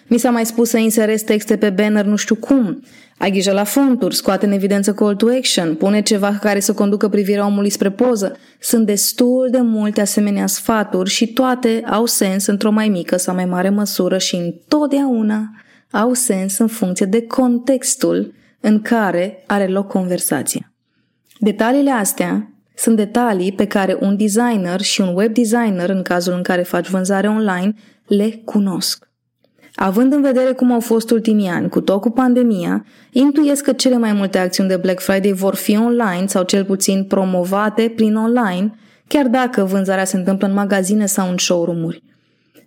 Mi 0.07 0.17
s-a 0.17 0.29
mai 0.29 0.45
spus 0.45 0.69
să 0.69 0.77
inserez 0.77 1.21
texte 1.21 1.57
pe 1.57 1.69
banner 1.69 2.05
nu 2.05 2.15
știu 2.15 2.35
cum. 2.35 2.83
Ai 3.17 3.31
grijă 3.31 3.51
la 3.51 3.63
fonturi, 3.63 4.15
scoate 4.15 4.45
în 4.45 4.51
evidență 4.51 4.93
call 4.93 5.15
to 5.15 5.27
action, 5.37 5.75
pune 5.75 6.01
ceva 6.01 6.37
care 6.41 6.59
să 6.59 6.73
conducă 6.73 7.09
privirea 7.09 7.45
omului 7.45 7.69
spre 7.69 7.91
poză. 7.91 8.37
Sunt 8.59 8.85
destul 8.85 9.47
de 9.51 9.59
multe 9.61 10.01
asemenea 10.01 10.47
sfaturi 10.47 11.09
și 11.09 11.27
toate 11.27 11.83
au 11.89 12.05
sens 12.05 12.45
într-o 12.45 12.71
mai 12.71 12.89
mică 12.89 13.17
sau 13.17 13.35
mai 13.35 13.45
mare 13.45 13.69
măsură 13.69 14.17
și 14.17 14.35
întotdeauna 14.35 15.49
au 15.91 16.13
sens 16.13 16.57
în 16.57 16.67
funcție 16.67 17.05
de 17.05 17.21
contextul 17.21 18.33
în 18.59 18.81
care 18.81 19.43
are 19.47 19.67
loc 19.67 19.87
conversația. 19.87 20.73
Detaliile 21.39 21.91
astea 21.91 22.49
sunt 22.75 22.95
detalii 22.95 23.51
pe 23.51 23.67
care 23.67 23.97
un 23.99 24.17
designer 24.17 24.81
și 24.81 25.01
un 25.01 25.15
web 25.15 25.33
designer, 25.33 25.89
în 25.89 26.01
cazul 26.01 26.33
în 26.33 26.43
care 26.43 26.61
faci 26.61 26.89
vânzare 26.89 27.27
online, 27.27 27.73
le 28.05 28.41
cunosc. 28.45 29.09
Având 29.75 30.13
în 30.13 30.21
vedere 30.21 30.51
cum 30.51 30.71
au 30.71 30.79
fost 30.79 31.11
ultimii 31.11 31.47
ani, 31.47 31.69
cu 31.69 31.81
tot 31.81 32.01
cu 32.01 32.09
pandemia, 32.09 32.85
intuiesc 33.11 33.63
că 33.63 33.71
cele 33.71 33.97
mai 33.97 34.13
multe 34.13 34.37
acțiuni 34.37 34.69
de 34.69 34.77
Black 34.77 34.99
Friday 34.99 35.31
vor 35.31 35.55
fi 35.55 35.77
online 35.77 36.25
sau 36.25 36.43
cel 36.43 36.65
puțin 36.65 37.03
promovate 37.03 37.93
prin 37.95 38.15
online, 38.15 38.73
chiar 39.07 39.27
dacă 39.27 39.63
vânzarea 39.63 40.05
se 40.05 40.17
întâmplă 40.17 40.47
în 40.47 40.53
magazine 40.53 41.05
sau 41.05 41.29
în 41.29 41.37
showroom-uri. 41.37 42.03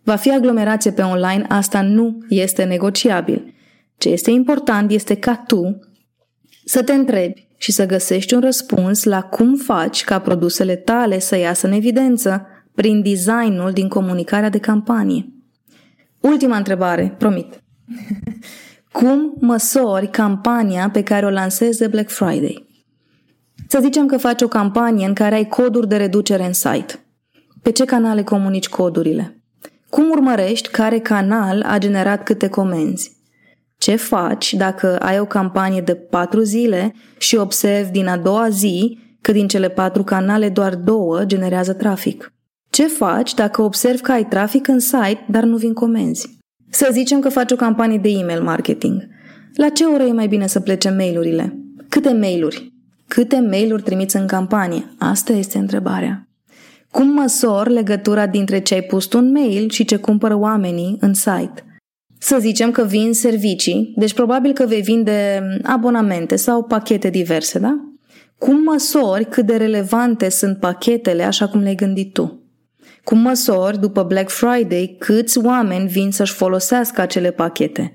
Va 0.03 0.17
fi 0.17 0.31
aglomerație 0.33 0.91
pe 0.91 1.03
online, 1.03 1.45
asta 1.49 1.83
nu 1.83 2.19
este 2.29 2.65
negociabil. 2.65 3.55
Ce 3.99 4.09
este 4.09 4.31
important 4.31 4.91
este 4.91 5.15
ca 5.15 5.45
tu 5.47 5.79
să 6.65 6.83
te 6.83 6.93
întrebi 6.93 7.47
și 7.57 7.73
să 7.73 7.87
găsești 7.87 8.35
un 8.35 8.41
răspuns 8.41 9.05
la 9.05 9.23
cum 9.23 9.55
faci 9.55 10.05
ca 10.05 10.19
produsele 10.19 10.77
tale 10.77 11.19
să 11.19 11.37
iasă 11.37 11.67
în 11.67 11.73
evidență 11.73 12.47
prin 12.75 13.03
designul 13.03 13.71
din 13.73 13.89
comunicarea 13.89 14.49
de 14.49 14.59
campanie. 14.59 15.38
Ultima 16.21 16.57
întrebare, 16.57 17.15
promit. 17.19 17.63
Cum 18.93 19.35
măsori 19.41 20.09
campania 20.09 20.91
pe 20.91 21.03
care 21.03 21.27
o 21.27 21.31
lansezi 21.31 21.79
de 21.79 21.87
Black 21.87 22.11
Friday? 22.11 22.67
Să 23.69 23.79
zicem 23.83 24.07
că 24.07 24.17
faci 24.17 24.43
o 24.43 24.49
campanie 24.49 25.07
în 25.07 25.15
care 25.15 25.35
ai 25.35 25.49
coduri 25.49 25.89
de 25.89 25.97
reducere 25.97 26.45
în 26.45 26.53
site. 26.53 27.07
Pe 27.63 27.71
ce 27.71 27.85
canale 27.85 28.23
comunici 28.23 28.69
codurile? 28.69 29.43
Cum 29.89 30.11
urmărești 30.11 30.69
care 30.69 30.99
canal 30.99 31.63
a 31.63 31.79
generat 31.79 32.23
câte 32.23 32.49
comenzi? 32.49 33.17
Ce 33.79 33.97
faci 33.97 34.55
dacă 34.55 34.99
ai 34.99 35.19
o 35.19 35.25
campanie 35.25 35.81
de 35.81 35.95
patru 35.95 36.41
zile 36.41 36.95
și 37.19 37.37
observi 37.37 37.91
din 37.91 38.07
a 38.07 38.17
doua 38.17 38.49
zi 38.49 38.99
că 39.21 39.33
din 39.33 39.49
cele 39.49 39.69
patru 39.69 40.03
canale 40.05 40.49
doar 40.49 40.75
două 40.75 41.25
generează 41.25 41.73
trafic? 41.73 42.33
Ce 42.79 42.87
faci 42.87 43.35
dacă 43.35 43.63
observi 43.63 44.01
că 44.01 44.13
ai 44.13 44.25
trafic 44.25 44.69
în 44.69 44.79
site, 44.79 45.27
dar 45.31 45.45
nu 45.45 45.57
vin 45.57 45.73
comenzi? 45.73 46.39
Să 46.71 46.89
zicem 46.93 47.21
că 47.21 47.29
faci 47.29 47.53
o 47.53 47.57
campanie 47.57 47.99
de 47.99 48.09
email 48.09 48.43
marketing. 48.43 49.07
La 49.55 49.69
ce 49.69 49.85
oră 49.85 50.03
e 50.03 50.13
mai 50.13 50.27
bine 50.27 50.47
să 50.47 50.61
plece 50.61 50.91
mailurile? 50.91 51.59
Câte 51.89 52.13
mailuri? 52.13 52.73
Câte 53.09 53.41
mailuri 53.41 53.83
trimiți 53.83 54.17
în 54.17 54.27
campanie? 54.27 54.85
Asta 54.99 55.33
este 55.33 55.59
întrebarea. 55.59 56.29
Cum 56.91 57.09
măsor 57.09 57.69
legătura 57.69 58.27
dintre 58.27 58.61
ce 58.61 58.75
ai 58.75 58.83
pus 58.83 59.13
un 59.13 59.33
mail 59.33 59.71
și 59.71 59.85
ce 59.85 59.97
cumpără 59.97 60.37
oamenii 60.37 60.97
în 61.01 61.15
site? 61.15 61.65
Să 62.19 62.37
zicem 62.41 62.71
că 62.71 62.85
vin 62.85 63.13
servicii, 63.13 63.93
deci 63.97 64.15
probabil 64.15 64.53
că 64.53 64.67
vei 64.67 64.81
vinde 64.81 65.43
abonamente 65.63 66.37
sau 66.37 66.63
pachete 66.63 67.11
diverse, 67.11 67.59
da? 67.59 67.93
Cum 68.39 68.63
măsori 68.63 69.25
cât 69.25 69.47
de 69.47 69.57
relevante 69.57 70.29
sunt 70.29 70.59
pachetele 70.59 71.23
așa 71.23 71.49
cum 71.49 71.61
le-ai 71.61 71.75
gândit 71.75 72.13
tu? 72.13 72.38
Cum 73.09 73.19
măsori, 73.19 73.81
după 73.81 74.03
Black 74.03 74.31
Friday, 74.31 74.97
câți 74.99 75.39
oameni 75.39 75.89
vin 75.89 76.11
să-și 76.11 76.33
folosească 76.33 77.01
acele 77.01 77.31
pachete? 77.31 77.93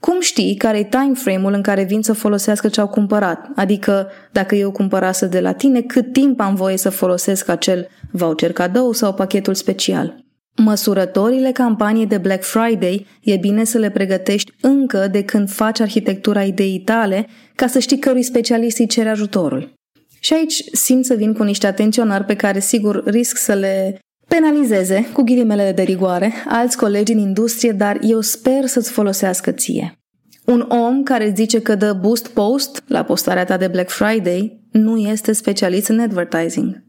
Cum 0.00 0.20
știi 0.20 0.54
care 0.56 0.78
e 0.78 0.84
time 0.84 1.12
frame-ul 1.14 1.52
în 1.52 1.62
care 1.62 1.82
vin 1.82 2.02
să 2.02 2.12
folosească 2.12 2.68
ce 2.68 2.80
au 2.80 2.88
cumpărat? 2.88 3.48
Adică, 3.56 4.08
dacă 4.32 4.54
eu 4.54 4.70
cumpărasă 4.70 5.26
de 5.26 5.40
la 5.40 5.52
tine, 5.52 5.80
cât 5.80 6.12
timp 6.12 6.40
am 6.40 6.54
voie 6.54 6.76
să 6.76 6.90
folosesc 6.90 7.48
acel 7.48 7.88
voucher 8.10 8.52
cadou 8.52 8.92
sau 8.92 9.14
pachetul 9.14 9.54
special? 9.54 10.24
Măsurătorile 10.56 11.52
campaniei 11.52 12.06
de 12.06 12.18
Black 12.18 12.42
Friday 12.42 13.06
e 13.22 13.36
bine 13.36 13.64
să 13.64 13.78
le 13.78 13.90
pregătești 13.90 14.52
încă 14.60 15.08
de 15.10 15.22
când 15.24 15.50
faci 15.50 15.80
arhitectura 15.80 16.42
ideii 16.42 16.80
tale 16.80 17.26
ca 17.54 17.66
să 17.66 17.78
știi 17.78 17.98
cărui 17.98 18.22
specialist 18.22 18.78
îi 18.78 18.86
cere 18.86 19.08
ajutorul. 19.08 19.72
Și 20.20 20.32
aici 20.34 20.64
simt 20.72 21.04
să 21.04 21.14
vin 21.14 21.32
cu 21.32 21.42
niște 21.42 21.66
atenționari 21.66 22.24
pe 22.24 22.36
care 22.36 22.60
sigur 22.60 23.02
risc 23.04 23.36
să 23.36 23.54
le 23.54 24.00
penalizeze, 24.38 25.10
cu 25.12 25.22
ghilimele 25.22 25.72
de 25.72 25.82
rigoare, 25.82 26.32
alți 26.48 26.76
colegi 26.76 27.12
în 27.12 27.18
industrie, 27.18 27.72
dar 27.72 27.98
eu 28.02 28.20
sper 28.20 28.66
să-ți 28.66 28.90
folosească 28.90 29.50
ție. 29.50 29.98
Un 30.44 30.66
om 30.68 31.02
care 31.02 31.32
zice 31.36 31.60
că 31.60 31.74
dă 31.74 31.92
boost 31.92 32.28
post 32.28 32.82
la 32.86 33.02
postarea 33.02 33.44
ta 33.44 33.56
de 33.56 33.68
Black 33.68 33.90
Friday 33.90 34.60
nu 34.70 34.96
este 34.96 35.32
specialist 35.32 35.88
în 35.88 36.00
advertising. 36.00 36.82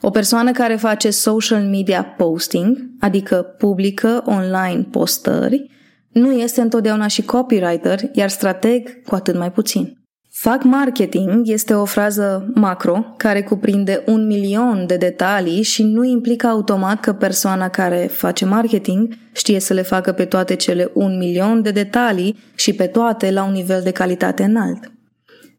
O 0.00 0.10
persoană 0.10 0.52
care 0.52 0.76
face 0.76 1.10
social 1.10 1.62
media 1.62 2.04
posting, 2.04 2.78
adică 3.00 3.36
publică 3.58 4.22
online 4.26 4.86
postări, 4.90 5.70
nu 6.12 6.32
este 6.32 6.60
întotdeauna 6.60 7.06
și 7.06 7.22
copywriter, 7.22 8.00
iar 8.12 8.28
strateg 8.28 9.02
cu 9.02 9.14
atât 9.14 9.38
mai 9.38 9.52
puțin. 9.52 9.99
Fac 10.32 10.62
marketing 10.62 11.48
este 11.48 11.74
o 11.74 11.84
frază 11.84 12.50
macro 12.54 13.14
care 13.16 13.42
cuprinde 13.42 14.02
un 14.06 14.26
milion 14.26 14.86
de 14.86 14.96
detalii 14.96 15.62
și 15.62 15.82
nu 15.82 16.04
implică 16.04 16.46
automat 16.46 17.00
că 17.00 17.12
persoana 17.12 17.68
care 17.68 17.96
face 17.96 18.44
marketing 18.44 19.14
știe 19.32 19.60
să 19.60 19.72
le 19.74 19.82
facă 19.82 20.12
pe 20.12 20.24
toate 20.24 20.54
cele 20.56 20.90
un 20.94 21.18
milion 21.18 21.62
de 21.62 21.70
detalii 21.70 22.38
și 22.54 22.72
pe 22.72 22.86
toate 22.86 23.30
la 23.30 23.44
un 23.44 23.52
nivel 23.52 23.80
de 23.82 23.90
calitate 23.90 24.42
înalt. 24.42 24.92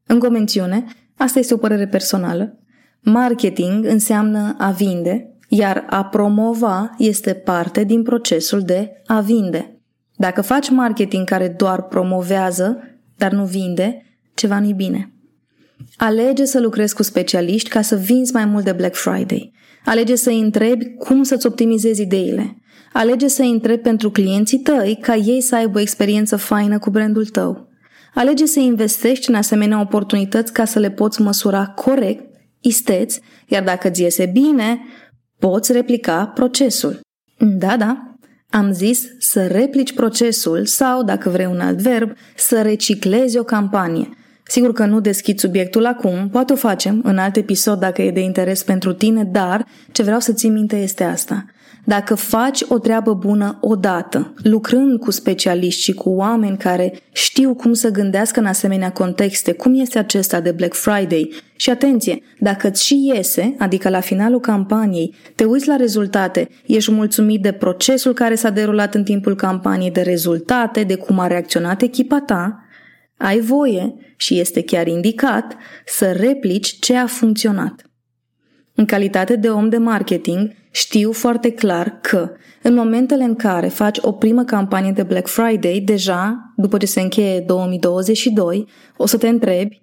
În 0.06 0.20
convențiune, 0.20 0.86
asta 1.18 1.40
este 1.40 1.54
o 1.54 1.58
părere 1.58 1.88
personală, 1.88 2.60
marketing 3.02 3.86
înseamnă 3.86 4.56
a 4.58 4.70
vinde, 4.70 5.36
iar 5.48 5.86
a 5.90 6.06
promova 6.06 6.90
este 6.98 7.34
parte 7.34 7.84
din 7.84 8.04
procesul 8.04 8.62
de 8.62 9.02
a 9.06 9.20
vinde. 9.20 9.82
Dacă 10.16 10.42
faci 10.42 10.70
marketing 10.70 11.26
care 11.26 11.48
doar 11.48 11.82
promovează, 11.82 12.78
dar 13.16 13.32
nu 13.32 13.46
vinde, 13.46 14.06
ceva 14.42 14.60
nu-i 14.60 14.74
bine. 14.74 15.14
Alege 15.98 16.46
să 16.46 16.60
lucrezi 16.60 16.96
cu 16.96 17.04
specialiști 17.04 17.70
ca 17.70 17.82
să 17.82 17.96
vinzi 17.96 18.34
mai 18.34 18.46
mult 18.46 18.64
de 18.64 18.72
Black 18.72 18.96
Friday. 18.96 19.54
Alege 19.86 20.16
să-i 20.16 20.40
întrebi 20.40 20.86
cum 20.94 21.24
să-ți 21.24 21.46
optimizezi 21.46 22.02
ideile. 22.02 22.56
Alege 22.94 23.28
să-i 23.28 23.50
întrebi 23.50 23.82
pentru 23.82 24.12
clienții 24.12 24.60
tăi 24.60 24.98
ca 25.02 25.16
ei 25.16 25.42
să 25.42 25.56
aibă 25.56 25.78
o 25.78 25.82
experiență 25.82 26.36
faină 26.36 26.80
cu 26.80 26.90
brandul 26.90 27.26
tău. 27.26 27.70
Alege 28.14 28.46
să 28.46 28.60
investești 28.60 29.30
în 29.30 29.36
asemenea 29.36 29.80
oportunități 29.80 30.54
ca 30.54 30.66
să 30.66 30.80
le 30.80 30.92
poți 30.92 31.22
măsura 31.22 31.66
corect, 31.66 32.24
isteți, 32.60 33.22
iar 33.48 33.64
dacă 33.64 33.88
îți 33.88 34.02
iese 34.02 34.26
bine, 34.26 34.80
poți 35.40 35.72
replica 35.72 36.26
procesul. 36.26 37.00
Da, 37.38 37.78
da, 37.78 38.16
am 38.50 38.72
zis 38.72 39.02
să 39.20 39.48
replici 39.48 39.94
procesul 39.94 40.66
sau, 40.66 41.04
dacă 41.04 41.30
vrei 41.30 41.46
un 41.46 41.60
alt 41.60 41.78
verb, 41.78 42.12
să 42.36 42.62
reciclezi 42.62 43.38
o 43.38 43.44
campanie– 43.44 44.10
Sigur 44.52 44.74
că 44.74 44.86
nu 44.86 45.00
deschid 45.00 45.40
subiectul 45.40 45.86
acum, 45.86 46.30
poate 46.32 46.54
o 46.54 46.56
facem 46.56 47.02
în 47.04 47.18
alt 47.18 47.36
episod 47.36 47.80
dacă 47.80 48.02
e 48.02 48.12
de 48.12 48.20
interes 48.20 48.64
pentru 48.64 48.94
tine, 48.94 49.24
dar 49.24 49.66
ce 49.92 50.04
vreau 50.04 50.20
să 50.20 50.34
ții 50.34 50.50
minte 50.50 50.76
este 50.76 51.04
asta. 51.04 51.46
Dacă 51.84 52.16
faci 52.16 52.62
o 52.68 52.78
treabă 52.78 53.14
bună 53.14 53.58
odată, 53.62 54.34
lucrând 54.44 55.00
cu 55.00 55.12
specialiști 55.12 55.82
și 55.82 55.94
cu 55.94 56.10
oameni 56.10 56.58
care 56.58 56.94
știu 57.12 57.54
cum 57.56 57.74
să 57.74 57.90
gândească 57.90 58.40
în 58.40 58.46
asemenea 58.46 58.92
contexte, 58.92 59.52
cum 59.52 59.80
este 59.80 60.00
acesta 60.00 60.40
de 60.40 60.52
Black 60.52 60.74
Friday, 60.74 61.32
și 61.56 61.70
atenție, 61.70 62.22
dacă 62.40 62.68
îți 62.68 62.86
și 62.86 63.12
iese, 63.14 63.56
adică 63.58 63.90
la 63.90 64.00
finalul 64.00 64.40
campaniei, 64.40 65.16
te 65.36 65.44
uiți 65.44 65.68
la 65.68 65.76
rezultate, 65.76 66.50
ești 66.66 66.92
mulțumit 66.92 67.42
de 67.42 67.52
procesul 67.52 68.14
care 68.14 68.36
s-a 68.36 68.50
derulat 68.50 68.96
în 68.96 69.04
timpul 69.04 69.36
campaniei, 69.36 69.92
de 69.92 70.02
rezultate, 70.02 70.84
de 70.84 70.96
cum 70.96 71.20
a 71.20 71.28
reacționat 71.28 71.82
echipa 71.82 72.20
ta, 72.20 72.66
ai 73.22 73.40
voie 73.40 73.96
și 74.18 74.40
este 74.40 74.64
chiar 74.64 74.88
indicat 74.88 75.56
să 75.86 76.12
replici 76.12 76.80
ce 76.80 76.96
a 76.96 77.06
funcționat. 77.06 77.92
În 78.76 78.86
calitate 78.86 79.36
de 79.36 79.50
om 79.50 79.70
de 79.70 79.78
marketing, 79.78 80.52
știu 80.72 81.12
foarte 81.12 81.52
clar 81.52 82.00
că 82.02 82.32
în 82.62 82.74
momentele 82.74 83.24
în 83.24 83.36
care 83.36 83.68
faci 83.68 83.98
o 84.02 84.12
primă 84.12 84.44
campanie 84.44 84.92
de 84.92 85.04
Black 85.04 85.28
Friday, 85.28 85.82
deja, 85.86 86.54
după 86.56 86.78
ce 86.78 86.86
se 86.86 87.02
încheie 87.02 87.40
2022, 87.40 88.68
o 88.98 89.06
să 89.06 89.18
te 89.18 89.28
întrebi 89.28 89.82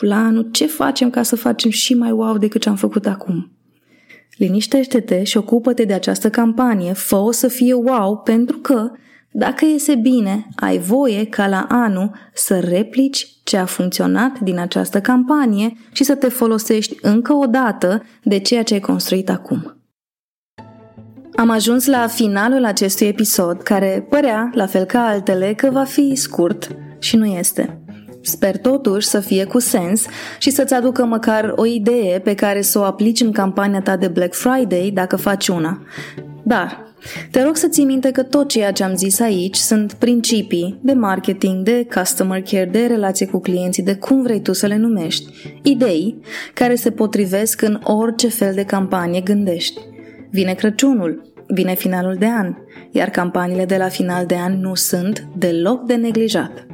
la 0.00 0.16
anul 0.16 0.48
ce 0.52 0.66
facem 0.66 1.10
ca 1.10 1.22
să 1.22 1.36
facem 1.36 1.70
și 1.70 1.94
mai 1.94 2.10
wow 2.10 2.38
decât 2.38 2.60
ce 2.60 2.68
am 2.68 2.76
făcut 2.76 3.06
acum. 3.06 3.50
Liniștește-te 4.36 5.22
și 5.22 5.36
ocupă-te 5.36 5.84
de 5.84 5.92
această 5.92 6.30
campanie, 6.30 6.92
fă-o 6.92 7.30
să 7.30 7.48
fie 7.48 7.72
wow, 7.72 8.16
pentru 8.16 8.58
că, 8.58 8.90
dacă 9.38 9.64
iese 9.64 9.94
bine, 9.94 10.48
ai 10.54 10.78
voie 10.78 11.24
ca 11.24 11.46
la 11.46 11.66
anul 11.68 12.10
să 12.34 12.60
replici 12.60 13.26
ce 13.44 13.56
a 13.56 13.64
funcționat 13.64 14.38
din 14.40 14.58
această 14.58 15.00
campanie 15.00 15.76
și 15.92 16.04
să 16.04 16.14
te 16.14 16.28
folosești 16.28 16.96
încă 17.02 17.32
o 17.32 17.46
dată 17.46 18.02
de 18.22 18.38
ceea 18.38 18.62
ce 18.62 18.74
ai 18.74 18.80
construit 18.80 19.30
acum. 19.30 19.76
Am 21.34 21.50
ajuns 21.50 21.86
la 21.86 22.06
finalul 22.06 22.64
acestui 22.64 23.06
episod, 23.06 23.62
care 23.62 24.06
părea, 24.10 24.50
la 24.54 24.66
fel 24.66 24.84
ca 24.84 25.06
altele, 25.06 25.54
că 25.54 25.70
va 25.70 25.84
fi 25.84 26.14
scurt 26.14 26.76
și 26.98 27.16
nu 27.16 27.26
este. 27.26 27.80
Sper 28.22 28.58
totuși 28.58 29.06
să 29.06 29.20
fie 29.20 29.44
cu 29.44 29.58
sens 29.58 30.04
și 30.38 30.50
să-ți 30.50 30.74
aducă 30.74 31.04
măcar 31.04 31.52
o 31.56 31.66
idee 31.66 32.18
pe 32.18 32.34
care 32.34 32.60
să 32.60 32.78
o 32.78 32.82
aplici 32.82 33.20
în 33.20 33.32
campania 33.32 33.80
ta 33.80 33.96
de 33.96 34.08
Black 34.08 34.34
Friday 34.34 34.90
dacă 34.94 35.16
faci 35.16 35.48
una. 35.48 35.82
Dar 36.42 36.94
te 37.30 37.42
rog 37.42 37.56
să 37.56 37.68
ții 37.68 37.84
minte 37.84 38.10
că 38.10 38.22
tot 38.22 38.48
ceea 38.48 38.72
ce 38.72 38.84
am 38.84 38.94
zis 38.94 39.20
aici 39.20 39.56
sunt 39.56 39.92
principii 39.92 40.78
de 40.82 40.92
marketing, 40.92 41.64
de 41.64 41.86
customer 41.94 42.42
care, 42.42 42.68
de 42.72 42.86
relație 42.86 43.26
cu 43.26 43.40
clienții, 43.40 43.82
de 43.82 43.94
cum 43.94 44.22
vrei 44.22 44.40
tu 44.40 44.52
să 44.52 44.66
le 44.66 44.76
numești, 44.76 45.24
idei 45.62 46.20
care 46.54 46.74
se 46.74 46.90
potrivesc 46.90 47.62
în 47.62 47.80
orice 47.82 48.28
fel 48.28 48.54
de 48.54 48.64
campanie 48.64 49.20
gândești. 49.20 49.80
Vine 50.30 50.54
Crăciunul, 50.54 51.32
vine 51.46 51.74
finalul 51.74 52.16
de 52.18 52.26
an, 52.26 52.54
iar 52.90 53.08
campaniile 53.08 53.64
de 53.64 53.76
la 53.76 53.88
final 53.88 54.26
de 54.26 54.36
an 54.36 54.60
nu 54.60 54.74
sunt 54.74 55.26
deloc 55.36 55.86
de 55.86 55.94
neglijat. 55.94 56.66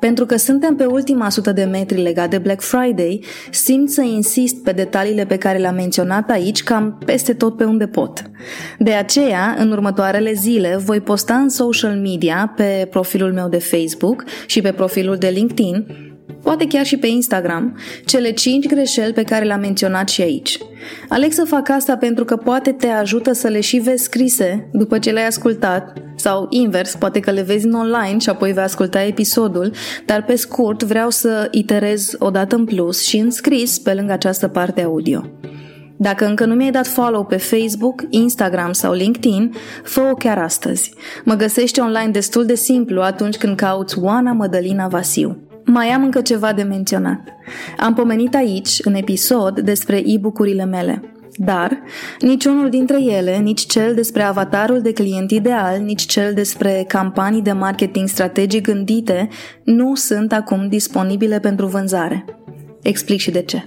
Pentru 0.00 0.26
că 0.26 0.36
suntem 0.36 0.76
pe 0.76 0.84
ultima 0.84 1.28
sută 1.28 1.52
de 1.52 1.64
metri 1.64 2.02
legat 2.02 2.30
de 2.30 2.38
Black 2.38 2.60
Friday, 2.60 3.24
simt 3.50 3.90
să 3.90 4.02
insist 4.02 4.62
pe 4.62 4.72
detaliile 4.72 5.26
pe 5.26 5.36
care 5.36 5.58
le-am 5.58 5.74
menționat 5.74 6.30
aici 6.30 6.62
cam 6.62 6.98
peste 7.04 7.34
tot 7.34 7.56
pe 7.56 7.64
unde 7.64 7.86
pot. 7.86 8.22
De 8.78 8.92
aceea, 8.92 9.56
în 9.58 9.70
următoarele 9.70 10.32
zile, 10.32 10.76
voi 10.84 11.00
posta 11.00 11.34
în 11.34 11.48
social 11.48 11.96
media, 11.96 12.52
pe 12.56 12.86
profilul 12.90 13.32
meu 13.32 13.48
de 13.48 13.58
Facebook 13.58 14.24
și 14.46 14.60
pe 14.60 14.72
profilul 14.72 15.16
de 15.16 15.28
LinkedIn, 15.28 16.07
poate 16.42 16.66
chiar 16.66 16.86
și 16.86 16.96
pe 16.96 17.06
Instagram, 17.06 17.78
cele 18.04 18.30
5 18.30 18.66
greșeli 18.66 19.12
pe 19.12 19.22
care 19.22 19.44
le-am 19.44 19.60
menționat 19.60 20.08
și 20.08 20.22
aici. 20.22 20.58
Aleg 21.08 21.32
să 21.32 21.44
fac 21.44 21.68
asta 21.68 21.96
pentru 21.96 22.24
că 22.24 22.36
poate 22.36 22.72
te 22.72 22.86
ajută 22.86 23.32
să 23.32 23.48
le 23.48 23.60
și 23.60 23.78
vezi 23.78 24.02
scrise 24.02 24.68
după 24.72 24.98
ce 24.98 25.10
le-ai 25.10 25.26
ascultat, 25.26 25.92
sau 26.16 26.46
invers, 26.50 26.94
poate 26.94 27.20
că 27.20 27.30
le 27.30 27.42
vezi 27.42 27.66
în 27.66 27.72
online 27.72 28.18
și 28.18 28.28
apoi 28.28 28.52
vei 28.52 28.62
asculta 28.62 29.02
episodul, 29.02 29.72
dar 30.06 30.24
pe 30.24 30.36
scurt 30.36 30.82
vreau 30.82 31.10
să 31.10 31.48
iterez 31.50 32.16
o 32.18 32.30
dată 32.30 32.56
în 32.56 32.64
plus 32.64 33.02
și 33.02 33.16
în 33.16 33.30
scris 33.30 33.78
pe 33.78 33.94
lângă 33.94 34.12
această 34.12 34.48
parte 34.48 34.82
audio. 34.82 35.24
Dacă 35.96 36.26
încă 36.26 36.44
nu 36.44 36.54
mi-ai 36.54 36.70
dat 36.70 36.86
follow 36.86 37.24
pe 37.24 37.36
Facebook, 37.36 38.02
Instagram 38.10 38.72
sau 38.72 38.92
LinkedIn, 38.92 39.54
fă-o 39.82 40.14
chiar 40.14 40.38
astăzi. 40.38 40.92
Mă 41.24 41.34
găsești 41.34 41.80
online 41.80 42.10
destul 42.10 42.46
de 42.46 42.54
simplu 42.54 43.00
atunci 43.00 43.36
când 43.36 43.56
cauți 43.56 43.98
Oana 43.98 44.32
Mădălina 44.32 44.86
Vasiu. 44.86 45.47
Mai 45.70 45.86
am 45.86 46.02
încă 46.02 46.20
ceva 46.20 46.52
de 46.52 46.62
menționat. 46.62 47.20
Am 47.78 47.94
pomenit 47.94 48.34
aici, 48.34 48.78
în 48.84 48.94
episod, 48.94 49.60
despre 49.60 50.02
e-book-urile 50.04 50.64
mele. 50.64 51.02
Dar 51.36 51.82
niciunul 52.20 52.70
dintre 52.70 53.02
ele, 53.02 53.36
nici 53.36 53.66
cel 53.66 53.94
despre 53.94 54.22
avatarul 54.22 54.80
de 54.80 54.92
client 54.92 55.30
ideal, 55.30 55.80
nici 55.80 56.06
cel 56.06 56.34
despre 56.34 56.84
campanii 56.88 57.42
de 57.42 57.52
marketing 57.52 58.08
strategic 58.08 58.62
gândite, 58.62 59.28
nu 59.64 59.94
sunt 59.94 60.32
acum 60.32 60.68
disponibile 60.68 61.40
pentru 61.40 61.66
vânzare. 61.66 62.24
Explic 62.82 63.20
și 63.20 63.30
de 63.30 63.42
ce. 63.42 63.62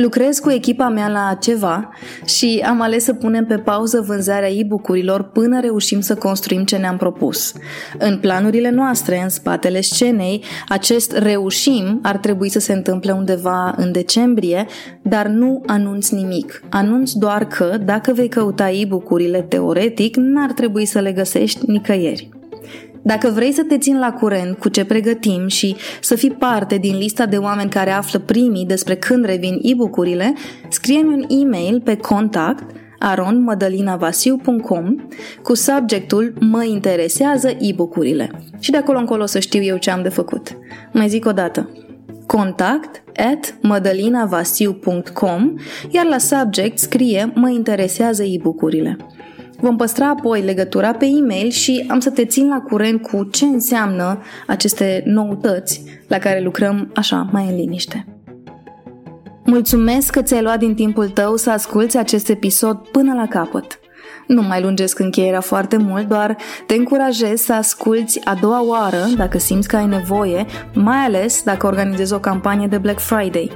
Lucrez 0.00 0.38
cu 0.38 0.50
echipa 0.50 0.88
mea 0.88 1.08
la 1.08 1.36
ceva 1.40 1.88
și 2.24 2.64
am 2.68 2.80
ales 2.80 3.04
să 3.04 3.12
punem 3.12 3.46
pe 3.46 3.56
pauză 3.56 4.04
vânzarea 4.06 4.50
e-book-urilor 4.50 5.22
până 5.22 5.60
reușim 5.60 6.00
să 6.00 6.14
construim 6.14 6.64
ce 6.64 6.76
ne-am 6.76 6.96
propus. 6.96 7.52
În 7.98 8.18
planurile 8.18 8.70
noastre, 8.70 9.20
în 9.22 9.28
spatele 9.28 9.80
scenei, 9.80 10.44
acest 10.68 11.16
reușim 11.16 11.98
ar 12.02 12.16
trebui 12.16 12.48
să 12.48 12.58
se 12.58 12.72
întâmple 12.72 13.12
undeva 13.12 13.74
în 13.76 13.92
decembrie, 13.92 14.66
dar 15.02 15.26
nu 15.26 15.62
anunț 15.66 16.08
nimic. 16.08 16.62
Anunț 16.68 17.12
doar 17.12 17.44
că, 17.46 17.78
dacă 17.84 18.12
vei 18.12 18.28
căuta 18.28 18.70
e-book-urile 18.70 19.42
teoretic, 19.42 20.16
n-ar 20.16 20.52
trebui 20.52 20.84
să 20.84 20.98
le 20.98 21.12
găsești 21.12 21.70
nicăieri. 21.70 22.37
Dacă 23.02 23.30
vrei 23.34 23.52
să 23.52 23.62
te 23.62 23.78
țin 23.78 23.98
la 23.98 24.12
curent 24.12 24.58
cu 24.58 24.68
ce 24.68 24.84
pregătim 24.84 25.46
și 25.46 25.76
să 26.00 26.14
fii 26.14 26.30
parte 26.30 26.76
din 26.76 26.96
lista 26.96 27.26
de 27.26 27.36
oameni 27.36 27.70
care 27.70 27.90
află 27.90 28.18
primii 28.18 28.66
despre 28.66 28.94
când 28.94 29.24
revin 29.24 29.58
e-book-urile, 29.62 30.34
scrie-mi 30.68 31.14
un 31.14 31.24
e-mail 31.28 31.80
pe 31.80 31.96
contact 31.96 32.76
aronmadalinavasiu.com 32.98 34.96
cu 35.42 35.54
subjectul 35.54 36.32
Mă 36.40 36.64
interesează 36.64 37.48
e-book-urile. 37.58 38.30
Și 38.58 38.70
de 38.70 38.76
acolo 38.76 38.98
încolo 38.98 39.26
să 39.26 39.38
știu 39.38 39.62
eu 39.62 39.76
ce 39.76 39.90
am 39.90 40.02
de 40.02 40.08
făcut. 40.08 40.56
Mai 40.92 41.08
zic 41.08 41.26
o 41.26 41.32
dată. 41.32 41.70
Contact 42.26 43.02
at 43.16 43.58
madalinavasiu.com 43.62 45.54
iar 45.90 46.04
la 46.04 46.18
subject 46.18 46.78
scrie 46.78 47.32
Mă 47.34 47.50
interesează 47.50 48.22
e-book-urile. 48.22 48.96
Vom 49.60 49.76
păstra 49.76 50.08
apoi 50.08 50.42
legătura 50.42 50.92
pe 50.92 51.06
e-mail 51.06 51.50
și 51.50 51.86
am 51.88 52.00
să 52.00 52.10
te 52.10 52.24
țin 52.24 52.48
la 52.48 52.60
curent 52.60 53.02
cu 53.02 53.24
ce 53.24 53.44
înseamnă 53.44 54.22
aceste 54.46 55.02
noutăți 55.06 55.84
la 56.06 56.18
care 56.18 56.40
lucrăm 56.40 56.90
așa 56.94 57.28
mai 57.32 57.46
în 57.48 57.56
liniște. 57.56 58.06
Mulțumesc 59.44 60.10
că 60.10 60.22
ți-ai 60.22 60.42
luat 60.42 60.58
din 60.58 60.74
timpul 60.74 61.08
tău 61.08 61.36
să 61.36 61.50
asculți 61.50 61.96
acest 61.96 62.28
episod 62.28 62.76
până 62.76 63.14
la 63.14 63.26
capăt. 63.26 63.80
Nu 64.26 64.42
mai 64.42 64.62
lungesc 64.62 64.98
încheierea 64.98 65.40
foarte 65.40 65.76
mult, 65.76 66.08
doar 66.08 66.36
te 66.66 66.74
încurajez 66.74 67.40
să 67.40 67.52
asculți 67.52 68.20
a 68.24 68.34
doua 68.40 68.66
oară 68.66 69.04
dacă 69.16 69.38
simți 69.38 69.68
că 69.68 69.76
ai 69.76 69.86
nevoie, 69.86 70.46
mai 70.74 70.96
ales 70.96 71.42
dacă 71.42 71.66
organizezi 71.66 72.12
o 72.12 72.18
campanie 72.18 72.66
de 72.66 72.78
Black 72.78 72.98
Friday. 72.98 73.50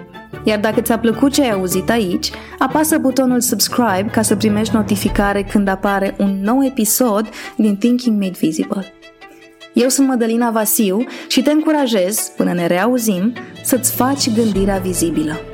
Iar 0.45 0.61
dacă 0.61 0.81
ți-a 0.81 0.99
plăcut 0.99 1.33
ce 1.33 1.43
ai 1.43 1.51
auzit 1.51 1.91
aici, 1.91 2.31
apasă 2.59 2.99
butonul 2.99 3.41
subscribe 3.41 4.09
ca 4.13 4.23
să 4.23 4.37
primești 4.37 4.75
notificare 4.75 5.43
când 5.43 5.69
apare 5.69 6.15
un 6.19 6.41
nou 6.43 6.65
episod 6.65 7.29
din 7.57 7.77
Thinking 7.77 8.21
Made 8.21 8.39
Visible. 8.39 8.93
Eu 9.73 9.89
sunt 9.89 10.09
Mădălina 10.09 10.51
Vasiu 10.51 11.05
și 11.29 11.43
te 11.43 11.51
încurajez, 11.51 12.33
până 12.37 12.53
ne 12.53 12.67
reauzim, 12.67 13.33
să-ți 13.65 13.93
faci 13.93 14.31
gândirea 14.35 14.77
vizibilă. 14.79 15.52